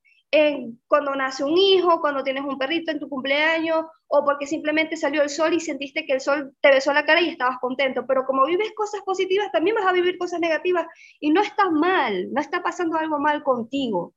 cuando 0.87 1.15
nace 1.15 1.43
un 1.43 1.57
hijo, 1.57 1.99
cuando 2.01 2.23
tienes 2.23 2.43
un 2.43 2.57
perrito 2.57 2.91
en 2.91 2.99
tu 2.99 3.09
cumpleaños, 3.09 3.85
o 4.07 4.25
porque 4.25 4.47
simplemente 4.47 4.97
salió 4.97 5.21
el 5.21 5.29
sol 5.29 5.53
y 5.53 5.59
sentiste 5.59 6.05
que 6.05 6.13
el 6.13 6.21
sol 6.21 6.55
te 6.61 6.69
besó 6.69 6.93
la 6.93 7.05
cara 7.05 7.21
y 7.21 7.29
estabas 7.29 7.57
contento. 7.59 8.05
Pero 8.07 8.25
como 8.25 8.45
vives 8.45 8.71
cosas 8.75 9.01
positivas, 9.01 9.51
también 9.51 9.75
vas 9.75 9.87
a 9.87 9.91
vivir 9.91 10.17
cosas 10.17 10.39
negativas 10.39 10.85
y 11.19 11.31
no 11.31 11.41
está 11.41 11.69
mal, 11.69 12.31
no 12.31 12.41
está 12.41 12.61
pasando 12.61 12.97
algo 12.97 13.19
mal 13.19 13.43
contigo. 13.43 14.13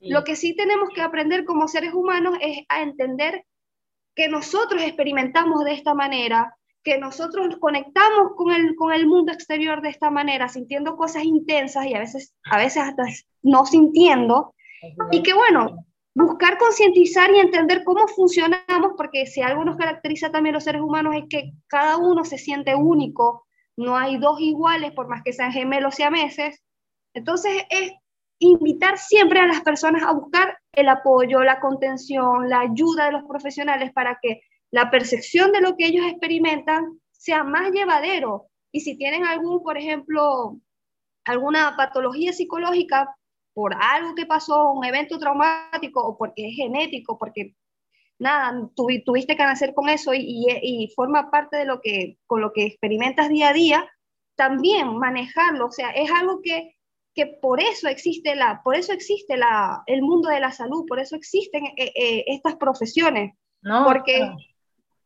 Lo 0.00 0.24
que 0.24 0.36
sí 0.36 0.54
tenemos 0.54 0.90
que 0.94 1.00
aprender 1.00 1.44
como 1.44 1.68
seres 1.68 1.94
humanos 1.94 2.36
es 2.40 2.64
a 2.68 2.82
entender 2.82 3.44
que 4.14 4.28
nosotros 4.28 4.82
experimentamos 4.82 5.64
de 5.64 5.72
esta 5.72 5.94
manera, 5.94 6.56
que 6.82 6.98
nosotros 6.98 7.56
conectamos 7.58 8.32
con 8.36 8.52
el, 8.52 8.76
con 8.76 8.92
el 8.92 9.06
mundo 9.06 9.32
exterior 9.32 9.82
de 9.82 9.88
esta 9.88 10.10
manera, 10.10 10.48
sintiendo 10.48 10.96
cosas 10.96 11.24
intensas 11.24 11.86
y 11.86 11.94
a 11.94 11.98
veces, 11.98 12.34
a 12.44 12.58
veces 12.58 12.82
hasta 12.82 13.04
no 13.42 13.66
sintiendo, 13.66 14.54
y 15.10 15.22
que 15.22 15.34
bueno, 15.34 15.84
buscar 16.14 16.58
concientizar 16.58 17.30
y 17.30 17.40
entender 17.40 17.84
cómo 17.84 18.06
funcionamos, 18.08 18.92
porque 18.96 19.26
si 19.26 19.42
algo 19.42 19.64
nos 19.64 19.76
caracteriza 19.76 20.30
también 20.30 20.54
los 20.54 20.64
seres 20.64 20.80
humanos 20.80 21.14
es 21.16 21.24
que 21.28 21.52
cada 21.66 21.98
uno 21.98 22.24
se 22.24 22.38
siente 22.38 22.74
único, 22.74 23.46
no 23.76 23.96
hay 23.96 24.16
dos 24.18 24.40
iguales 24.40 24.92
por 24.92 25.08
más 25.08 25.22
que 25.22 25.32
sean 25.32 25.52
gemelos 25.52 26.00
y 26.00 26.04
a 26.04 26.10
meses. 26.10 26.62
Entonces 27.12 27.64
es 27.68 27.92
invitar 28.38 28.98
siempre 28.98 29.40
a 29.40 29.46
las 29.46 29.62
personas 29.62 30.02
a 30.02 30.12
buscar 30.12 30.58
el 30.72 30.88
apoyo, 30.88 31.42
la 31.42 31.60
contención, 31.60 32.48
la 32.48 32.60
ayuda 32.60 33.06
de 33.06 33.12
los 33.12 33.24
profesionales 33.24 33.92
para 33.92 34.18
que 34.20 34.42
la 34.70 34.90
percepción 34.90 35.52
de 35.52 35.60
lo 35.60 35.76
que 35.76 35.86
ellos 35.86 36.06
experimentan 36.06 37.00
sea 37.12 37.44
más 37.44 37.70
llevadero. 37.70 38.46
Y 38.72 38.80
si 38.80 38.98
tienen 38.98 39.24
algún, 39.24 39.62
por 39.62 39.78
ejemplo, 39.78 40.58
alguna 41.24 41.74
patología 41.76 42.32
psicológica 42.32 43.14
por 43.54 43.74
algo 43.74 44.14
que 44.14 44.26
pasó, 44.26 44.72
un 44.72 44.84
evento 44.84 45.18
traumático 45.18 46.04
o 46.04 46.18
porque 46.18 46.48
es 46.48 46.56
genético, 46.56 47.18
porque 47.18 47.54
nada, 48.18 48.68
tuviste 48.74 49.36
que 49.36 49.42
nacer 49.42 49.72
con 49.72 49.88
eso 49.88 50.12
y, 50.12 50.46
y, 50.62 50.92
forma 50.94 51.30
parte 51.30 51.56
de 51.56 51.64
lo 51.64 51.80
que, 51.80 52.18
con 52.26 52.40
lo 52.42 52.52
que 52.52 52.66
experimentas 52.66 53.28
día 53.28 53.48
a 53.48 53.52
día, 53.54 53.90
también 54.34 54.98
manejarlo, 54.98 55.66
o 55.66 55.72
sea, 55.72 55.90
es 55.90 56.10
algo 56.10 56.40
que 56.42 56.75
que 57.16 57.26
por 57.26 57.62
eso 57.62 57.88
existe, 57.88 58.36
la, 58.36 58.60
por 58.62 58.76
eso 58.76 58.92
existe 58.92 59.38
la, 59.38 59.82
el 59.86 60.02
mundo 60.02 60.28
de 60.28 60.38
la 60.38 60.52
salud, 60.52 60.84
por 60.86 61.00
eso 61.00 61.16
existen 61.16 61.64
eh, 61.64 61.92
eh, 61.96 62.24
estas 62.26 62.56
profesiones, 62.56 63.34
porque 63.62 64.30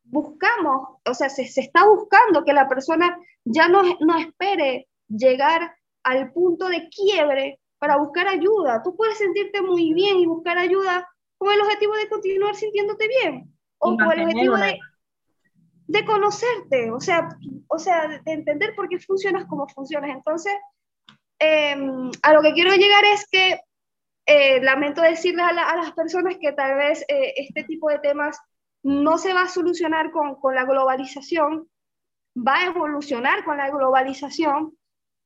buscamos, 0.02 0.98
o 1.08 1.14
sea, 1.14 1.28
se, 1.28 1.46
se, 1.46 1.61
está 1.61 1.86
buscando 1.86 2.44
que 2.44 2.52
la 2.52 2.68
persona 2.68 3.16
ya 3.44 3.68
no, 3.68 3.82
no 4.00 4.18
espere 4.18 4.88
llegar 5.06 5.72
al 6.02 6.32
punto 6.32 6.68
de 6.68 6.88
quiebre 6.88 7.61
para 7.78 7.96
buscar 7.96 8.26
ayuda. 8.26 8.82
Tú 8.82 8.96
puedes 8.96 9.16
sentirte 9.16 9.62
muy 9.62 9.94
bien 9.94 10.18
y 10.18 10.26
buscar 10.26 10.58
ayuda 10.58 11.08
con 11.38 11.52
el 11.52 11.61
objetivo 11.61 11.94
de 11.94 12.08
continuar 12.08 12.56
sintiéndote 12.56 13.06
bien, 13.06 13.54
o 13.78 13.96
con 13.96 14.11
el 14.11 14.22
objetivo 14.22 14.56
de, 14.56 14.80
de 15.86 16.04
conocerte, 16.04 16.90
o 16.90 17.00
sea, 17.00 17.28
o 17.68 17.78
sea, 17.78 18.08
de 18.08 18.32
entender 18.32 18.74
por 18.74 18.88
qué 18.88 18.98
funcionas 18.98 19.46
como 19.46 19.68
funcionas. 19.68 20.11
Entonces, 20.11 20.52
Em, 21.41 22.11
a 22.22 22.34
lo 22.34 22.43
que 22.43 22.53
quiero 22.53 22.70
llegar 22.74 23.05
es 23.07 23.26
que 23.30 23.59
eh, 24.26 24.61
lamento 24.62 25.01
decirles 25.01 25.45
a, 25.45 25.53
las 25.53 25.93
personas 25.93 26.36
que 26.38 26.53
tal 26.53 26.76
vez 26.76 27.03
eh, 27.09 27.32
este 27.36 27.64
tipo 27.64 27.88
de 27.88 27.99
temas 27.99 28.38
no 28.82 29.16
se 29.16 29.32
va 29.32 29.43
a 29.43 29.49
solucionar 29.49 30.11
con, 30.12 30.36
con, 30.36 30.55
la 30.55 30.64
globalización, 30.64 31.66
va 32.36 32.57
a 32.57 32.66
evolucionar 32.66 33.43
con 33.45 33.57
la 33.57 33.70
globalización, 33.70 34.76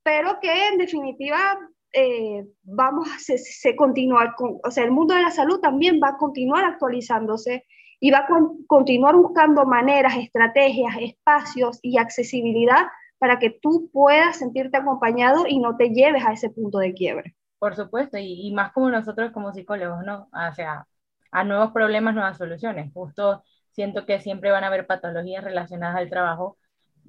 pero 0.05 0.39
que 0.41 0.69
en 0.69 0.79
definitiva 0.79 1.59
eh, 1.93 2.47
vamos 2.63 3.09
a 3.09 3.19
se, 3.19 3.77
continuar 3.77 4.35
con, 4.37 4.59
o 4.65 4.71
sea, 4.71 4.85
el 4.85 4.93
mundo 4.93 5.15
de 5.15 5.23
la 5.23 5.31
salud 5.31 5.61
también 5.61 6.01
va 6.03 6.11
a 6.11 6.17
continuar 6.17 6.65
actualizándose 6.65 7.67
y 8.01 8.11
va 8.11 8.19
a 8.19 8.29
continuar 8.67 9.17
buscando 9.17 9.65
maneras, 9.65 10.17
estrategias, 10.17 10.97
espacios 11.01 11.79
y 11.83 11.99
accesibilidad 11.99 12.87
para 13.19 13.39
que 13.39 13.51
tú 13.51 13.91
puedas 13.93 14.39
sentirte 14.39 14.77
acompañado 14.77 15.47
y 15.49 15.59
no 15.59 15.77
te 15.77 15.91
lleves 15.91 16.25
a 16.25 16.33
ese 16.33 16.51
punto 16.51 16.79
de 16.79 16.95
quiebre. 16.95 17.35
Por 17.59 17.77
supuesto, 17.77 18.19
y, 18.19 18.53
más 18.53 18.73
como 18.73 18.91
nosotros 18.91 19.33
como 19.33 19.53
psicólogos, 19.53 20.05
¿no? 20.05 20.29
O 20.33 20.55
sea, 20.55 20.87
a 21.31 21.45
nuevos 21.45 21.73
problemas, 21.73 22.15
nuevas 22.15 22.37
soluciones. 22.39 22.93
Justo 22.93 23.43
siento 23.73 24.07
que 24.07 24.21
siempre 24.21 24.51
van 24.51 24.65
a 24.65 24.69
haber 24.69 24.87
patologías 24.87 25.45
relacionadas 25.45 25.97
al 25.97 26.11
trabajo 26.11 26.59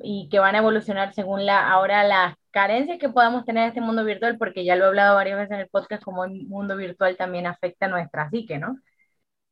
y 0.01 0.29
que 0.29 0.39
van 0.39 0.55
a 0.55 0.59
evolucionar 0.59 1.13
según 1.13 1.45
la 1.45 1.69
ahora 1.69 2.03
las 2.03 2.35
carencias 2.51 2.99
que 2.99 3.09
podamos 3.09 3.45
tener 3.45 3.63
en 3.63 3.69
este 3.69 3.81
mundo 3.81 4.03
virtual, 4.03 4.37
porque 4.37 4.65
ya 4.65 4.75
lo 4.75 4.85
he 4.85 4.87
hablado 4.87 5.15
varias 5.15 5.37
veces 5.37 5.51
en 5.51 5.59
el 5.61 5.69
podcast, 5.69 6.03
como 6.03 6.25
el 6.25 6.47
mundo 6.47 6.75
virtual 6.77 7.17
también 7.17 7.47
afecta 7.47 7.87
a 7.87 7.89
nuestra 7.89 8.29
psique, 8.29 8.57
¿no? 8.57 8.77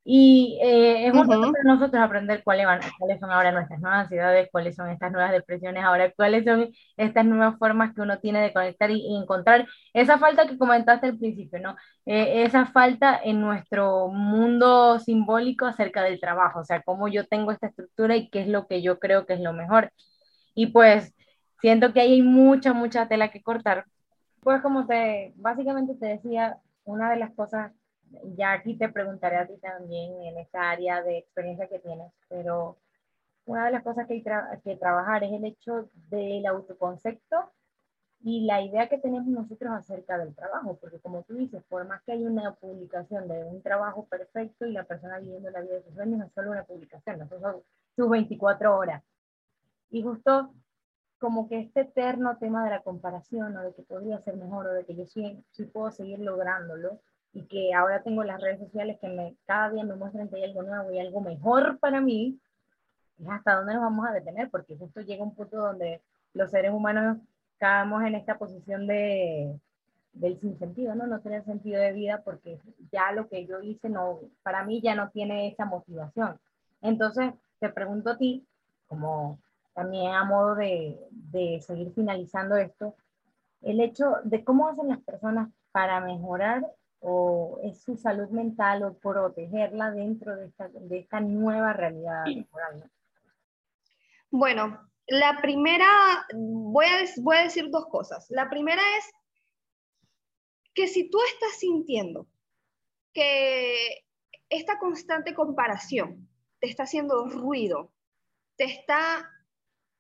Y 0.06 0.60
eh, 0.62 1.08
es 1.08 1.14
importante 1.14 1.52
para 1.52 1.76
nosotros 1.76 2.02
aprender 2.02 2.44
cuáles, 2.44 2.66
van, 2.66 2.82
cuáles 3.00 3.22
son 3.22 3.32
ahora 3.32 3.54
nuestras 3.54 3.80
nuevas 3.80 4.02
ansiedades, 4.02 4.50
cuáles 4.52 4.76
son 4.76 4.90
estas 4.90 5.14
nuevas 5.14 5.32
depresiones, 5.32 5.82
ahora 5.82 6.12
cuáles 6.12 6.44
son 6.44 6.70
estas 6.98 7.26
nuevas 7.26 7.58
formas 7.58 7.94
que 7.96 8.02
uno 8.02 8.20
tiene 8.20 8.42
de 8.42 8.52
conectar 8.52 8.92
y, 8.92 9.16
encontrar 9.16 9.66
esa 9.94 10.18
falta 10.18 10.46
que 10.46 10.58
comentaste 10.58 11.08
al 11.08 11.18
principio, 11.18 11.60
¿no? 11.62 11.78
Eh, 12.06 12.44
esa 12.44 12.66
falta 12.66 13.18
en 13.24 13.40
nuestro 13.40 14.10
mundo 14.10 15.00
simbólico 15.00 15.66
acerca 15.68 16.04
del 16.04 16.20
trabajo, 16.20 16.60
o 16.60 16.66
sea, 16.66 16.82
cómo 16.82 17.08
yo 17.08 17.26
tengo 17.26 17.52
esta 17.54 17.68
estructura 17.68 18.18
y 18.18 18.30
qué 18.30 18.42
es 18.42 18.50
lo 18.50 18.68
que 18.68 18.82
yo 18.82 19.00
creo 19.00 19.26
que 19.26 19.34
es 19.34 19.40
lo 19.40 19.54
mejor. 19.54 19.92
Y 20.54 20.68
pues 20.68 21.14
siento 21.62 21.94
que 21.94 22.02
hay 22.02 22.22
mucha, 22.22 22.74
mucha 22.74 23.08
tela 23.08 23.32
que 23.32 23.42
cortar. 23.42 23.86
Pues 24.42 24.62
como 24.62 24.86
te, 24.86 25.34
básicamente 25.38 25.96
te 25.96 26.08
decía, 26.08 26.58
una 26.84 27.12
de 27.12 27.18
las 27.18 27.32
cosas 27.34 27.72
ya 28.36 28.54
aquí 28.54 28.78
te 28.78 28.90
preguntaré 28.90 29.38
a 29.38 29.48
ti 29.48 29.58
también 29.58 30.22
en 30.22 30.38
esa 30.38 30.70
área 30.70 31.02
de 31.02 31.18
experiencia 31.20 31.68
que 31.68 31.80
tienes, 31.80 32.12
pero 32.30 32.78
una 33.46 33.66
de 33.66 33.72
las 33.72 33.84
cosas 33.84 34.08
que 34.08 34.14
hay 34.14 34.24
que 34.64 34.76
trabajar 34.78 35.24
es 35.24 35.34
el 35.34 35.46
hecho 35.46 35.90
del 36.10 36.46
autoconcepto 36.46 37.52
y 38.24 38.46
la 38.46 38.62
idea 38.62 38.88
que 38.88 38.98
tenemos 38.98 39.28
nosotros 39.28 39.72
acerca 39.74 40.18
del 40.18 40.34
trabajo, 40.34 40.78
porque 40.80 41.00
como 41.00 41.24
tú 41.24 41.34
dices, 41.36 41.62
por 41.68 41.86
más 41.86 42.02
que 42.04 42.14
haya 42.14 42.26
una 42.26 42.54
publicación 42.56 43.28
de 43.28 43.44
un 43.44 43.62
trabajo 43.62 44.06
perfecto 44.06 44.66
y 44.66 44.72
la 44.72 44.86
persona 44.86 45.20
viviendo 45.20 45.50
la 45.50 45.60
vida 45.60 45.74
de 45.74 45.84
sus 45.84 45.94
sueños, 45.94 46.20
no 46.20 46.26
es 46.26 46.34
solo 46.34 46.52
una 46.52 46.64
publicación, 46.64 47.20
no 47.20 47.28
son 47.28 47.62
sus 47.96 48.10
24 48.10 48.78
horas. 48.78 49.04
Y 49.90 50.04
justo 50.04 50.54
como 51.20 51.50
que 51.50 51.60
este 51.60 51.82
eterno 51.82 52.38
tema 52.38 52.64
de 52.64 52.70
la 52.70 52.82
comparación 52.82 53.58
o 53.58 53.62
de 53.62 53.74
que 53.74 53.84
podría 53.84 54.20
ser 54.22 54.38
mejor 54.38 54.68
o 54.68 54.74
de 54.74 54.86
que 54.86 54.96
yo 54.96 55.06
sí, 55.06 55.44
sí 55.52 55.66
puedo 55.66 55.92
seguir 55.92 56.20
lográndolo, 56.20 57.02
y 57.34 57.44
que 57.44 57.74
ahora 57.74 58.04
tengo 58.04 58.24
las 58.24 58.40
redes 58.40 58.60
sociales 58.60 58.98
que 59.02 59.08
me, 59.08 59.36
cada 59.46 59.72
día 59.72 59.84
me 59.84 59.96
muestran 59.96 60.30
que 60.30 60.36
hay 60.38 60.44
algo 60.44 60.64
nuevo 60.64 60.92
y 60.92 61.00
algo 61.00 61.22
mejor 61.22 61.80
para 61.80 62.00
mí, 62.00 62.40
es 63.20 63.30
hasta 63.30 63.56
dónde 63.56 63.74
nos 63.74 63.84
vamos 63.84 64.08
a 64.08 64.14
detener, 64.14 64.50
porque 64.50 64.78
justo 64.78 65.02
llega 65.02 65.24
un 65.24 65.36
punto 65.36 65.58
donde 65.58 66.02
los 66.34 66.52
seres 66.52 66.72
humanos 66.72 67.18
caemos 67.58 68.04
en 68.04 68.16
esta 68.16 68.38
posición 68.38 68.86
de, 68.88 69.60
del 70.14 70.40
sinsentido, 70.40 70.94
¿no? 70.96 71.08
No 71.08 71.22
tener 71.22 71.44
sentido 71.44 71.82
de 71.82 71.94
vida 71.94 72.22
porque 72.24 72.60
ya 72.92 73.12
lo 73.12 73.28
que 73.28 73.46
yo 73.46 73.62
hice 73.62 73.90
no, 73.90 74.20
para 74.44 74.64
mí 74.64 74.82
ya 74.82 74.96
no 74.96 75.10
tiene 75.10 75.48
esa 75.48 75.66
motivación. 75.66 76.40
Entonces, 76.82 77.34
te 77.60 77.70
pregunto 77.70 78.12
a 78.12 78.18
ti, 78.18 78.46
como 78.88 79.40
también 79.74 80.14
a 80.14 80.24
modo 80.24 80.56
de, 80.56 81.00
de 81.10 81.62
seguir 81.62 81.92
finalizando 81.94 82.56
esto, 82.58 82.96
el 83.62 83.80
hecho 83.80 84.18
de 84.24 84.44
cómo 84.44 84.68
hacen 84.68 84.90
las 84.90 85.00
personas 85.00 85.50
para 85.72 86.00
mejorar 86.02 86.64
o 87.06 87.60
es 87.64 87.82
su 87.84 87.98
salud 87.98 88.30
mental 88.30 88.84
o 88.84 88.98
protegerla 88.98 89.92
dentro 89.92 90.36
de 90.38 90.48
esta, 90.48 90.70
de 90.70 91.00
esta 91.00 91.20
nueva 91.20 91.74
realidad 91.74 92.24
Bueno, 94.32 94.90
la 95.08 95.40
primera, 95.42 95.88
voy 96.34 96.86
a, 96.86 97.04
voy 97.22 97.38
a 97.38 97.44
decir 97.44 97.70
dos 97.70 97.88
cosas. 97.88 98.26
La 98.30 98.50
primera 98.50 98.82
es 98.98 99.12
que 100.74 100.88
si 100.88 101.10
tú 101.10 101.20
estás 101.34 101.60
sintiendo 101.60 102.28
que 103.14 104.06
esta 104.50 104.80
constante 104.80 105.34
comparación 105.34 106.30
te 106.60 106.70
está 106.70 106.84
haciendo 106.84 107.26
ruido, 107.26 107.92
te 108.56 108.64
está 108.64 109.30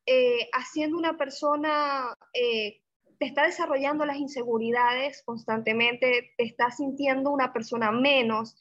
eh, 0.05 0.49
haciendo 0.53 0.97
una 0.97 1.17
persona 1.17 2.15
eh, 2.33 2.82
te 3.23 3.29
está 3.29 3.45
desarrollando 3.45 4.05
las 4.05 4.17
inseguridades 4.17 5.23
constantemente, 5.25 6.33
te 6.35 6.43
estás 6.43 6.75
sintiendo 6.75 7.29
una 7.31 7.53
persona 7.53 7.89
menos, 7.89 8.57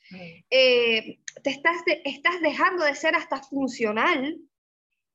eh, 0.51 1.19
te 1.43 1.51
estás, 1.51 1.83
estás 2.05 2.41
dejando 2.41 2.85
de 2.85 2.95
ser 2.95 3.17
hasta 3.17 3.43
funcional 3.43 4.39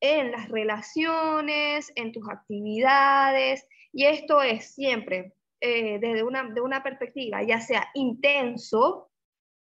en 0.01 0.31
las 0.31 0.49
relaciones, 0.49 1.93
en 1.95 2.11
tus 2.11 2.29
actividades, 2.29 3.65
y 3.93 4.03
esto 4.03 4.41
es 4.41 4.73
siempre 4.75 5.31
eh, 5.61 5.97
desde 6.01 6.23
una, 6.23 6.43
de 6.49 6.59
una 6.59 6.83
perspectiva, 6.83 7.41
ya 7.41 7.61
sea 7.61 7.87
intenso, 7.93 9.09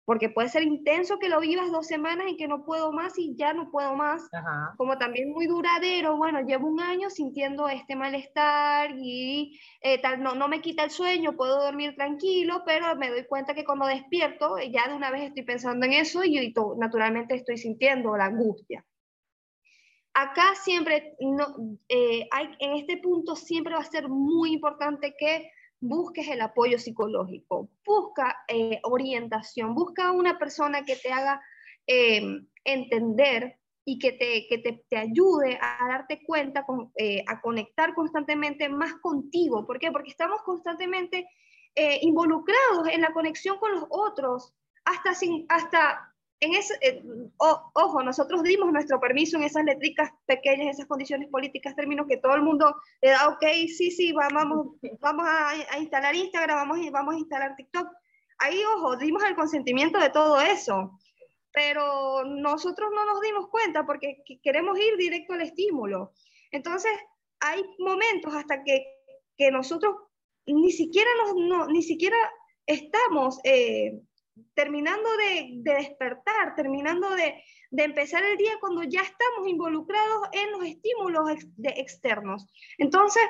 porque 0.04 0.28
puede 0.28 0.48
ser 0.48 0.62
intenso 0.64 1.18
que 1.18 1.28
lo 1.28 1.40
vivas 1.40 1.70
dos 1.70 1.86
semanas 1.86 2.26
y 2.28 2.36
que 2.36 2.48
no 2.48 2.64
puedo 2.64 2.92
más 2.92 3.18
y 3.18 3.36
ya 3.36 3.52
no 3.52 3.70
puedo 3.70 3.94
más, 3.94 4.28
como 4.76 4.98
también 4.98 5.30
muy 5.30 5.46
duradero, 5.46 6.16
bueno, 6.16 6.40
llevo 6.40 6.68
un 6.68 6.80
año 6.80 7.08
sintiendo 7.08 7.68
este 7.68 7.94
malestar 7.94 8.94
y 8.98 9.60
eh, 9.80 10.00
tal, 10.00 10.22
no, 10.22 10.34
no 10.34 10.48
me 10.48 10.60
quita 10.60 10.84
el 10.84 10.90
sueño, 10.90 11.36
puedo 11.36 11.62
dormir 11.62 11.94
tranquilo, 11.94 12.62
pero 12.66 12.96
me 12.96 13.10
doy 13.10 13.26
cuenta 13.26 13.54
que 13.54 13.64
cuando 13.64 13.86
despierto 13.86 14.56
ya 14.58 14.88
de 14.88 14.94
una 14.94 15.10
vez 15.10 15.22
estoy 15.22 15.44
pensando 15.44 15.86
en 15.86 15.92
eso 15.92 16.24
y, 16.24 16.38
y 16.38 16.54
naturalmente 16.78 17.34
estoy 17.34 17.56
sintiendo 17.56 18.16
la 18.16 18.26
angustia. 18.26 18.84
Acá 20.14 20.54
siempre, 20.62 21.14
no, 21.20 21.78
eh, 21.88 22.28
hay, 22.30 22.50
en 22.58 22.74
este 22.74 22.98
punto 22.98 23.34
siempre 23.34 23.74
va 23.74 23.80
a 23.80 23.84
ser 23.84 24.08
muy 24.08 24.52
importante 24.52 25.14
que 25.18 25.50
busques 25.82 26.28
el 26.28 26.40
apoyo 26.40 26.78
psicológico, 26.78 27.68
busca 27.84 28.44
eh, 28.48 28.80
orientación, 28.84 29.74
busca 29.74 30.12
una 30.12 30.38
persona 30.38 30.84
que 30.84 30.94
te 30.96 31.12
haga 31.12 31.42
em, 31.86 32.46
entender 32.64 33.58
y 33.84 33.98
que 33.98 34.12
te, 34.12 34.46
que 34.48 34.58
te, 34.88 34.96
ayude 34.96 35.58
a 35.60 35.88
darte 35.88 36.22
cuenta, 36.24 36.64
con, 36.64 36.92
eh, 36.96 37.24
a 37.26 37.40
conectar 37.40 37.94
constantemente 37.94 38.68
más 38.68 38.94
contigo. 39.02 39.66
¿Por 39.66 39.80
qué? 39.80 39.90
Porque 39.90 40.10
estamos 40.10 40.40
constantemente 40.42 41.28
eh, 41.74 41.98
involucrados 42.02 42.86
en 42.88 43.00
la 43.00 43.12
conexión 43.12 43.58
con 43.58 43.72
los 43.72 43.84
otros, 43.90 44.54
hasta, 44.84 45.14
sin, 45.14 45.46
hasta 45.48 46.11
en 46.42 46.54
ese, 46.54 46.76
eh, 46.80 47.00
ojo, 47.38 48.02
nosotros 48.02 48.42
dimos 48.42 48.72
nuestro 48.72 48.98
permiso 48.98 49.36
en 49.36 49.44
esas 49.44 49.64
letricas 49.64 50.10
pequeñas, 50.26 50.74
esas 50.74 50.86
condiciones 50.88 51.28
políticas, 51.28 51.76
términos 51.76 52.06
que 52.08 52.16
todo 52.16 52.34
el 52.34 52.42
mundo 52.42 52.74
le 53.00 53.10
da, 53.10 53.28
ok, 53.28 53.44
sí, 53.68 53.92
sí, 53.92 54.12
vamos, 54.12 54.74
vamos 55.00 55.24
a, 55.28 55.78
instalar 55.78 56.16
Instagram, 56.16 56.56
vamos, 56.56 56.90
vamos 56.90 57.14
a 57.14 57.18
instalar 57.18 57.54
TikTok. 57.54 57.86
Ahí, 58.38 58.60
ojo, 58.76 58.96
dimos 58.96 59.22
el 59.22 59.36
consentimiento 59.36 60.00
de 60.00 60.10
todo 60.10 60.40
eso, 60.40 60.98
pero 61.52 62.24
nosotros 62.24 62.90
no 62.92 63.06
nos 63.06 63.20
dimos 63.20 63.48
cuenta 63.48 63.86
porque 63.86 64.24
queremos 64.42 64.76
ir 64.80 64.96
directo 64.96 65.34
al 65.34 65.42
estímulo. 65.42 66.12
Entonces, 66.50 66.90
hay 67.38 67.62
momentos 67.78 68.34
hasta 68.34 68.64
que, 68.64 68.84
que 69.36 69.52
nosotros 69.52 69.94
ni 70.46 70.72
siquiera, 70.72 71.08
nos, 71.24 71.36
no, 71.36 71.66
ni 71.68 71.84
siquiera 71.84 72.16
estamos... 72.66 73.38
Eh, 73.44 74.02
terminando 74.54 75.08
de, 75.16 75.48
despertar, 75.62 76.54
terminando 76.56 77.10
de, 77.10 77.42
empezar 77.70 78.22
el 78.24 78.36
día 78.36 78.52
cuando 78.60 78.82
ya 78.82 79.00
estamos 79.00 79.48
involucrados 79.48 80.28
en 80.32 80.52
los 80.52 80.64
estímulos 80.64 81.30
externos. 81.62 82.46
Entonces, 82.78 83.22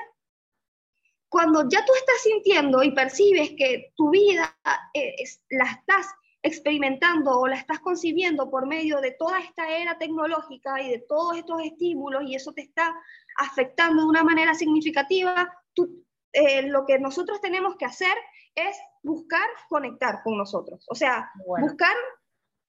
cuando 1.29 1.67
ya 1.67 1.83
tú 1.85 1.93
estás 1.95 2.21
sintiendo 2.21 2.83
y 2.83 2.91
percibes 2.91 3.51
que 3.57 3.91
tu 3.95 4.11
vida 4.11 4.55
eh, 4.93 5.15
la 5.49 5.65
estás 5.65 6.07
experimentando 6.43 7.39
o 7.39 7.47
la 7.47 7.55
estás 7.55 7.79
concibiendo 7.79 8.51
por 8.51 8.67
medio 8.67 8.99
de 8.99 9.11
toda 9.11 9.39
esta 9.39 9.69
era 9.77 9.97
tecnológica 9.97 10.81
y 10.81 10.91
de 10.91 10.99
todos 10.99 11.37
estos 11.37 11.63
estímulos 11.63 12.23
y 12.27 12.35
eso 12.35 12.51
te 12.51 12.61
está 12.61 12.93
afectando 13.37 14.03
de 14.03 14.09
una 14.09 14.23
manera 14.23 14.53
significativa, 14.53 15.51
tú, 15.73 16.05
eh, 16.33 16.63
lo 16.63 16.85
que 16.85 16.99
nosotros 16.99 17.39
tenemos 17.41 17.75
que 17.77 17.85
hacer 17.85 18.15
es 18.55 18.77
buscar 19.03 19.47
conectar 19.69 20.21
con 20.23 20.37
nosotros, 20.37 20.85
o 20.89 20.95
sea, 20.95 21.31
buscar, 21.59 21.95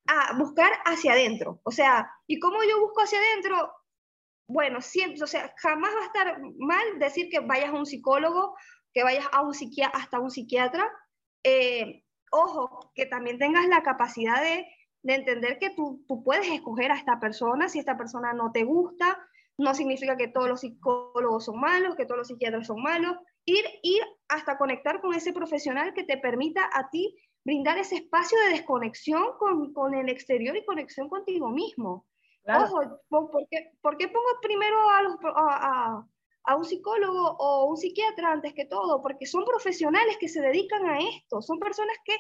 a, 0.07 0.37
buscar 0.39 0.71
hacia 0.85 1.13
adentro, 1.13 1.61
o 1.65 1.71
sea, 1.71 2.11
¿y 2.27 2.39
cómo 2.39 2.63
yo 2.63 2.81
busco 2.81 3.03
hacia 3.03 3.19
adentro? 3.19 3.73
Bueno, 4.47 4.81
siempre, 4.83 5.23
o 5.23 5.27
sea, 5.27 5.55
jamás 5.57 5.91
va 5.95 6.01
a 6.01 6.07
estar 6.07 6.41
mal 6.59 6.99
decir 6.99 7.29
que 7.31 7.41
vayas 7.41 7.71
a 7.71 7.79
un 7.79 7.87
psicólogo, 7.87 8.55
que 8.93 9.03
vayas 9.03 9.27
a 9.33 9.41
un 9.41 9.55
psiquiatra, 9.55 9.99
hasta 9.99 10.21
un 10.21 10.31
psiquiatra. 10.31 10.87
Eh, 11.43 12.05
ojo, 12.31 12.93
que 12.95 13.07
también 13.07 13.39
tengas 13.39 13.67
la 13.69 13.83
capacidad 13.83 14.43
de, 14.43 14.67
de 15.03 15.15
entender 15.15 15.59
que 15.59 15.71
tú, 15.71 16.05
tú 16.07 16.23
puedes 16.23 16.49
escoger 16.49 16.93
a 16.93 16.97
esta 16.97 17.19
persona, 17.21 17.71
si 17.71 17.79
esta 17.79 17.97
persona 17.97 18.35
no 18.35 18.53
te 18.53 18.65
gusta, 18.65 19.19
no 19.57 19.75
significa 19.75 20.17
que 20.17 20.29
todos 20.29 20.49
los 20.49 20.61
psicólogos 20.61 21.45
son 21.45 21.61
malos, 21.61 21.97
que 21.97 22.05
todos 22.05 22.19
los 22.19 22.29
psiquiatras 22.29 22.67
son 22.67 22.83
malos, 22.83 23.17
ir, 23.45 23.65
ir 23.83 24.03
hasta 24.29 24.59
conectar 24.59 25.01
con 25.01 25.15
ese 25.15 25.33
profesional 25.33 25.95
que 25.95 26.05
te 26.05 26.19
permita 26.19 26.69
a 26.73 26.91
ti 26.91 27.17
brindar 27.45 27.79
ese 27.79 27.97
espacio 27.97 28.39
de 28.41 28.53
desconexión 28.53 29.37
con, 29.39 29.73
con 29.73 29.95
el 29.95 30.09
exterior 30.09 30.57
y 30.57 30.65
conexión 30.65 31.09
contigo 31.09 31.51
mismo. 31.51 32.07
Ojo, 32.47 33.01
¿por 33.09 33.47
qué, 33.51 33.73
¿por 33.81 33.97
qué, 33.97 34.09
pongo 34.09 34.29
primero 34.43 34.77
a, 34.91 35.03
los, 35.03 35.17
a, 35.25 36.05
a, 36.45 36.57
un 36.57 36.65
psicólogo 36.65 37.37
o 37.39 37.71
un 37.71 37.77
psiquiatra 37.77 38.33
antes 38.33 38.53
que 38.53 38.67
todo? 38.67 39.01
Porque 39.01 39.25
son 39.25 39.45
profesionales 39.45 40.19
que 40.19 40.29
se 40.29 40.43
dedican 40.43 40.87
a 40.87 40.99
esto, 40.99 41.41
son 41.41 41.59
personas 41.59 41.97
que 42.05 42.15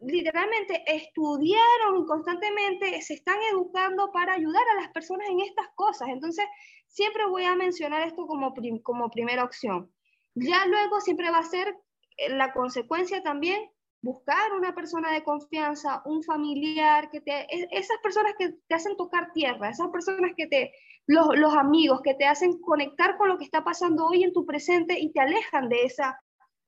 literalmente 0.00 0.82
estudiaron 0.86 2.04
constantemente, 2.06 3.00
se 3.02 3.14
están 3.14 3.36
educando 3.52 4.10
para 4.10 4.32
ayudar 4.32 4.62
a 4.72 4.80
las 4.80 4.90
personas 4.90 5.28
en 5.28 5.40
estas 5.40 5.68
cosas. 5.76 6.08
Entonces, 6.08 6.46
siempre 6.88 7.26
voy 7.26 7.44
a 7.44 7.54
mencionar 7.54 8.08
esto 8.08 8.26
como, 8.26 8.52
como 8.82 9.10
primera 9.10 9.44
opción. 9.44 9.92
Ya 10.34 10.66
luego 10.66 11.00
siempre 11.00 11.30
va 11.30 11.38
a 11.38 11.44
ser 11.44 11.76
eh, 12.16 12.30
la 12.30 12.52
consecuencia 12.52 13.22
también 13.22 13.70
buscar 14.02 14.52
una 14.54 14.74
persona 14.74 15.12
de 15.12 15.22
confianza, 15.22 16.02
un 16.06 16.22
familiar, 16.22 17.10
que 17.10 17.20
te, 17.20 17.32
e, 17.54 17.68
esas 17.70 17.98
personas 18.02 18.34
que 18.38 18.54
te 18.66 18.74
hacen 18.74 18.96
tocar 18.96 19.32
tierra, 19.32 19.68
esas 19.68 19.88
personas 19.88 20.32
que 20.36 20.46
te, 20.46 20.72
los, 21.06 21.36
los 21.36 21.54
amigos 21.54 22.00
que 22.02 22.14
te 22.14 22.26
hacen 22.26 22.60
conectar 22.60 23.16
con 23.18 23.28
lo 23.28 23.38
que 23.38 23.44
está 23.44 23.62
pasando 23.62 24.06
hoy 24.06 24.24
en 24.24 24.32
tu 24.32 24.46
presente 24.46 24.98
y 24.98 25.12
te 25.12 25.20
alejan 25.20 25.68
de 25.68 25.84
esa 25.84 26.18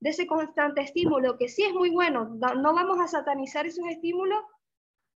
de 0.03 0.09
ese 0.09 0.27
constante 0.27 0.81
estímulo, 0.81 1.37
que 1.37 1.47
sí 1.47 1.63
es 1.63 1.73
muy 1.73 1.89
bueno, 1.89 2.25
no 2.35 2.73
vamos 2.73 2.99
a 2.99 3.07
satanizar 3.07 3.65
esos 3.65 3.87
estímulos, 3.87 4.43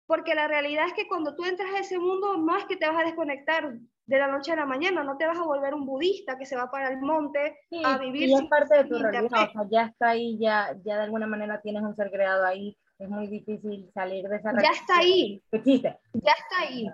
porque 0.07 0.35
la 0.35 0.49
realidad 0.49 0.87
es 0.87 0.93
que 0.93 1.09
cuando 1.09 1.35
tú 1.35 1.45
entras 1.45 1.69
a 1.75 1.79
ese 1.79 1.99
mundo 1.99 2.37
no 2.37 2.57
es 2.57 2.65
que 2.67 2.77
te 2.77 2.87
vas 2.87 3.01
a 3.01 3.05
desconectar 3.05 3.73
de 4.07 4.19
la 4.19 4.29
noche 4.29 4.53
a 4.53 4.57
la 4.57 4.67
mañana, 4.67 5.03
no 5.03 5.17
te 5.17 5.27
vas 5.27 5.39
a 5.39 5.45
volver 5.45 5.73
un 5.73 5.87
budista 5.87 6.37
que 6.37 6.45
se 6.45 6.57
va 6.57 6.71
para 6.71 6.89
el 6.89 6.99
monte 7.01 7.59
a 7.85 7.97
vivir. 7.97 8.29
Y 8.29 8.35
es 8.35 8.43
parte 8.45 8.77
de 8.77 8.85
tu 8.85 8.99
realidad, 8.99 9.25
o 9.25 9.53
sea, 9.53 9.69
ya 9.71 9.83
está 9.85 10.11
ahí, 10.11 10.39
ya, 10.39 10.77
ya 10.85 10.97
de 10.97 11.05
alguna 11.05 11.27
manera 11.27 11.61
tienes 11.63 11.83
un 11.83 11.97
ser 11.97 12.11
creado 12.11 12.45
ahí, 12.45 12.77
es 12.99 13.09
muy 13.09 13.27
difícil 13.29 13.91
salir 13.95 14.29
de 14.29 14.37
esa 14.37 14.53
Ya 14.63 14.71
está 14.71 14.99
ahí. 14.99 15.43
Existe. 15.51 15.99
Ya 16.13 16.33
está 16.33 16.69
ahí. 16.69 16.87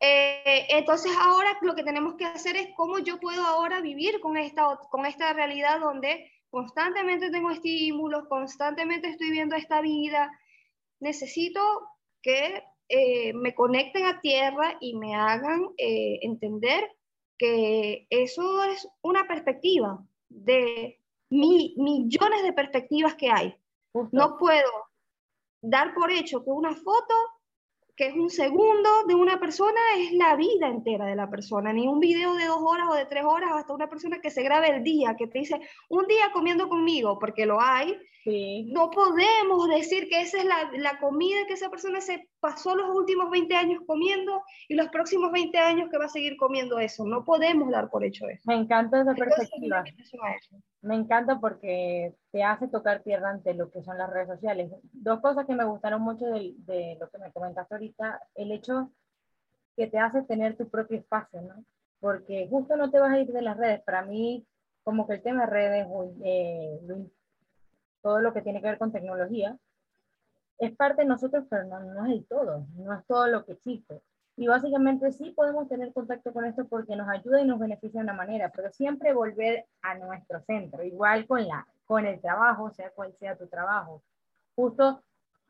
Eh, 0.00 0.66
entonces 0.68 1.12
ahora 1.18 1.56
lo 1.62 1.74
que 1.74 1.82
tenemos 1.82 2.16
que 2.16 2.26
hacer 2.26 2.56
es 2.56 2.68
cómo 2.76 2.98
yo 2.98 3.18
puedo 3.18 3.42
ahora 3.42 3.80
vivir 3.80 4.20
con 4.20 4.36
esta, 4.36 4.78
con 4.90 5.06
esta 5.06 5.32
realidad 5.32 5.80
donde 5.80 6.30
constantemente 6.50 7.30
tengo 7.30 7.50
estímulos, 7.50 8.28
constantemente 8.28 9.08
estoy 9.08 9.30
viendo 9.30 9.56
esta 9.56 9.80
vida, 9.80 10.30
necesito 11.00 11.60
que 12.24 12.64
eh, 12.88 13.34
me 13.34 13.54
conecten 13.54 14.06
a 14.06 14.20
tierra 14.20 14.78
y 14.80 14.96
me 14.96 15.14
hagan 15.14 15.68
eh, 15.76 16.20
entender 16.22 16.90
que 17.36 18.06
eso 18.08 18.64
es 18.64 18.88
una 19.02 19.28
perspectiva 19.28 20.02
de 20.30 20.98
millones 21.28 22.42
de 22.42 22.52
perspectivas 22.54 23.14
que 23.14 23.30
hay. 23.30 23.54
No 24.10 24.38
puedo 24.38 24.70
dar 25.60 25.94
por 25.94 26.10
hecho 26.10 26.42
que 26.42 26.50
una 26.50 26.74
foto 26.74 27.14
que 27.96 28.06
es 28.06 28.14
un 28.14 28.30
segundo 28.30 29.04
de 29.06 29.14
una 29.14 29.38
persona, 29.38 29.80
es 29.98 30.12
la 30.12 30.34
vida 30.36 30.68
entera 30.68 31.06
de 31.06 31.16
la 31.16 31.30
persona, 31.30 31.72
ni 31.72 31.86
un 31.86 32.00
video 32.00 32.34
de 32.34 32.46
dos 32.46 32.60
horas 32.60 32.88
o 32.90 32.94
de 32.94 33.06
tres 33.06 33.24
horas, 33.24 33.50
hasta 33.52 33.72
una 33.72 33.88
persona 33.88 34.20
que 34.20 34.30
se 34.30 34.42
grabe 34.42 34.68
el 34.68 34.82
día, 34.82 35.14
que 35.16 35.28
te 35.28 35.38
dice, 35.38 35.60
un 35.88 36.06
día 36.06 36.30
comiendo 36.32 36.68
conmigo, 36.68 37.18
porque 37.18 37.46
lo 37.46 37.60
hay. 37.60 37.96
No 38.72 38.90
podemos 38.90 39.68
decir 39.68 40.08
que 40.08 40.22
esa 40.22 40.38
es 40.38 40.44
la, 40.46 40.70
la, 40.78 40.98
comida 40.98 41.46
que 41.46 41.52
esa 41.52 41.68
persona 41.68 42.00
se 42.00 42.30
pasó 42.44 42.76
los 42.76 42.94
últimos 42.94 43.30
20 43.30 43.56
años 43.56 43.82
comiendo 43.86 44.42
y 44.68 44.74
los 44.74 44.88
próximos 44.88 45.32
20 45.32 45.56
años 45.56 45.88
que 45.88 45.96
va 45.96 46.04
a 46.04 46.10
seguir 46.10 46.36
comiendo 46.36 46.78
eso. 46.78 47.06
No 47.06 47.24
podemos 47.24 47.70
dar 47.70 47.88
por 47.88 48.04
hecho 48.04 48.28
eso. 48.28 48.42
Me 48.44 48.54
encanta 48.54 49.00
esa 49.00 49.14
perspectiva. 49.14 49.82
Me 50.82 50.94
encanta 50.94 51.40
porque 51.40 52.14
te 52.32 52.42
hace 52.42 52.68
tocar 52.68 53.02
tierra 53.02 53.30
ante 53.30 53.54
lo 53.54 53.70
que 53.70 53.82
son 53.82 53.96
las 53.96 54.10
redes 54.10 54.28
sociales. 54.28 54.70
Dos 54.92 55.20
cosas 55.20 55.46
que 55.46 55.54
me 55.54 55.64
gustaron 55.64 56.02
mucho 56.02 56.26
de, 56.26 56.52
de 56.58 56.98
lo 57.00 57.08
que 57.08 57.16
me 57.16 57.32
comentaste 57.32 57.76
ahorita, 57.76 58.20
el 58.34 58.52
hecho 58.52 58.90
que 59.74 59.86
te 59.86 59.98
hace 59.98 60.20
tener 60.24 60.54
tu 60.54 60.68
propio 60.68 60.98
espacio, 60.98 61.40
¿no? 61.40 61.64
Porque 61.98 62.46
justo 62.50 62.76
no 62.76 62.90
te 62.90 63.00
vas 63.00 63.12
a 63.14 63.20
ir 63.20 63.32
de 63.32 63.40
las 63.40 63.56
redes. 63.56 63.80
Para 63.84 64.02
mí, 64.02 64.46
como 64.82 65.06
que 65.06 65.14
el 65.14 65.22
tema 65.22 65.46
de 65.46 65.50
redes, 65.50 65.86
eh, 66.22 66.78
todo 68.02 68.20
lo 68.20 68.34
que 68.34 68.42
tiene 68.42 68.60
que 68.60 68.68
ver 68.68 68.76
con 68.76 68.92
tecnología, 68.92 69.56
es 70.58 70.74
parte 70.76 71.02
de 71.02 71.08
nosotros, 71.08 71.44
pero 71.48 71.64
no, 71.64 71.80
no 71.80 72.06
es 72.06 72.12
el 72.12 72.26
todo, 72.26 72.66
no 72.76 72.92
es 72.92 73.04
todo 73.06 73.26
lo 73.26 73.44
que 73.44 73.52
existe. 73.52 74.02
Y 74.36 74.48
básicamente 74.48 75.12
sí 75.12 75.30
podemos 75.30 75.68
tener 75.68 75.92
contacto 75.92 76.32
con 76.32 76.44
esto 76.44 76.66
porque 76.66 76.96
nos 76.96 77.08
ayuda 77.08 77.40
y 77.40 77.44
nos 77.44 77.60
beneficia 77.60 78.00
de 78.00 78.04
una 78.04 78.14
manera, 78.14 78.50
pero 78.54 78.72
siempre 78.72 79.12
volver 79.12 79.66
a 79.82 79.94
nuestro 79.96 80.40
centro, 80.40 80.82
igual 80.82 81.26
con, 81.26 81.46
la, 81.46 81.66
con 81.86 82.04
el 82.04 82.20
trabajo, 82.20 82.70
sea 82.72 82.90
cual 82.90 83.14
sea 83.18 83.36
tu 83.36 83.46
trabajo. 83.46 84.02
Justo, 84.56 85.02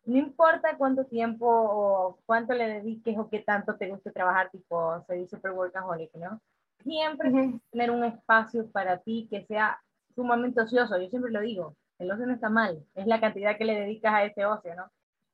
no 0.04 0.18
importa 0.18 0.76
cuánto 0.76 1.06
tiempo 1.06 1.46
o 1.48 2.18
cuánto 2.26 2.52
le 2.52 2.68
dediques 2.68 3.16
o 3.16 3.28
qué 3.30 3.38
tanto 3.40 3.76
te 3.76 3.88
guste 3.88 4.10
trabajar, 4.10 4.50
tipo, 4.50 5.02
soy 5.06 5.26
super 5.28 5.52
workaholic, 5.52 6.14
¿no? 6.16 6.40
Siempre 6.82 7.58
tener 7.70 7.90
un 7.90 8.04
espacio 8.04 8.70
para 8.70 8.98
ti 8.98 9.26
que 9.30 9.46
sea 9.46 9.80
sumamente 10.14 10.60
ocioso. 10.60 10.98
Yo 10.98 11.08
siempre 11.08 11.32
lo 11.32 11.40
digo, 11.40 11.74
El 12.04 12.10
ocio 12.10 12.26
no 12.26 12.34
está 12.34 12.50
mal, 12.50 12.84
es 12.94 13.06
la 13.06 13.18
cantidad 13.18 13.56
que 13.56 13.64
le 13.64 13.80
dedicas 13.80 14.12
a 14.12 14.24
ese 14.24 14.44
ocio, 14.44 14.74
¿no? 14.74 14.90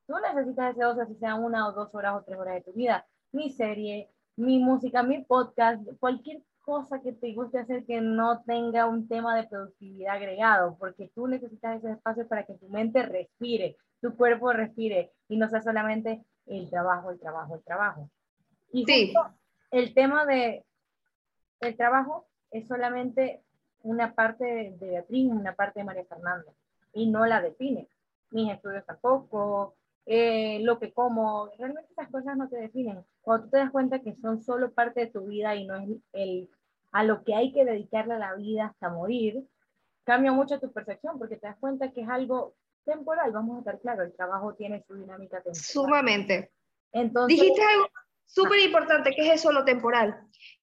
Tú 0.06 0.14
necesitas 0.20 0.72
ese 0.72 0.84
ocio 0.84 1.04
si 1.06 1.16
sea 1.16 1.34
una 1.34 1.68
o 1.68 1.72
dos 1.72 1.92
horas 1.94 2.14
o 2.14 2.22
tres 2.22 2.38
horas 2.38 2.54
de 2.54 2.60
tu 2.62 2.72
vida. 2.72 3.06
Mi 3.32 3.50
serie, 3.50 4.08
mi 4.36 4.60
música, 4.60 5.02
mi 5.02 5.24
podcast, 5.24 5.82
cualquier 5.98 6.42
cosa 6.60 7.00
que 7.00 7.12
te 7.12 7.34
guste 7.34 7.58
hacer 7.58 7.84
que 7.84 8.00
no 8.00 8.42
tenga 8.44 8.86
un 8.86 9.08
tema 9.08 9.34
de 9.34 9.48
productividad 9.48 10.14
agregado, 10.14 10.76
porque 10.78 11.10
tú 11.12 11.26
necesitas 11.26 11.78
ese 11.78 11.92
espacio 11.92 12.28
para 12.28 12.44
que 12.46 12.54
tu 12.54 12.68
mente 12.68 13.02
respire, 13.02 13.76
tu 14.00 14.14
cuerpo 14.16 14.52
respire 14.52 15.12
y 15.28 15.36
no 15.36 15.48
sea 15.48 15.62
solamente 15.62 16.24
el 16.46 16.70
trabajo, 16.70 17.10
el 17.10 17.18
trabajo, 17.18 17.56
el 17.56 17.64
trabajo. 17.64 18.10
Y 18.72 18.84
sí. 18.84 19.12
el 19.72 19.92
tema 19.92 20.24
de 20.24 20.64
el 21.60 21.76
trabajo 21.76 22.28
es 22.52 22.68
solamente 22.68 23.42
una 23.82 24.14
parte 24.14 24.44
de 24.44 24.90
Beatriz, 24.90 25.30
una 25.30 25.54
parte 25.54 25.80
de 25.80 25.84
María 25.84 26.04
Fernanda, 26.04 26.52
y 26.92 27.10
no 27.10 27.26
la 27.26 27.40
define. 27.40 27.88
Mis 28.30 28.52
estudios 28.52 28.84
tampoco, 28.86 29.76
eh, 30.06 30.60
lo 30.62 30.78
que 30.78 30.92
como, 30.92 31.50
realmente 31.58 31.92
esas 31.92 32.10
cosas 32.10 32.36
no 32.36 32.48
te 32.48 32.56
definen. 32.56 33.04
Cuando 33.20 33.44
tú 33.44 33.50
te 33.50 33.58
das 33.58 33.70
cuenta 33.70 34.00
que 34.00 34.16
son 34.16 34.42
solo 34.42 34.72
parte 34.72 35.00
de 35.00 35.06
tu 35.06 35.26
vida 35.26 35.54
y 35.54 35.66
no 35.66 35.76
es 35.76 35.88
el, 36.12 36.50
a 36.92 37.04
lo 37.04 37.24
que 37.24 37.34
hay 37.34 37.52
que 37.52 37.64
dedicarle 37.64 38.14
a 38.14 38.18
la 38.18 38.34
vida 38.34 38.66
hasta 38.66 38.88
morir, 38.88 39.44
cambia 40.04 40.32
mucho 40.32 40.58
tu 40.58 40.72
percepción 40.72 41.18
porque 41.18 41.36
te 41.36 41.46
das 41.46 41.56
cuenta 41.58 41.92
que 41.92 42.02
es 42.02 42.08
algo 42.08 42.54
temporal, 42.84 43.30
vamos 43.32 43.56
a 43.56 43.58
estar 43.60 43.80
claros, 43.80 44.06
el 44.06 44.16
trabajo 44.16 44.54
tiene 44.54 44.82
su 44.86 44.94
dinámica 44.94 45.36
temporal. 45.36 45.62
Sumamente. 45.62 46.50
Entonces, 46.92 47.38
Dijiste 47.38 47.62
algo 47.62 47.88
súper 48.26 48.58
importante, 48.60 49.12
que 49.14 49.28
es 49.28 49.34
eso, 49.34 49.52
lo 49.52 49.64
temporal, 49.64 50.26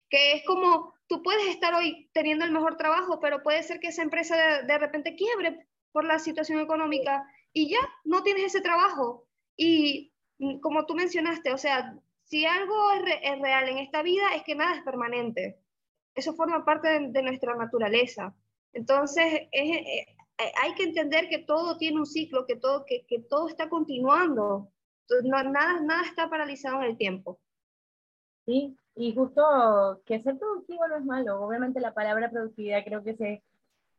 que 0.09 0.33
es 0.33 0.45
como 0.45 0.93
tú 1.07 1.21
puedes 1.21 1.47
estar 1.47 1.73
hoy 1.73 2.09
teniendo 2.13 2.45
el 2.45 2.51
mejor 2.51 2.77
trabajo, 2.77 3.19
pero 3.19 3.43
puede 3.43 3.63
ser 3.63 3.79
que 3.79 3.87
esa 3.87 4.03
empresa 4.03 4.37
de, 4.37 4.67
de 4.67 4.77
repente 4.77 5.15
quiebre 5.15 5.67
por 5.93 6.03
la 6.03 6.19
situación 6.19 6.59
económica 6.59 7.25
y 7.53 7.69
ya 7.69 7.79
no 8.03 8.23
tienes 8.23 8.45
ese 8.45 8.61
trabajo. 8.61 9.25
Y 9.55 10.11
mm, 10.39 10.59
como 10.59 10.85
tú 10.85 10.95
mencionaste, 10.95 11.53
o 11.53 11.57
sea, 11.57 11.97
si 12.23 12.45
algo 12.45 12.75
es, 12.91 13.39
real 13.39 13.69
en 13.69 13.77
esta 13.77 14.01
vida 14.01 14.35
es 14.35 14.43
que 14.43 14.55
nada 14.55 14.75
es 14.75 14.83
permanente. 14.83 15.59
Eso 16.15 16.33
forma 16.33 16.65
parte 16.65 16.87
de, 16.99 17.23
nuestra 17.23 17.55
naturaleza. 17.55 18.35
Entonces, 18.73 19.47
eh, 19.51 20.05
hay 20.61 20.73
que 20.75 20.83
entender 20.83 21.29
que 21.29 21.39
todo 21.39 21.77
tiene 21.77 21.99
un 21.99 22.05
ciclo, 22.05 22.45
que 22.45 22.55
todo, 22.55 22.85
que, 22.85 23.05
que 23.07 23.19
todo 23.19 23.47
está 23.47 23.69
continuando. 23.69 24.71
No, 25.23 25.43
nada, 25.43 25.79
nada 25.81 26.03
está 26.05 26.29
paralizado 26.29 26.81
en 26.81 26.89
el 26.89 26.97
tiempo. 26.97 27.39
Sí, 28.45 28.75
y 28.95 29.13
justo 29.13 30.01
que 30.05 30.21
ser 30.21 30.37
productivo 30.37 30.87
no 30.87 30.97
es 30.97 31.05
malo. 31.05 31.41
Obviamente 31.41 31.79
la 31.79 31.93
palabra 31.93 32.29
productividad 32.29 32.83
creo 32.83 33.03
que 33.03 33.15
se, 33.15 33.43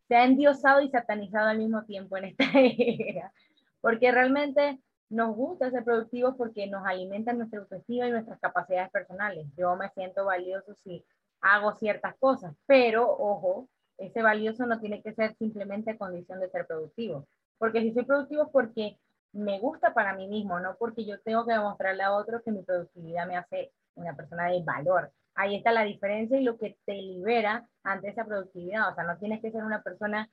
se 0.08 0.16
ha 0.16 0.24
endiosado 0.24 0.80
y 0.80 0.90
satanizado 0.90 1.48
al 1.48 1.58
mismo 1.58 1.84
tiempo 1.84 2.16
en 2.16 2.24
esta 2.26 2.44
era. 2.54 3.32
Porque 3.80 4.10
realmente 4.12 4.78
nos 5.10 5.34
gusta 5.34 5.70
ser 5.70 5.84
productivos 5.84 6.34
porque 6.36 6.66
nos 6.66 6.86
alimenta 6.86 7.32
nuestra 7.32 7.60
autoestima 7.60 8.08
y 8.08 8.10
nuestras 8.10 8.40
capacidades 8.40 8.90
personales. 8.90 9.46
Yo 9.56 9.76
me 9.76 9.90
siento 9.90 10.24
valioso 10.24 10.74
si 10.82 11.04
hago 11.40 11.72
ciertas 11.74 12.16
cosas, 12.16 12.54
pero 12.66 13.10
ojo, 13.10 13.68
ese 13.98 14.22
valioso 14.22 14.66
no 14.66 14.80
tiene 14.80 15.02
que 15.02 15.14
ser 15.14 15.34
simplemente 15.36 15.96
condición 15.96 16.40
de 16.40 16.50
ser 16.50 16.66
productivo. 16.66 17.26
Porque 17.58 17.82
si 17.82 17.92
soy 17.92 18.04
productivo 18.04 18.44
es 18.44 18.48
porque 18.50 18.98
me 19.32 19.58
gusta 19.58 19.94
para 19.94 20.14
mí 20.14 20.26
mismo, 20.26 20.58
no 20.60 20.76
porque 20.76 21.04
yo 21.04 21.20
tengo 21.20 21.44
que 21.46 21.52
demostrarle 21.52 22.02
a 22.02 22.14
otros 22.14 22.42
que 22.42 22.52
mi 22.52 22.62
productividad 22.62 23.26
me 23.26 23.36
hace 23.36 23.72
una 23.94 24.14
persona 24.16 24.48
de 24.48 24.62
valor. 24.62 25.12
Ahí 25.34 25.56
está 25.56 25.72
la 25.72 25.84
diferencia 25.84 26.38
y 26.38 26.44
lo 26.44 26.58
que 26.58 26.76
te 26.84 26.94
libera 26.94 27.66
ante 27.82 28.08
esa 28.08 28.24
productividad. 28.24 28.90
O 28.90 28.94
sea, 28.94 29.04
no 29.04 29.18
tienes 29.18 29.40
que 29.40 29.50
ser 29.50 29.64
una 29.64 29.82
persona 29.82 30.30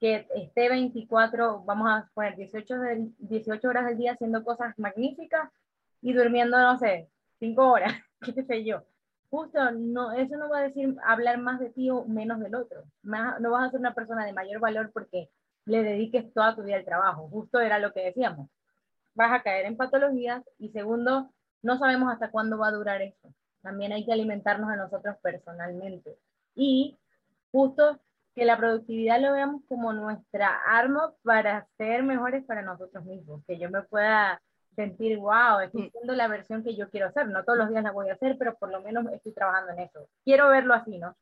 que 0.00 0.26
esté 0.34 0.68
24, 0.68 1.64
vamos 1.64 1.88
a 1.90 2.10
poner 2.14 2.36
18, 2.36 2.74
18 3.18 3.68
horas 3.68 3.86
al 3.86 3.98
día 3.98 4.12
haciendo 4.12 4.44
cosas 4.44 4.78
magníficas 4.78 5.50
y 6.00 6.12
durmiendo, 6.12 6.58
no 6.58 6.78
sé, 6.78 7.10
5 7.40 7.70
horas, 7.70 7.92
qué 8.34 8.44
sé 8.44 8.64
yo. 8.64 8.84
Justo, 9.30 9.70
no, 9.72 10.12
eso 10.12 10.36
no 10.36 10.48
va 10.48 10.58
a 10.58 10.62
decir 10.62 10.96
hablar 11.04 11.38
más 11.38 11.60
de 11.60 11.70
ti 11.70 11.90
o 11.90 12.04
menos 12.06 12.40
del 12.40 12.54
otro. 12.54 12.84
no 13.02 13.50
vas 13.50 13.68
a 13.68 13.70
ser 13.70 13.80
una 13.80 13.94
persona 13.94 14.24
de 14.24 14.32
mayor 14.32 14.60
valor 14.60 14.90
porque 14.92 15.30
le 15.66 15.82
dediques 15.82 16.32
toda 16.32 16.56
tu 16.56 16.62
vida 16.62 16.76
al 16.76 16.84
trabajo. 16.84 17.28
Justo 17.28 17.60
era 17.60 17.78
lo 17.78 17.92
que 17.92 18.04
decíamos. 18.04 18.48
Vas 19.14 19.32
a 19.32 19.42
caer 19.42 19.66
en 19.66 19.76
patologías 19.76 20.42
y 20.58 20.70
segundo, 20.70 21.30
no 21.62 21.78
sabemos 21.78 22.10
hasta 22.10 22.30
cuándo 22.30 22.56
va 22.56 22.68
a 22.68 22.72
durar 22.72 23.02
esto. 23.02 23.34
También 23.62 23.92
hay 23.92 24.04
que 24.04 24.12
alimentarnos 24.12 24.70
a 24.70 24.76
nosotros 24.76 25.16
personalmente. 25.22 26.16
Y 26.54 26.98
justo 27.50 28.00
que 28.34 28.44
la 28.44 28.56
productividad 28.56 29.20
lo 29.20 29.32
veamos 29.32 29.62
como 29.68 29.92
nuestra 29.92 30.60
arma 30.66 31.12
para 31.24 31.66
ser 31.76 32.02
mejores 32.02 32.44
para 32.44 32.62
nosotros 32.62 33.04
mismos, 33.04 33.42
que 33.46 33.58
yo 33.58 33.68
me 33.70 33.82
pueda 33.82 34.40
sentir, 34.76 35.18
wow, 35.18 35.58
estoy 35.60 35.82
mm. 35.82 35.90
siendo 35.90 36.14
la 36.14 36.28
versión 36.28 36.62
que 36.62 36.76
yo 36.76 36.88
quiero 36.88 37.08
hacer, 37.08 37.26
no 37.28 37.42
todos 37.42 37.58
los 37.58 37.70
días 37.70 37.82
la 37.82 37.90
voy 37.90 38.10
a 38.10 38.12
hacer, 38.12 38.36
pero 38.38 38.56
por 38.56 38.70
lo 38.70 38.80
menos 38.80 39.04
estoy 39.12 39.32
trabajando 39.32 39.72
en 39.72 39.80
eso. 39.80 40.08
Quiero 40.24 40.48
verlo 40.50 40.74
así, 40.74 40.98
¿no? 40.98 41.16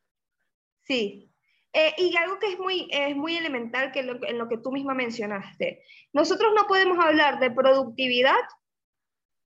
Sí. 0.82 1.32
Eh, 1.72 1.94
y 1.96 2.14
algo 2.16 2.38
que 2.38 2.52
es 2.52 2.58
muy, 2.58 2.86
es 2.90 3.16
muy 3.16 3.36
elemental 3.36 3.92
que 3.92 4.00
en 4.00 4.38
lo 4.38 4.48
que 4.48 4.58
tú 4.58 4.72
misma 4.72 4.94
mencionaste. 4.94 5.82
Nosotros 6.12 6.52
no 6.54 6.66
podemos 6.66 6.98
hablar 6.98 7.38
de 7.38 7.50
productividad 7.50 8.36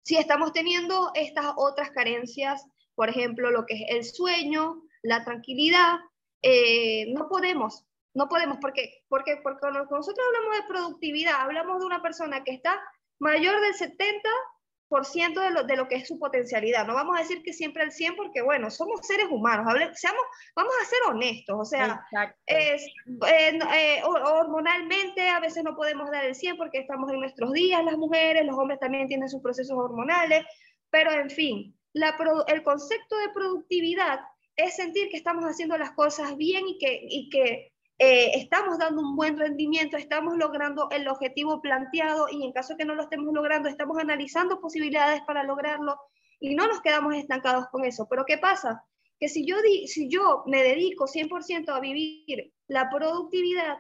si 0.03 0.17
estamos 0.17 0.53
teniendo 0.53 1.11
estas 1.15 1.53
otras 1.57 1.91
carencias, 1.91 2.67
por 3.01 3.09
ejemplo, 3.09 3.51
lo 3.51 3.65
que 3.65 3.77
es 3.77 3.85
el 3.89 4.05
sueño, 4.05 4.83
la 5.01 5.25
tranquilidad, 5.25 6.01
eh, 6.43 7.11
no 7.15 7.31
podemos, 7.31 7.87
no 8.13 8.29
podemos, 8.29 8.59
porque, 8.61 9.05
porque, 9.09 9.39
porque 9.43 9.61
cuando 9.61 9.87
nosotros 9.87 10.27
hablamos 10.27 10.57
de 10.59 10.69
productividad, 10.69 11.41
hablamos 11.41 11.81
de 11.81 11.87
una 11.87 12.03
persona 12.03 12.45
que 12.45 12.53
está 12.53 12.79
mayor 13.19 13.59
del 13.63 13.73
70% 13.73 15.41
de 15.41 15.51
lo, 15.51 15.65
de 15.65 15.77
lo 15.77 15.89
que 15.89 15.95
es 15.95 16.09
su 16.09 16.19
potencialidad. 16.19 16.87
No 16.87 16.93
vamos 16.93 17.17
a 17.17 17.23
decir 17.23 17.43
que 17.43 17.55
siempre 17.55 17.85
el 17.85 17.91
100 17.91 18.17
porque, 18.17 18.43
bueno, 18.43 18.71
somos 18.71 19.01
seres 19.07 19.29
humanos, 19.31 19.65
seamos, 19.95 20.23
vamos 20.55 20.75
a 20.83 20.85
ser 20.85 20.99
honestos, 21.09 21.57
o 21.59 21.65
sea, 21.65 22.05
es, 22.45 22.85
eh, 22.85 23.59
eh, 23.77 24.03
hormonalmente 24.05 25.27
a 25.31 25.41
veces 25.41 25.65
no 25.65 25.75
podemos 25.75 26.11
dar 26.11 26.27
el 26.27 26.35
100 26.35 26.59
porque 26.59 26.81
estamos 26.81 27.11
en 27.11 27.21
nuestros 27.21 27.51
días, 27.55 27.83
las 27.83 27.97
mujeres, 27.97 28.45
los 28.45 28.59
hombres 28.59 28.79
también 28.79 29.09
tienen 29.09 29.31
sus 29.31 29.41
procesos 29.41 29.79
hormonales, 29.79 30.45
pero 30.91 31.13
en 31.13 31.31
fin, 31.31 31.80
el 31.95 32.63
concepto 32.63 33.19
de 33.19 33.31
productividad 33.35 34.21
es 34.57 34.77
sentir 34.77 35.09
que 35.09 35.17
estamos 35.17 35.45
haciendo 35.45 35.77
las 35.79 35.93
cosas 35.93 36.37
bien 36.37 36.69
y 36.69 36.79
que, 36.79 37.01
y 37.03 37.29
que 37.31 37.73
eh, 37.99 38.31
estamos 38.35 38.79
dando 38.79 39.03
un 39.03 39.15
buen 39.15 39.37
rendimiento, 39.37 39.97
estamos 39.97 40.37
logrando 40.37 40.89
el 40.91 41.07
objetivo 41.09 41.61
planteado 41.61 42.29
y 42.31 42.45
en 42.45 42.53
caso 42.53 42.77
que 42.77 42.85
no 42.85 42.95
lo 42.95 43.03
estemos 43.03 43.33
logrando, 43.33 43.69
estamos 43.69 43.99
analizando 43.99 44.61
posibilidades 44.61 45.21
para 45.27 45.45
lograrlo 45.45 45.99
y 46.41 46.55
no 46.55 46.67
nos 46.67 46.81
quedamos 46.81 47.15
estancados 47.15 47.67
con 47.69 47.85
eso. 47.85 48.07
Pero 48.09 48.25
¿qué 48.25 48.39
pasa? 48.39 48.85
Que 49.19 49.29
si 49.29 49.47
yo, 49.47 49.57
si 49.87 50.09
yo 50.09 50.45
me 50.47 50.63
dedico 50.63 51.07
100% 51.07 51.69
a 51.69 51.81
vivir 51.81 52.53
la 52.69 52.89
productividad 52.89 53.77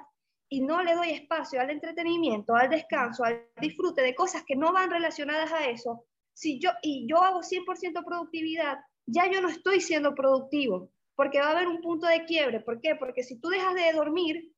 y 0.50 0.60
no 0.60 0.82
le 0.82 0.94
doy 0.94 1.12
espacio 1.12 1.60
al 1.60 1.70
entretenimiento, 1.70 2.54
al 2.54 2.68
descanso, 2.68 3.24
al 3.24 3.48
disfrute 3.60 4.02
de 4.02 4.14
cosas 4.14 4.44
que 4.46 4.56
no 4.56 4.72
van 4.72 4.90
relacionadas 4.90 5.50
a 5.52 5.64
eso, 5.66 6.04
si 6.34 6.58
yo, 6.60 6.70
y 6.82 7.06
yo 7.08 7.18
hago 7.22 7.40
100% 7.40 8.04
productividad, 8.04 8.78
ya 9.06 9.30
yo 9.30 9.40
no 9.40 9.48
estoy 9.48 9.80
siendo 9.80 10.14
productivo, 10.14 10.90
porque 11.16 11.40
va 11.40 11.48
a 11.48 11.50
haber 11.50 11.68
un 11.68 11.80
punto 11.80 12.06
de 12.06 12.24
quiebre. 12.24 12.60
¿Por 12.60 12.80
qué? 12.80 12.94
Porque 12.96 13.22
si 13.22 13.40
tú 13.40 13.48
dejas 13.48 13.74
de 13.74 13.92
dormir, 13.92 14.52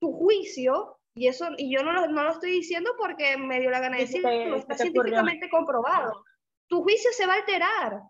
tu 0.00 0.12
juicio, 0.12 0.98
y 1.14 1.28
eso, 1.28 1.48
y 1.56 1.74
yo 1.74 1.82
no 1.82 1.92
lo, 1.92 2.08
no 2.08 2.24
lo 2.24 2.32
estoy 2.32 2.50
diciendo 2.50 2.90
porque 2.98 3.38
me 3.38 3.60
dio 3.60 3.70
la 3.70 3.80
gana 3.80 3.96
de 3.96 4.02
decirlo, 4.02 4.56
está 4.56 4.76
científicamente 4.76 5.48
comprobado. 5.48 6.24
Tu 6.68 6.82
juicio 6.82 7.10
se 7.12 7.26
va 7.26 7.34
a 7.34 7.36
alterar. 7.36 8.02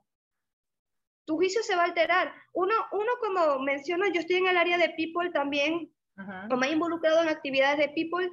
Tu 1.24 1.36
juicio 1.36 1.62
se 1.62 1.76
va 1.76 1.82
a 1.82 1.86
alterar. 1.86 2.32
Uno, 2.52 2.74
uno 2.92 3.12
como 3.20 3.60
menciono, 3.60 4.06
yo 4.08 4.20
estoy 4.20 4.36
en 4.36 4.48
el 4.48 4.56
área 4.56 4.78
de 4.78 4.90
people 4.90 5.30
también, 5.30 5.92
o 6.50 6.56
me 6.56 6.68
he 6.68 6.72
involucrado 6.72 7.22
en 7.22 7.28
actividades 7.28 7.78
de 7.78 7.88
people, 7.90 8.28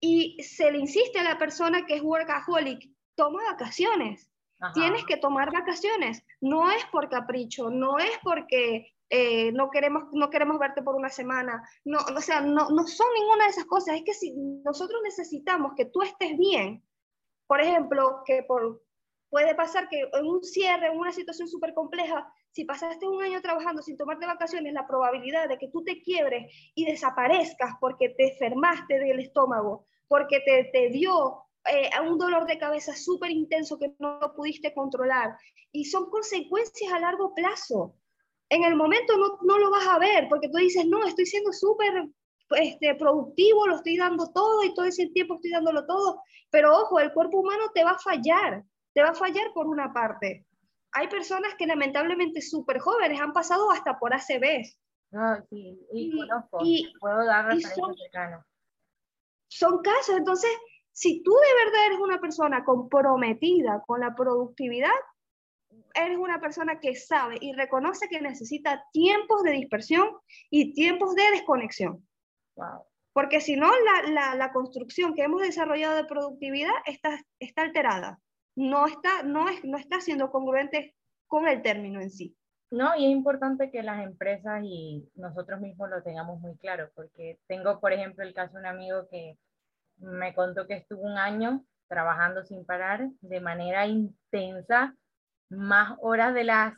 y 0.00 0.42
se 0.42 0.70
le 0.72 0.78
insiste 0.78 1.20
a 1.20 1.24
la 1.24 1.38
persona 1.38 1.86
que 1.86 1.94
es 1.94 2.02
workaholic, 2.02 2.90
toma 3.16 3.42
vacaciones. 3.50 4.30
Tienes 4.72 5.04
que 5.04 5.18
tomar 5.18 5.52
vacaciones. 5.52 6.22
No 6.40 6.70
es 6.70 6.84
por 6.86 7.10
capricho, 7.10 7.68
no 7.70 7.98
es 7.98 8.12
porque 8.22 8.94
eh, 9.10 9.52
no, 9.52 9.70
queremos, 9.70 10.04
no 10.12 10.30
queremos 10.30 10.58
verte 10.58 10.82
por 10.82 10.94
una 10.94 11.10
semana. 11.10 11.62
No, 11.84 11.98
o 11.98 12.20
sea, 12.20 12.40
no, 12.40 12.70
no 12.70 12.86
son 12.86 13.06
ninguna 13.18 13.44
de 13.44 13.50
esas 13.50 13.66
cosas. 13.66 13.96
Es 13.96 14.02
que 14.04 14.14
si 14.14 14.34
nosotros 14.64 15.00
necesitamos 15.04 15.72
que 15.76 15.86
tú 15.86 16.02
estés 16.02 16.36
bien, 16.38 16.82
por 17.46 17.60
ejemplo, 17.60 18.22
que 18.24 18.42
por, 18.42 18.82
puede 19.28 19.54
pasar 19.54 19.88
que 19.88 20.08
en 20.12 20.26
un 20.26 20.42
cierre, 20.42 20.86
en 20.86 20.98
una 20.98 21.12
situación 21.12 21.48
súper 21.48 21.74
compleja, 21.74 22.32
si 22.50 22.64
pasaste 22.64 23.06
un 23.06 23.22
año 23.22 23.42
trabajando 23.42 23.82
sin 23.82 23.96
tomarte 23.96 24.26
vacaciones, 24.26 24.72
la 24.72 24.86
probabilidad 24.86 25.48
de 25.48 25.58
que 25.58 25.68
tú 25.68 25.84
te 25.84 26.02
quiebres 26.02 26.50
y 26.74 26.86
desaparezcas 26.86 27.74
porque 27.80 28.08
te 28.10 28.32
enfermaste 28.32 28.98
del 28.98 29.20
estómago, 29.20 29.86
porque 30.08 30.40
te, 30.40 30.70
te 30.72 30.88
dio 30.88 31.45
eh, 31.72 31.90
a 31.94 32.02
un 32.02 32.18
dolor 32.18 32.46
de 32.46 32.58
cabeza 32.58 32.94
súper 32.94 33.30
intenso 33.30 33.78
que 33.78 33.94
no 33.98 34.20
pudiste 34.34 34.72
controlar. 34.74 35.36
Y 35.72 35.84
son 35.84 36.10
consecuencias 36.10 36.92
a 36.92 37.00
largo 37.00 37.34
plazo. 37.34 37.94
En 38.48 38.64
el 38.64 38.76
momento 38.76 39.16
no, 39.16 39.38
no, 39.42 39.58
lo 39.58 39.70
vas 39.70 39.86
a 39.86 39.98
ver 39.98 40.28
porque 40.28 40.48
tú 40.48 40.58
dices, 40.58 40.86
no, 40.86 41.04
estoy 41.04 41.26
siendo 41.26 41.52
súper 41.52 42.08
este, 42.50 42.94
productivo, 42.94 43.66
lo 43.66 43.76
estoy 43.76 43.96
dando 43.96 44.30
todo 44.32 44.62
y 44.62 44.74
todo 44.74 44.86
ese 44.86 45.08
tiempo 45.08 45.34
estoy 45.34 45.50
dándolo 45.50 45.84
todo, 45.86 46.22
pero 46.50 46.76
ojo, 46.76 47.00
el 47.00 47.12
cuerpo 47.12 47.40
humano 47.40 47.64
te 47.74 47.84
va 47.84 47.92
a 47.92 47.98
fallar, 47.98 48.64
te 48.94 49.02
va 49.02 49.08
a 49.10 49.14
fallar 49.14 49.52
por 49.52 49.66
una 49.66 49.92
parte. 49.92 50.46
Hay 50.92 51.08
personas 51.08 51.54
que 51.58 51.66
lamentablemente 51.66 52.40
súper 52.40 52.78
jóvenes 52.78 53.20
han 53.20 53.32
pasado 53.32 53.70
hasta 53.70 53.98
por 53.98 54.14
ACVs. 54.14 54.78
No, 55.10 55.44
sí, 55.50 55.78
y, 55.92 56.16
conozco, 56.16 56.58
puedo 57.00 57.24
dar 57.24 57.46
referencias 57.46 57.96
cercanas. 57.98 58.46
Son 59.48 59.82
casos, 59.82 60.16
entonces, 60.16 60.50
si 60.96 61.22
tú 61.22 61.30
de 61.30 61.64
verdad 61.64 61.86
eres 61.88 61.98
una 61.98 62.18
persona 62.18 62.64
comprometida 62.64 63.82
con 63.86 64.00
la 64.00 64.14
productividad, 64.14 64.88
eres 65.94 66.16
una 66.16 66.40
persona 66.40 66.80
que 66.80 66.96
sabe 66.96 67.36
y 67.38 67.52
reconoce 67.52 68.08
que 68.08 68.22
necesita 68.22 68.82
tiempos 68.92 69.42
de 69.42 69.50
dispersión 69.50 70.08
y 70.48 70.72
tiempos 70.72 71.14
de 71.14 71.30
desconexión. 71.32 72.08
Porque 73.12 73.42
si 73.42 73.56
no, 73.56 73.70
la, 74.08 74.52
construcción 74.54 75.14
que 75.14 75.24
hemos 75.24 75.42
desarrollado 75.42 75.96
de 75.96 76.06
productividad 76.06 76.72
está, 76.86 77.20
está 77.40 77.60
alterada. 77.60 78.18
No 78.54 78.86
está, 78.86 79.22
no, 79.22 79.50
es, 79.50 79.62
no 79.64 79.76
está 79.76 80.00
siendo 80.00 80.30
congruente 80.30 80.94
con 81.26 81.46
el 81.46 81.60
término 81.60 82.00
en 82.00 82.10
sí. 82.10 82.34
No, 82.70 82.96
y 82.96 83.04
es 83.04 83.10
importante 83.10 83.70
que 83.70 83.82
las 83.82 84.02
empresas 84.02 84.62
y 84.64 85.06
nosotros 85.14 85.60
mismos 85.60 85.90
lo 85.90 86.02
tengamos 86.02 86.40
muy 86.40 86.56
claro, 86.56 86.90
porque 86.94 87.38
tengo, 87.46 87.80
por 87.80 87.92
ejemplo, 87.92 88.24
el 88.24 88.32
caso 88.32 88.54
de 88.54 88.60
un 88.60 88.66
amigo 88.66 89.06
que 89.10 89.36
me 89.98 90.34
contó 90.34 90.66
que 90.66 90.74
estuvo 90.74 91.02
un 91.02 91.18
año 91.18 91.64
trabajando 91.88 92.44
sin 92.44 92.64
parar 92.64 93.08
de 93.20 93.40
manera 93.40 93.86
intensa, 93.86 94.94
más 95.48 95.96
horas 96.00 96.34
de 96.34 96.44
las 96.44 96.74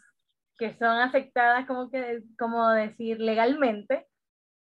que 0.58 0.74
son 0.74 0.98
aceptadas, 0.98 1.66
como, 1.66 1.90
que, 1.90 2.22
como 2.38 2.68
decir, 2.70 3.20
legalmente 3.20 4.06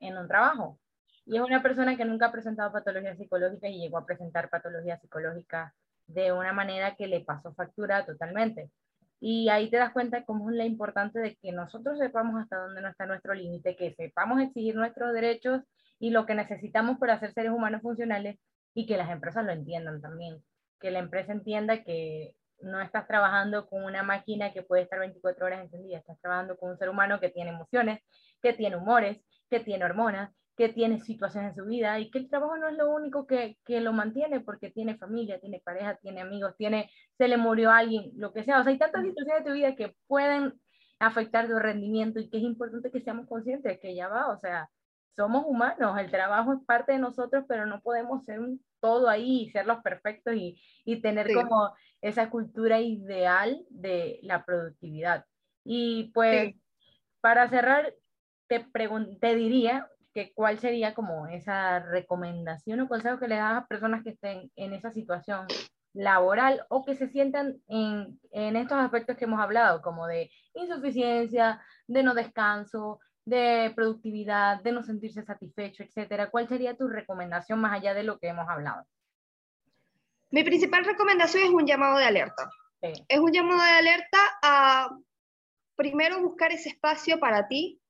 en 0.01 0.17
un 0.19 0.29
trabajo. 0.29 0.79
Y 1.25 1.37
es 1.37 1.43
una 1.43 1.63
persona 1.63 1.97
que 1.97 2.05
nunca 2.05 2.27
ha 2.27 2.33
presentado 2.33 2.71
patologías 2.71 3.19
psicológicas 3.19 3.71
y 3.71 3.81
llegó 3.81 3.99
a 3.99 4.07
presentar 4.07 4.49
patologías 4.51 5.01
psicológicas 5.01 5.73
de 6.07 6.33
una 6.33 6.53
manera 6.53 6.95
que 6.95 7.09
le 7.09 7.21
pasó 7.21 7.53
factura 7.55 8.05
totalmente. 8.07 8.71
Y 9.19 9.49
ahí 9.49 9.71
te 9.71 9.79
das 9.79 9.93
cuenta 9.93 10.25
cómo 10.25 10.51
es 10.51 10.57
la 10.57 10.67
importante 10.67 11.19
de 11.19 11.37
que 11.37 11.51
nosotros 11.51 11.99
sepamos 11.99 12.41
hasta 12.41 12.59
dónde 12.59 12.83
no 12.83 12.89
está 12.89 13.07
nuestro 13.07 13.35
límite, 13.35 13.75
que 13.75 13.95
sepamos 13.95 14.41
exigir 14.41 14.77
nuestros 14.77 15.13
derechos 15.15 15.63
y 15.99 16.11
lo 16.11 16.27
que 16.27 16.35
necesitamos 16.35 16.99
para 16.99 17.19
ser 17.19 17.33
seres 17.33 17.53
humanos 17.53 17.83
funcionales 17.83 18.39
y 18.75 18.87
que 18.87 18.97
las 18.97 19.11
empresas 19.11 19.45
lo 19.45 19.53
entiendan 19.53 20.01
también. 20.01 20.43
Que 20.81 20.91
la 20.91 20.99
empresa 20.99 21.33
entienda 21.33 21.83
que 21.83 22.35
no 22.61 22.81
estás 22.81 23.07
trabajando 23.07 23.67
con 23.69 23.85
una 23.85 24.03
máquina 24.03 24.53
que 24.53 24.63
puede 24.63 24.83
estar 24.83 24.99
24 24.99 25.47
horas 25.47 25.65
encendida, 25.65 25.99
estás 25.99 26.21
trabajando 26.21 26.57
con 26.57 26.71
un 26.71 26.79
ser 26.79 26.89
humano 26.89 27.21
que 27.21 27.31
tiene 27.31 27.51
emociones, 27.51 28.01
que 28.43 28.53
tiene 28.53 28.77
humores, 28.77 29.19
que 29.51 29.61
tiene 29.61 29.85
hormonas, 29.85 30.31
que 30.57 30.71
tiene 30.71 31.01
situaciones 31.01 31.51
en 31.51 31.57
su 31.57 31.69
vida 31.69 31.99
y 32.01 32.11
que 32.11 32.19
el 32.19 32.31
trabajo 32.31 32.57
no 32.57 32.69
es 32.69 32.77
lo 32.77 32.91
único 32.91 33.27
que, 33.27 33.59
que, 33.65 33.81
lo 33.81 33.93
mantiene 33.93 34.41
porque 34.41 34.71
tiene 34.71 34.97
familia, 34.97 35.39
tiene 35.39 35.61
pareja, 35.63 35.97
tiene 35.97 36.23
amigos, 36.23 36.55
tiene, 36.57 36.91
se 37.19 37.29
le 37.29 37.37
murió 37.37 37.71
alguien, 37.71 38.13
lo 38.17 38.33
que 38.33 38.43
sea. 38.43 38.61
O 38.61 38.63
sea, 38.63 38.73
hay 38.73 38.79
tantas 38.79 39.05
situaciones 39.05 39.45
de 39.45 39.51
tu 39.51 39.55
vida 39.55 39.77
que 39.77 39.95
pueden 40.07 40.55
afectar 40.99 41.47
tu 41.47 41.59
rendimiento 41.59 42.21
y 42.21 42.31
que 42.31 42.39
es 42.39 42.43
importante 42.43 42.91
que 42.91 43.03
seamos 43.03 43.27
conscientes 43.29 43.71
de 43.71 43.79
que 43.79 43.95
ya 43.95 44.09
va, 44.09 44.29
o 44.29 44.39
sea, 44.41 44.71
somos 45.17 45.45
humanos, 45.47 45.99
el 45.99 46.11
trabajo 46.11 46.53
es 46.53 46.61
parte 46.67 46.93
de 46.93 46.99
nosotros, 46.99 47.45
pero 47.49 47.67
no 47.67 47.81
podemos 47.81 48.25
ser 48.25 48.39
un 48.39 48.63
todo 48.81 49.09
ahí 49.09 49.43
y 49.43 49.51
ser 49.51 49.67
los 49.67 49.83
perfectos 49.83 50.35
y, 50.35 50.61
y 50.85 51.01
tener 51.01 51.33
como 51.33 51.75
esa 52.03 52.29
cultura 52.31 52.81
ideal 52.81 53.65
de 53.71 54.21
la 54.23 54.45
productividad. 54.45 55.25
Y 55.65 56.13
pues, 56.13 56.55
para 57.21 57.49
cerrar, 57.49 57.95
te, 58.47 58.65
te 59.21 59.35
diría 59.35 59.89
que 60.13 60.33
cuál 60.35 60.59
sería 60.59 60.95
como 60.95 61.27
esa 61.27 61.81
recomendación 61.81 62.81
o 62.81 62.89
consejo 62.89 63.19
que 63.19 63.29
le 63.29 63.37
das 63.37 63.63
a 63.63 63.67
personas 63.67 64.03
que 64.05 64.11
estén 64.11 64.51
en 64.55 64.75
esa 64.75 64.93
situación 64.93 65.47
laboral 65.95 66.65
o 66.69 66.85
que 66.85 66.95
se 66.95 67.09
sientan 67.09 67.57
en, 67.69 68.21
en 68.31 68.57
estos 68.57 68.79
aspectos 68.79 69.17
que 69.17 69.25
hemos 69.25 69.41
hablado, 69.41 69.81
como 69.81 70.07
de 70.07 70.31
insuficiencia, 70.55 71.61
de 71.87 72.03
no 72.03 72.15
descanso, 72.15 73.01
de 73.27 73.73
productividad, 73.75 74.63
de 74.63 74.73
no 74.73 74.83
sentirse 74.83 75.23
satisfecho, 75.25 75.83
etcétera. 75.83 76.31
¿Cuál 76.31 76.49
sería 76.49 76.77
tu 76.77 76.89
recomendación 76.89 77.61
más 77.61 77.73
allá 77.73 77.93
de 77.93 78.05
lo 78.05 78.19
que 78.19 78.29
hemos 78.29 78.49
hablado? 78.49 78.87
Mi 80.31 80.45
principal 80.45 80.85
recomendación 80.85 81.43
es 81.45 81.51
un 81.51 81.67
llamado 81.67 81.99
de 81.99 82.05
alerta. 82.05 82.49
Es 82.81 83.19
un 83.19 83.33
llamado 83.33 83.63
de 83.63 83.71
alerta 83.71 84.19
a 84.43 84.97
primero 85.75 86.21
buscar 86.23 86.53
ese 86.53 86.69
espacio 86.69 87.19
para 87.19 87.49
ti, 87.49 87.81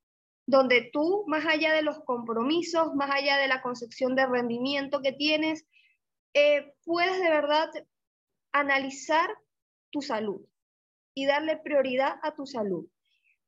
donde 0.46 0.88
tú, 0.92 1.24
más 1.26 1.44
allá 1.44 1.74
de 1.74 1.82
los 1.82 2.00
compromisos, 2.04 2.94
más 2.94 3.10
allá 3.10 3.36
de 3.36 3.48
la 3.48 3.60
concepción 3.60 4.14
de 4.14 4.26
rendimiento 4.26 5.02
que 5.02 5.12
tienes, 5.12 5.66
eh, 6.34 6.72
puedas 6.84 7.18
de 7.18 7.28
verdad 7.28 7.68
analizar 8.52 9.28
tu 9.90 10.00
salud 10.00 10.40
y 11.14 11.26
darle 11.26 11.58
prioridad 11.58 12.16
a 12.22 12.34
tu 12.34 12.46
salud. 12.46 12.86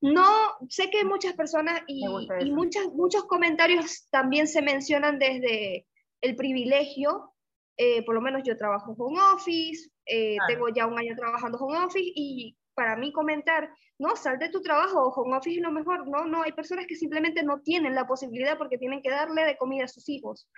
No, 0.00 0.26
sé 0.68 0.90
que 0.90 1.04
muchas 1.04 1.34
personas 1.34 1.82
y, 1.86 2.04
y 2.40 2.50
muchos 2.52 3.24
comentarios 3.24 4.08
también 4.10 4.46
se 4.46 4.62
mencionan 4.62 5.18
desde 5.18 5.86
el 6.20 6.36
privilegio, 6.36 7.34
eh, 7.76 8.04
por 8.04 8.14
lo 8.14 8.20
menos 8.20 8.42
yo 8.44 8.56
trabajo 8.56 8.94
home 8.98 9.20
office, 9.34 9.90
eh, 10.04 10.36
tengo 10.48 10.68
ya 10.68 10.86
un 10.86 10.98
año 10.98 11.14
trabajando 11.16 11.58
home 11.58 11.78
office 11.78 12.12
y 12.14 12.56
para 12.74 12.96
mí 12.96 13.12
comentar, 13.12 13.72
no, 13.98 14.16
sal 14.16 14.38
de 14.38 14.48
tu 14.48 14.60
trabajo, 14.62 15.08
home 15.08 15.36
office 15.36 15.56
es 15.56 15.62
lo 15.62 15.72
mejor. 15.72 16.06
No, 16.08 16.24
no, 16.24 16.42
hay 16.42 16.52
personas 16.52 16.86
que 16.86 16.96
simplemente 16.96 17.42
no 17.42 17.60
tienen 17.60 17.94
la 17.94 18.06
posibilidad 18.06 18.56
porque 18.56 18.78
tienen 18.78 19.02
que 19.02 19.10
darle 19.10 19.44
de 19.44 19.56
comida 19.56 19.84
a 19.84 19.88
sus 19.88 20.08
hijos. 20.08 20.48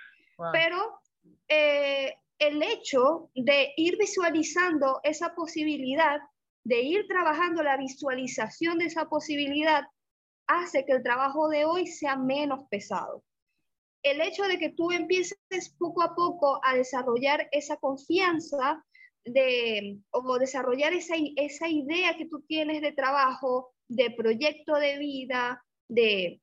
Pero 0.53 1.01
eh, 1.49 2.15
el 2.39 2.63
hecho 2.63 3.31
de 3.35 3.73
ir 3.77 3.99
visualizando 3.99 5.01
esa 5.03 5.35
posibilidad, 5.35 6.21
de 6.65 6.83
ir 6.83 7.07
trabajando 7.09 7.63
la 7.63 7.77
visualización 7.77 8.79
de 8.79 8.87
esa 8.87 9.09
posibilidad, 9.09 9.85
hace 10.47 10.85
que 10.85 10.93
el 10.93 11.03
trabajo 11.03 11.49
de 11.49 11.65
hoy 11.65 11.87
sea 11.87 12.17
menos 12.17 12.65
pesado. 12.69 13.25
El 14.03 14.21
hecho 14.21 14.45
de 14.45 14.59
que 14.59 14.71
tú 14.71 14.91
empieces 14.91 15.39
poco 15.79 16.03
a 16.03 16.15
poco 16.15 16.61
a 16.65 16.75
desarrollar 16.75 17.49
esa 17.53 17.77
confianza 17.77 18.85
de, 19.25 19.99
o 20.11 20.39
desarrollar 20.39 20.93
esa, 20.93 21.15
esa 21.37 21.69
idea 21.69 22.17
que 22.17 22.27
tú 22.27 22.43
tienes 22.43 22.81
de 22.81 22.93
trabajo, 22.93 23.73
de 23.89 24.11
proyecto 24.11 24.75
de 24.75 24.99
vida, 24.99 25.63
de, 25.89 26.41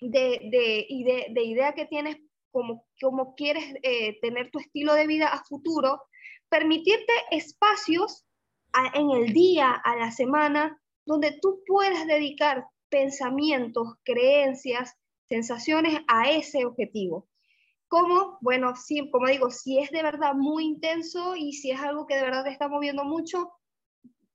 de, 0.00 0.40
de, 0.50 1.26
de 1.30 1.42
idea 1.42 1.74
que 1.74 1.86
tienes 1.86 2.16
como, 2.52 2.86
como 3.00 3.34
quieres 3.34 3.64
eh, 3.82 4.20
tener 4.20 4.50
tu 4.50 4.60
estilo 4.60 4.94
de 4.94 5.08
vida 5.08 5.26
a 5.26 5.44
futuro, 5.44 6.00
permitirte 6.48 7.12
espacios 7.32 8.24
en 8.94 9.10
el 9.10 9.32
día, 9.32 9.72
a 9.72 9.96
la 9.96 10.10
semana, 10.10 10.80
donde 11.06 11.38
tú 11.40 11.62
puedas 11.66 12.06
dedicar 12.06 12.66
pensamientos, 12.88 13.94
creencias, 14.04 14.96
sensaciones 15.28 16.00
a 16.06 16.30
ese 16.30 16.64
objetivo. 16.64 17.26
¿Cómo? 17.88 18.38
Bueno, 18.40 18.74
sí, 18.76 19.08
como 19.10 19.28
digo, 19.28 19.50
si 19.50 19.78
es 19.78 19.90
de 19.90 20.02
verdad 20.02 20.34
muy 20.34 20.64
intenso 20.64 21.36
y 21.36 21.52
si 21.52 21.70
es 21.70 21.80
algo 21.80 22.06
que 22.06 22.16
de 22.16 22.22
verdad 22.22 22.44
te 22.44 22.50
está 22.50 22.68
moviendo 22.68 23.04
mucho, 23.04 23.52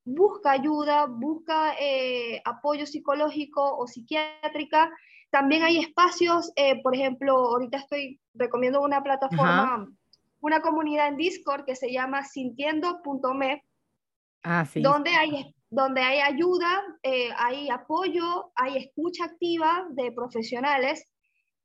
busca 0.04 0.52
ayuda, 0.52 1.06
busca 1.06 1.74
eh, 1.78 2.40
apoyo 2.44 2.86
psicológico 2.86 3.76
o 3.76 3.86
psiquiátrica. 3.86 4.90
También 5.30 5.62
hay 5.62 5.78
espacios, 5.78 6.52
eh, 6.56 6.80
por 6.82 6.94
ejemplo, 6.94 7.34
ahorita 7.34 7.78
estoy 7.78 8.20
recomiendo 8.34 8.80
una 8.80 9.02
plataforma, 9.02 9.88
una 10.40 10.60
comunidad 10.60 11.08
en 11.08 11.16
Discord 11.16 11.64
que 11.64 11.76
se 11.76 11.92
llama 11.92 12.24
sintiendo.me, 12.24 13.62
ah, 14.42 14.66
donde, 14.74 15.10
hay, 15.10 15.54
donde 15.68 16.00
hay 16.00 16.20
ayuda, 16.20 16.82
eh, 17.02 17.30
hay 17.36 17.68
apoyo, 17.70 18.52
hay 18.54 18.78
escucha 18.78 19.24
activa 19.24 19.86
de 19.90 20.12
profesionales 20.12 21.06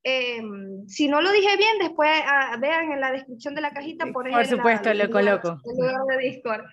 Em, 0.07 0.87
si 0.87 1.07
no 1.07 1.19
lo 1.19 1.31
dije 1.31 1.57
bien, 1.57 1.79
después 1.79 2.11
ah, 2.27 2.55
vean 2.61 2.91
en 2.91 3.01
la 3.01 3.11
descripción 3.11 3.55
de 3.55 3.61
la 3.61 3.73
cajita 3.73 4.05
por 4.13 4.29
Por 4.29 4.45
supuesto, 4.45 4.93
lo 4.93 5.09
coloco. 5.09 5.59
de 5.63 6.17
Discord. 6.29 6.63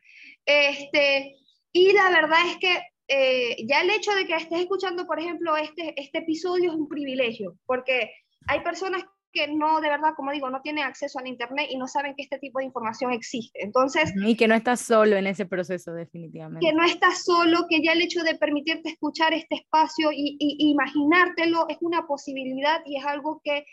Este, 0.45 1.37
y 1.73 1.95
la 1.95 2.11
verdad 2.11 2.41
es 2.47 2.59
que 2.59 2.83
eh, 3.09 3.57
ya 3.67 3.81
el 3.81 3.89
hecho 3.89 4.15
de 4.15 4.27
que 4.27 4.37
estés 4.37 4.61
escuchando, 4.61 5.07
por 5.07 5.19
ejemplo, 5.19 5.57
este, 5.57 5.99
este 5.99 6.19
episodio 6.19 6.73
es 6.73 6.77
un 6.77 6.89
privilegio, 6.89 7.57
porque 7.65 8.13
hay 8.49 8.61
personas 8.61 9.03
que 9.33 9.49
no, 9.49 9.81
de 9.81 9.89
verdad, 9.89 10.15
como 10.15 10.31
digo, 10.31 10.51
no 10.51 10.61
tienen 10.61 10.85
acceso 10.85 11.19
al 11.19 11.27
Internet 11.27 11.69
y 11.71 11.77
no 11.77 11.89
saben 11.89 12.15
que 12.15 12.23
este 12.23 12.39
tipo 12.39 12.59
de 12.59 12.67
información 12.67 13.13
existe. 13.13 13.65
Entonces... 13.65 14.13
Y 14.15 14.37
que 14.37 14.47
no 14.47 14.55
estás 14.55 14.81
solo 14.81 15.17
en 15.17 15.27
ese 15.27 15.47
proceso, 15.47 15.93
definitivamente. 15.93 16.67
Que 16.67 16.75
no 16.75 16.85
estás 16.85 17.25
solo, 17.25 17.67
que 17.69 17.83
ya 17.83 17.93
el 17.93 18.03
hecho 18.03 18.23
de 18.23 18.35
permitirte 18.35 18.91
escuchar 18.91 19.33
este 19.33 19.57
espacio 19.57 20.11
y, 20.13 20.37
imaginártelo 20.39 21.67
es 21.69 21.79
una 21.81 22.07
posibilidad 22.07 22.83
y 22.85 22.99
es 22.99 23.05
algo 23.05 23.41
que 23.43 23.65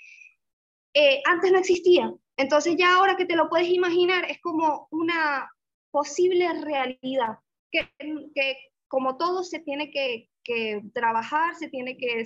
eh, 0.93 1.21
antes 1.25 1.51
no 1.51 1.59
existía. 1.59 2.13
Entonces 2.37 2.75
ya 2.77 2.95
ahora 2.95 3.17
que 3.17 3.25
te 3.25 3.35
lo 3.35 3.49
puedes 3.49 3.69
imaginar 3.69 4.25
es 4.29 4.39
como 4.41 4.87
una 4.91 5.49
posible 5.91 6.47
realidad, 6.63 7.39
que, 7.71 7.89
que 8.33 8.57
como 8.87 9.17
todo 9.17 9.43
se 9.43 9.59
tiene 9.59 9.91
que, 9.91 10.29
que 10.43 10.81
trabajar, 10.93 11.55
se 11.55 11.67
tiene 11.67 11.97
que 11.97 12.25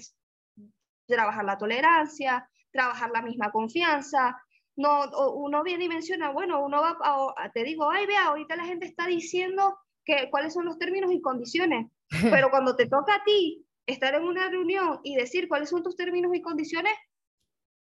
trabajar 1.08 1.46
la 1.46 1.58
tolerancia, 1.58 2.50
trabajar 2.74 3.12
la 3.12 3.22
misma 3.22 3.52
confianza. 3.52 4.38
No, 4.76 5.06
uno 5.36 5.64
viene 5.64 5.86
y 5.86 5.90
menciona, 5.90 6.32
bueno, 6.32 6.64
uno 6.66 6.82
va, 6.82 6.98
a, 7.00 7.52
te 7.52 7.64
digo, 7.64 7.90
ay, 7.90 8.06
vea, 8.08 8.26
ahorita 8.26 8.56
la 8.56 8.66
gente 8.66 8.88
está 8.88 9.06
diciendo 9.08 9.78
que, 10.04 10.30
cuáles 10.32 10.54
son 10.54 10.66
los 10.66 10.80
términos 10.80 11.12
y 11.14 11.22
condiciones, 11.22 11.92
pero 12.32 12.50
cuando 12.50 12.76
te 12.76 12.88
toca 12.88 13.16
a 13.16 13.24
ti 13.24 13.66
estar 13.86 14.16
en 14.16 14.24
una 14.24 14.50
reunión 14.50 15.00
y 15.04 15.16
decir 15.16 15.48
cuáles 15.48 15.70
son 15.70 15.84
tus 15.84 15.96
términos 15.96 16.34
y 16.34 16.42
condiciones, 16.42 16.94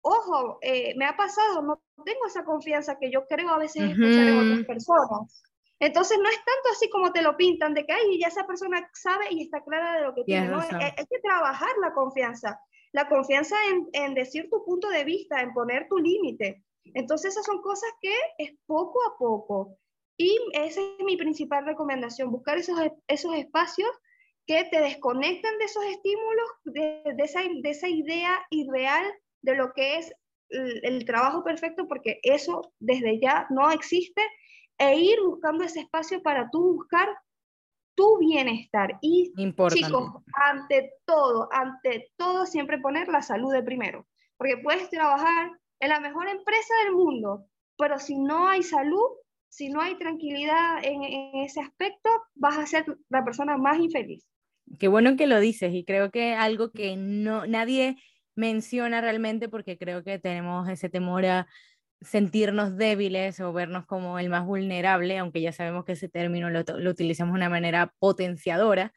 ojo, 0.01 0.59
eh, 0.61 0.93
me 0.97 1.05
ha 1.05 1.17
pasado, 1.17 1.61
no 1.61 1.81
tengo 2.05 2.27
esa 2.27 2.43
confianza 2.43 2.97
que 2.99 3.11
yo 3.11 3.25
creo 3.25 3.49
a 3.49 3.57
veces 3.57 3.83
escuchar 3.83 4.27
en 4.27 4.37
otras 4.37 4.65
personas. 4.65 5.43
Entonces 5.79 6.17
no 6.21 6.29
es 6.29 6.35
tanto 6.35 6.69
así 6.71 6.89
como 6.89 7.11
te 7.11 7.21
lo 7.21 7.35
pintan, 7.35 7.73
de 7.73 7.85
que 7.85 7.93
ay, 7.93 8.19
ya 8.19 8.27
esa 8.27 8.45
persona 8.45 8.89
sabe 8.93 9.25
y 9.31 9.43
está 9.43 9.61
clara 9.61 9.97
de 9.97 10.03
lo 10.03 10.13
que 10.13 10.23
tiene. 10.23 10.47
¿no? 10.47 10.59
Hay, 10.59 10.67
que 10.69 11.19
trabajar 11.21 11.71
la 11.81 11.93
confianza, 11.93 12.59
la 12.93 13.09
confianza 13.09 13.55
en, 13.91 14.13
decir 14.13 14.49
tu 14.49 14.63
punto 14.63 14.89
de 14.89 15.03
vista, 15.03 15.41
en 15.41 15.53
poner 15.53 15.87
tu 15.89 15.97
límite. 15.97 16.63
Entonces 16.93 17.31
esas 17.31 17.45
son 17.45 17.61
cosas 17.61 17.89
que 18.01 18.13
es 18.37 18.53
poco 18.65 18.99
a 19.03 19.17
poco. 19.17 19.77
Y 20.15 20.37
esa 20.53 20.79
es 20.79 21.03
mi 21.03 21.17
principal 21.17 21.65
recomendación, 21.65 22.31
buscar 22.31 22.57
esos, 22.57 22.79
esos 23.07 23.35
espacios 23.35 23.89
que 24.45 24.65
te 24.65 24.79
desconecten 24.79 25.57
de 25.57 25.65
esos 25.65 25.83
estímulos, 25.85 26.47
de, 26.65 27.15
esa, 27.17 27.41
de 27.41 27.69
esa 27.69 27.89
idea 27.89 28.45
irreal 28.51 29.05
de 29.41 29.55
lo 29.55 29.73
que 29.73 29.97
es 29.97 30.13
el, 30.49 31.05
trabajo 31.05 31.43
perfecto, 31.43 31.87
porque 31.87 32.19
eso 32.21 32.73
desde 32.79 33.19
ya 33.19 33.47
no 33.49 33.71
existe, 33.71 34.21
e 34.77 34.99
ir 34.99 35.19
buscando 35.21 35.63
ese 35.63 35.81
espacio 35.81 36.21
para 36.21 36.49
tú 36.51 36.75
buscar 36.75 37.09
tu 37.95 38.17
bienestar. 38.19 38.97
Y 39.01 39.33
chicos, 39.69 40.11
ante 40.33 40.93
todo, 41.05 41.49
ante 41.51 42.11
todo, 42.17 42.45
siempre 42.45 42.79
poner 42.79 43.07
la 43.07 43.21
salud 43.21 43.51
de 43.53 43.63
primero, 43.63 44.07
porque 44.37 44.57
puedes 44.57 44.89
trabajar 44.89 45.51
en 45.79 45.89
la 45.89 45.99
mejor 45.99 46.27
empresa 46.27 46.73
del 46.83 46.93
mundo, 46.93 47.45
pero 47.77 47.99
si 47.99 48.17
no 48.17 48.47
hay 48.47 48.63
salud, 48.63 49.05
si 49.49 49.69
no 49.69 49.81
hay 49.81 49.95
tranquilidad 49.97 50.83
en, 50.83 51.03
en 51.03 51.43
ese 51.43 51.61
aspecto, 51.61 52.09
vas 52.35 52.57
a 52.57 52.65
ser 52.65 52.85
la 53.09 53.23
persona 53.23 53.57
más 53.57 53.77
infeliz. 53.79 54.25
Qué 54.79 54.87
bueno 54.87 55.15
que 55.15 55.27
lo 55.27 55.39
dices 55.39 55.73
y 55.73 55.83
creo 55.83 56.09
que 56.09 56.33
algo 56.33 56.71
que 56.71 56.95
no 56.95 57.45
nadie 57.45 57.97
menciona 58.35 59.01
realmente 59.01 59.49
porque 59.49 59.77
creo 59.77 60.03
que 60.03 60.19
tenemos 60.19 60.67
ese 60.69 60.89
temor 60.89 61.25
a 61.25 61.47
sentirnos 62.03 62.77
débiles 62.77 63.39
o 63.39 63.53
vernos 63.53 63.85
como 63.85 64.19
el 64.19 64.29
más 64.29 64.45
vulnerable, 64.45 65.17
aunque 65.17 65.41
ya 65.41 65.51
sabemos 65.51 65.85
que 65.85 65.93
ese 65.93 66.09
término 66.09 66.49
lo, 66.49 66.63
utilizamos 66.89 67.33
de 67.33 67.37
una 67.37 67.49
manera 67.49 67.93
potenciadora. 67.99 68.93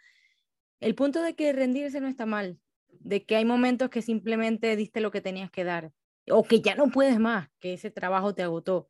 El 0.81 0.95
punto 0.95 1.23
de 1.23 1.35
que 1.35 1.53
rendirse 1.53 2.01
no 2.01 2.09
está 2.09 2.27
mal, 2.27 2.59
de 2.89 3.25
que 3.25 3.37
hay 3.37 3.45
momentos 3.45 3.91
que 3.91 4.03
simplemente 4.03 4.77
diste 4.77 5.01
lo 5.01 5.11
que 5.11 5.21
tenías 5.21 5.51
que 5.51 5.65
dar 5.65 5.93
o 6.29 6.43
que 6.43 6.61
ya 6.61 6.75
no 6.75 6.91
puedes 6.91 7.19
más, 7.21 7.49
que 7.61 7.75
ese 7.75 7.91
trabajo 7.91 8.35
te 8.35 8.43
agotó 8.43 8.89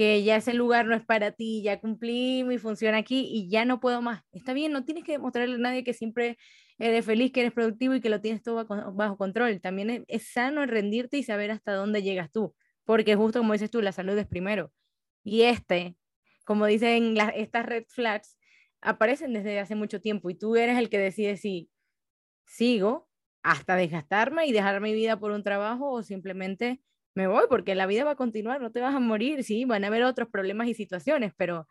que 0.00 0.22
ya 0.22 0.36
ese 0.36 0.54
lugar 0.54 0.86
no 0.86 0.94
es 0.94 1.04
para 1.04 1.32
ti, 1.32 1.62
ya 1.62 1.78
cumplí 1.78 2.42
mi 2.42 2.56
función 2.56 2.94
aquí 2.94 3.28
y 3.30 3.50
ya 3.50 3.66
no 3.66 3.80
puedo 3.80 4.00
más. 4.00 4.22
Está 4.32 4.54
bien, 4.54 4.72
no 4.72 4.84
tienes 4.84 5.04
que 5.04 5.12
demostrarle 5.12 5.56
a 5.56 5.58
nadie 5.58 5.84
que 5.84 5.92
siempre 5.92 6.38
eres 6.78 7.04
feliz, 7.04 7.32
que 7.32 7.40
eres 7.40 7.52
productivo 7.52 7.94
y 7.94 8.00
que 8.00 8.08
lo 8.08 8.22
tienes 8.22 8.42
todo 8.42 8.64
bajo, 8.94 9.16
control. 9.18 9.60
También 9.60 10.06
es, 10.08 10.32
sano 10.32 10.64
rendirte 10.64 11.18
y 11.18 11.22
saber 11.22 11.50
hasta 11.50 11.74
dónde 11.74 12.02
llegas 12.02 12.32
tú, 12.32 12.54
porque 12.90 13.14
justo 13.14 13.38
como 13.38 13.52
dices 13.52 13.70
tú, 13.70 13.80
la 13.82 13.92
salud 13.92 14.18
es 14.18 14.26
primero. 14.26 14.72
Y 15.22 15.42
este, 15.42 15.96
como 16.44 16.66
dicen 16.66 17.14
estas 17.36 17.64
red 17.64 17.84
flags, 17.86 18.36
aparecen 18.80 19.32
desde 19.32 19.60
hace 19.60 19.76
mucho 19.76 20.00
tiempo 20.00 20.28
y 20.28 20.34
tú 20.34 20.56
eres 20.56 20.76
el 20.76 20.90
que 20.90 20.98
decide 20.98 21.36
si 21.36 21.70
sigo 22.46 23.08
hasta 23.44 23.76
desgastarme 23.76 24.44
y 24.46 24.50
dejar 24.50 24.80
mi 24.80 24.92
vida 24.92 25.20
por 25.20 25.30
un 25.30 25.44
trabajo 25.44 25.88
o 25.92 26.02
simplemente 26.02 26.82
me 27.14 27.28
voy 27.28 27.44
porque 27.48 27.76
la 27.76 27.86
vida 27.86 28.02
va 28.02 28.10
a 28.10 28.16
continuar, 28.16 28.60
no 28.60 28.72
te 28.72 28.80
vas 28.80 28.92
a 28.92 28.98
morir, 28.98 29.44
sí, 29.44 29.64
van 29.66 29.84
a 29.84 29.86
haber 29.86 30.02
otros 30.02 30.28
problemas 30.28 30.66
y 30.66 30.74
situaciones, 30.74 31.32
pero 31.36 31.68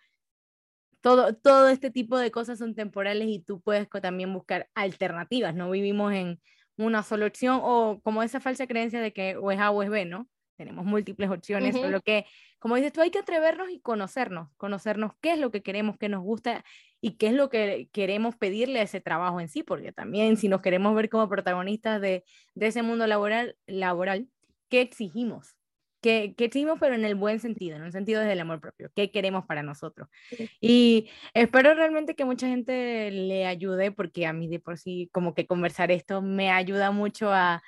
todo, 1.01 1.36
todo 1.36 1.67
este 1.67 1.91
tipo 1.91 2.17
de 2.17 2.32
cosas 2.32 2.59
son 2.59 2.76
temporales 2.76 3.28
y 3.28 3.39
tú 3.39 3.59
puedes 3.59 3.89
también 3.89 4.34
buscar 4.34 4.70
alternativas, 4.74 5.53
no 5.53 5.70
vivimos 5.70 6.13
en 6.13 6.39
una 6.78 7.03
sola 7.03 7.26
opción 7.26 7.59
o 7.61 7.99
como 8.03 8.24
esa 8.24 8.39
falsa 8.39 8.67
creencia 8.67 9.01
de 9.01 9.11
que 9.11 9.36
o 9.36 9.51
es 9.51 9.59
A 9.59 9.70
o 9.72 9.84
es 9.84 9.89
B, 9.89 10.05
¿no? 10.05 10.30
Tenemos 10.60 10.84
múltiples 10.84 11.30
opciones, 11.30 11.74
uh 11.74 11.89
lo 11.89 12.01
que, 12.01 12.26
como 12.60 12.76
dices 12.76 12.91
tú, 12.91 12.99
hay 12.99 13.12
que 13.12 13.20
atrevernos 13.20 13.70
y 13.70 13.80
conocernos, 13.80 14.49
conocernos 14.57 15.14
qué 15.22 15.32
es 15.32 15.39
lo 15.39 15.51
que 15.51 15.64
queremos, 15.64 15.97
qué 15.97 16.10
nos 16.10 16.22
gusta 16.22 16.66
y 16.99 17.12
qué 17.12 17.28
es 17.28 17.34
lo 17.34 17.47
que 17.47 17.88
queremos 17.93 18.36
pedirle 18.36 18.82
a 18.82 18.84
ese 18.84 18.99
trabajo 18.99 19.39
en 19.39 19.47
sí, 19.47 19.64
porque 19.64 19.93
también 19.93 20.36
si 20.36 20.49
nos 20.49 20.60
queremos 20.60 20.93
ver 20.95 21.07
como 21.07 21.30
protagonistas 21.30 22.01
de, 22.01 22.26
de 22.55 22.68
ese 22.68 22.84
mundo 22.84 23.07
laboral, 23.07 23.55
laboral, 23.68 24.28
qué 24.68 24.82
exigimos, 24.82 25.55
¿Qué, 26.01 26.34
¿Qué, 26.38 26.45
exigimos, 26.45 26.78
pero 26.78 26.93
en 26.93 27.05
el 27.05 27.16
buen 27.16 27.39
sentido, 27.39 27.78
en 27.78 27.84
el 27.84 27.93
sentido 27.93 28.20
desde 28.20 28.34
el 28.34 28.41
amor 28.41 28.60
propio, 28.60 28.91
qué 28.93 29.12
queremos 29.12 29.45
para 29.45 29.64
nosotros. 29.64 30.10
Y 30.60 31.10
espero 31.34 31.74
realmente 31.74 32.16
que 32.16 32.26
mucha 32.26 32.47
gente 32.47 33.12
le 33.12 33.45
ayude, 33.45 33.93
porque 33.93 34.26
a 34.26 34.34
mí 34.34 34.49
de 34.49 34.60
por 34.60 34.78
sí 34.78 35.10
como 35.14 35.34
que 35.34 35.47
conversar 35.47 35.89
esto 35.89 36.22
me 36.22 36.51
ayuda 36.51 36.91
mucho 36.91 37.32
a, 37.32 37.64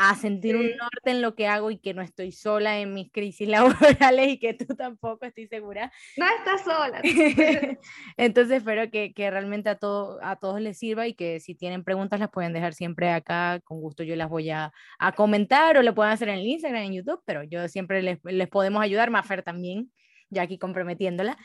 a 0.00 0.14
sentir 0.14 0.54
un 0.56 0.76
norte 0.76 1.10
en 1.10 1.20
lo 1.20 1.34
que 1.34 1.48
hago 1.48 1.72
y 1.72 1.78
que 1.78 1.92
no 1.92 2.02
estoy 2.02 2.30
sola 2.30 2.78
en 2.78 2.94
mis 2.94 3.10
crisis 3.10 3.48
laborales 3.48 4.28
y 4.28 4.38
que 4.38 4.54
tú 4.54 4.76
tampoco, 4.76 5.26
estoy 5.26 5.48
segura. 5.48 5.92
No 6.16 6.24
estás 6.38 6.62
sola. 6.62 7.02
Entonces 8.16 8.58
espero 8.58 8.90
que, 8.92 9.12
que 9.12 9.28
realmente 9.28 9.68
a, 9.68 9.74
todo, 9.74 10.20
a 10.22 10.36
todos 10.36 10.60
les 10.60 10.78
sirva 10.78 11.08
y 11.08 11.14
que 11.14 11.40
si 11.40 11.56
tienen 11.56 11.82
preguntas 11.82 12.20
las 12.20 12.30
pueden 12.30 12.52
dejar 12.52 12.74
siempre 12.74 13.10
acá, 13.10 13.60
con 13.64 13.80
gusto 13.80 14.04
yo 14.04 14.14
las 14.14 14.28
voy 14.28 14.50
a, 14.50 14.72
a 15.00 15.12
comentar 15.12 15.76
o 15.76 15.82
lo 15.82 15.96
pueden 15.96 16.12
hacer 16.12 16.28
en 16.28 16.38
el 16.38 16.46
Instagram, 16.46 16.84
en 16.84 16.92
YouTube, 16.92 17.20
pero 17.24 17.42
yo 17.42 17.66
siempre 17.66 18.00
les, 18.00 18.18
les 18.22 18.48
podemos 18.48 18.80
ayudar, 18.80 19.10
Mafer 19.10 19.42
también, 19.42 19.90
ya 20.30 20.42
aquí 20.42 20.58
comprometiéndola. 20.58 21.36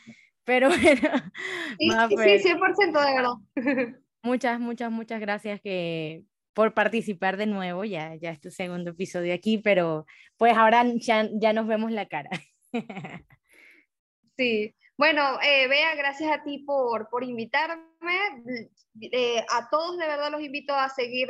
Pero 0.44 0.68
bueno, 1.78 2.08
sí, 2.08 2.38
sí, 2.38 2.48
100% 2.50 2.76
de 3.04 3.14
verdad. 3.14 3.98
Muchas, 4.22 4.60
muchas, 4.60 4.92
muchas 4.92 5.20
gracias 5.20 5.60
que, 5.60 6.22
por 6.54 6.72
participar 6.72 7.36
de 7.36 7.46
nuevo, 7.46 7.84
ya, 7.84 8.14
ya 8.14 8.30
es 8.30 8.40
tu 8.40 8.50
segundo 8.50 8.92
episodio 8.92 9.34
aquí, 9.34 9.58
pero 9.58 10.06
pues 10.36 10.56
ahora 10.56 10.84
ya, 10.96 11.28
ya 11.32 11.52
nos 11.52 11.66
vemos 11.66 11.90
la 11.92 12.06
cara. 12.06 12.30
Sí, 14.36 14.74
bueno, 14.96 15.40
eh, 15.42 15.68
Bea, 15.68 15.94
gracias 15.94 16.28
a 16.32 16.42
ti 16.42 16.58
por, 16.66 17.08
por 17.08 17.22
invitarme. 17.22 17.84
Eh, 19.00 19.44
a 19.48 19.68
todos 19.70 19.96
de 19.96 20.08
verdad 20.08 20.30
los 20.32 20.40
invito 20.40 20.74
a 20.74 20.88
seguir 20.88 21.28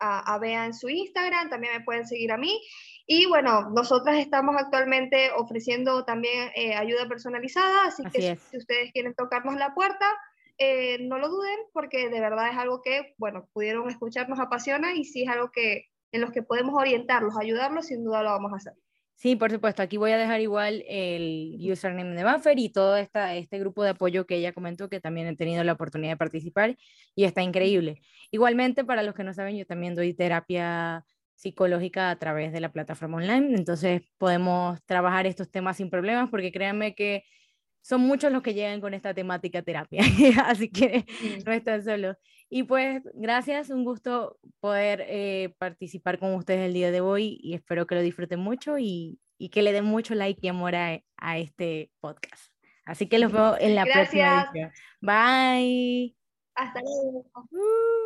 a, 0.00 0.34
a, 0.34 0.38
Bea 0.40 0.66
en 0.66 0.74
su 0.74 0.88
Instagram, 0.88 1.48
también 1.48 1.74
me 1.74 1.84
pueden 1.84 2.08
seguir 2.08 2.32
a 2.32 2.36
mí. 2.36 2.60
Y 3.06 3.26
bueno, 3.26 3.70
nosotras 3.70 4.16
estamos 4.16 4.56
actualmente 4.56 5.30
ofreciendo 5.32 6.04
también 6.04 6.50
eh, 6.54 6.74
ayuda 6.74 7.06
personalizada, 7.06 7.86
así, 7.86 8.02
que 8.12 8.36
si 8.36 8.56
ustedes 8.56 8.92
quieren 8.92 9.14
tocarnos 9.14 9.56
la 9.56 9.74
puerta, 9.74 10.06
eh, 10.58 10.98
no 11.00 11.18
lo 11.18 11.28
duden 11.28 11.58
porque 11.72 12.08
de 12.08 12.20
verdad 12.20 12.50
es 12.50 12.56
algo 12.56 12.82
que, 12.82 13.14
bueno, 13.18 13.48
pudieron 13.52 13.88
escuchar, 13.88 14.28
nos 14.28 14.40
apasiona 14.40 14.94
y 14.94 15.04
si 15.04 15.22
es 15.24 15.28
algo 15.28 15.50
que 15.50 15.86
en 16.12 16.20
los 16.20 16.30
que 16.30 16.42
podemos 16.42 16.74
orientarlos, 16.74 17.36
ayudarlos, 17.38 17.86
sin 17.86 18.04
duda 18.04 18.22
lo 18.22 18.30
vamos 18.30 18.52
a 18.52 18.56
hacer. 18.56 18.74
Sí, 19.16 19.36
por 19.36 19.50
supuesto. 19.50 19.82
Aquí 19.82 19.96
voy 19.96 20.10
a 20.10 20.18
dejar 20.18 20.40
igual 20.40 20.84
el 20.88 21.56
username 21.60 22.14
de 22.14 22.24
Buffer 22.24 22.58
y 22.58 22.68
todo 22.70 22.96
esta, 22.96 23.34
este 23.34 23.58
grupo 23.58 23.84
de 23.84 23.90
apoyo 23.90 24.26
que 24.26 24.36
ella 24.36 24.52
comentó, 24.52 24.88
que 24.88 25.00
también 25.00 25.26
he 25.28 25.36
tenido 25.36 25.62
la 25.64 25.72
oportunidad 25.72 26.12
de 26.12 26.16
participar 26.16 26.76
y 27.14 27.24
está 27.24 27.42
increíble. 27.42 28.00
Igualmente, 28.30 28.84
para 28.84 29.02
los 29.02 29.14
que 29.14 29.24
no 29.24 29.32
saben, 29.32 29.56
yo 29.56 29.66
también 29.66 29.94
doy 29.94 30.14
terapia 30.14 31.04
psicológica 31.36 32.10
a 32.10 32.18
través 32.18 32.52
de 32.52 32.60
la 32.60 32.72
plataforma 32.72 33.16
online, 33.16 33.56
entonces 33.56 34.02
podemos 34.18 34.82
trabajar 34.84 35.26
estos 35.26 35.50
temas 35.50 35.76
sin 35.76 35.90
problemas 35.90 36.30
porque 36.30 36.52
créanme 36.52 36.94
que 36.94 37.24
son 37.84 38.00
muchos 38.00 38.32
los 38.32 38.42
que 38.42 38.54
llegan 38.54 38.80
con 38.80 38.94
esta 38.94 39.12
temática 39.12 39.60
terapia, 39.60 40.00
así 40.46 40.70
que 40.70 41.04
no 41.44 41.52
están 41.52 41.84
solos. 41.84 42.16
Y 42.48 42.62
pues 42.62 43.02
gracias, 43.12 43.68
un 43.68 43.84
gusto 43.84 44.38
poder 44.60 45.04
eh, 45.06 45.54
participar 45.58 46.18
con 46.18 46.34
ustedes 46.34 46.66
el 46.66 46.72
día 46.72 46.90
de 46.90 47.02
hoy 47.02 47.38
y 47.42 47.52
espero 47.52 47.86
que 47.86 47.94
lo 47.94 48.00
disfruten 48.00 48.40
mucho 48.40 48.78
y, 48.78 49.18
y 49.36 49.50
que 49.50 49.60
le 49.60 49.72
den 49.72 49.84
mucho 49.84 50.14
like 50.14 50.40
y 50.42 50.48
amor 50.48 50.74
a, 50.74 50.98
a, 51.18 51.38
este 51.38 51.90
podcast. 52.00 52.50
Así 52.86 53.06
que 53.06 53.18
los 53.18 53.30
veo 53.30 53.58
en 53.60 53.74
la 53.74 53.84
próxima 53.84 54.50
edición. 54.50 54.72
Bye. 55.02 56.16
Hasta 56.54 56.80
luego. 56.80 57.26
Uh. 57.50 57.94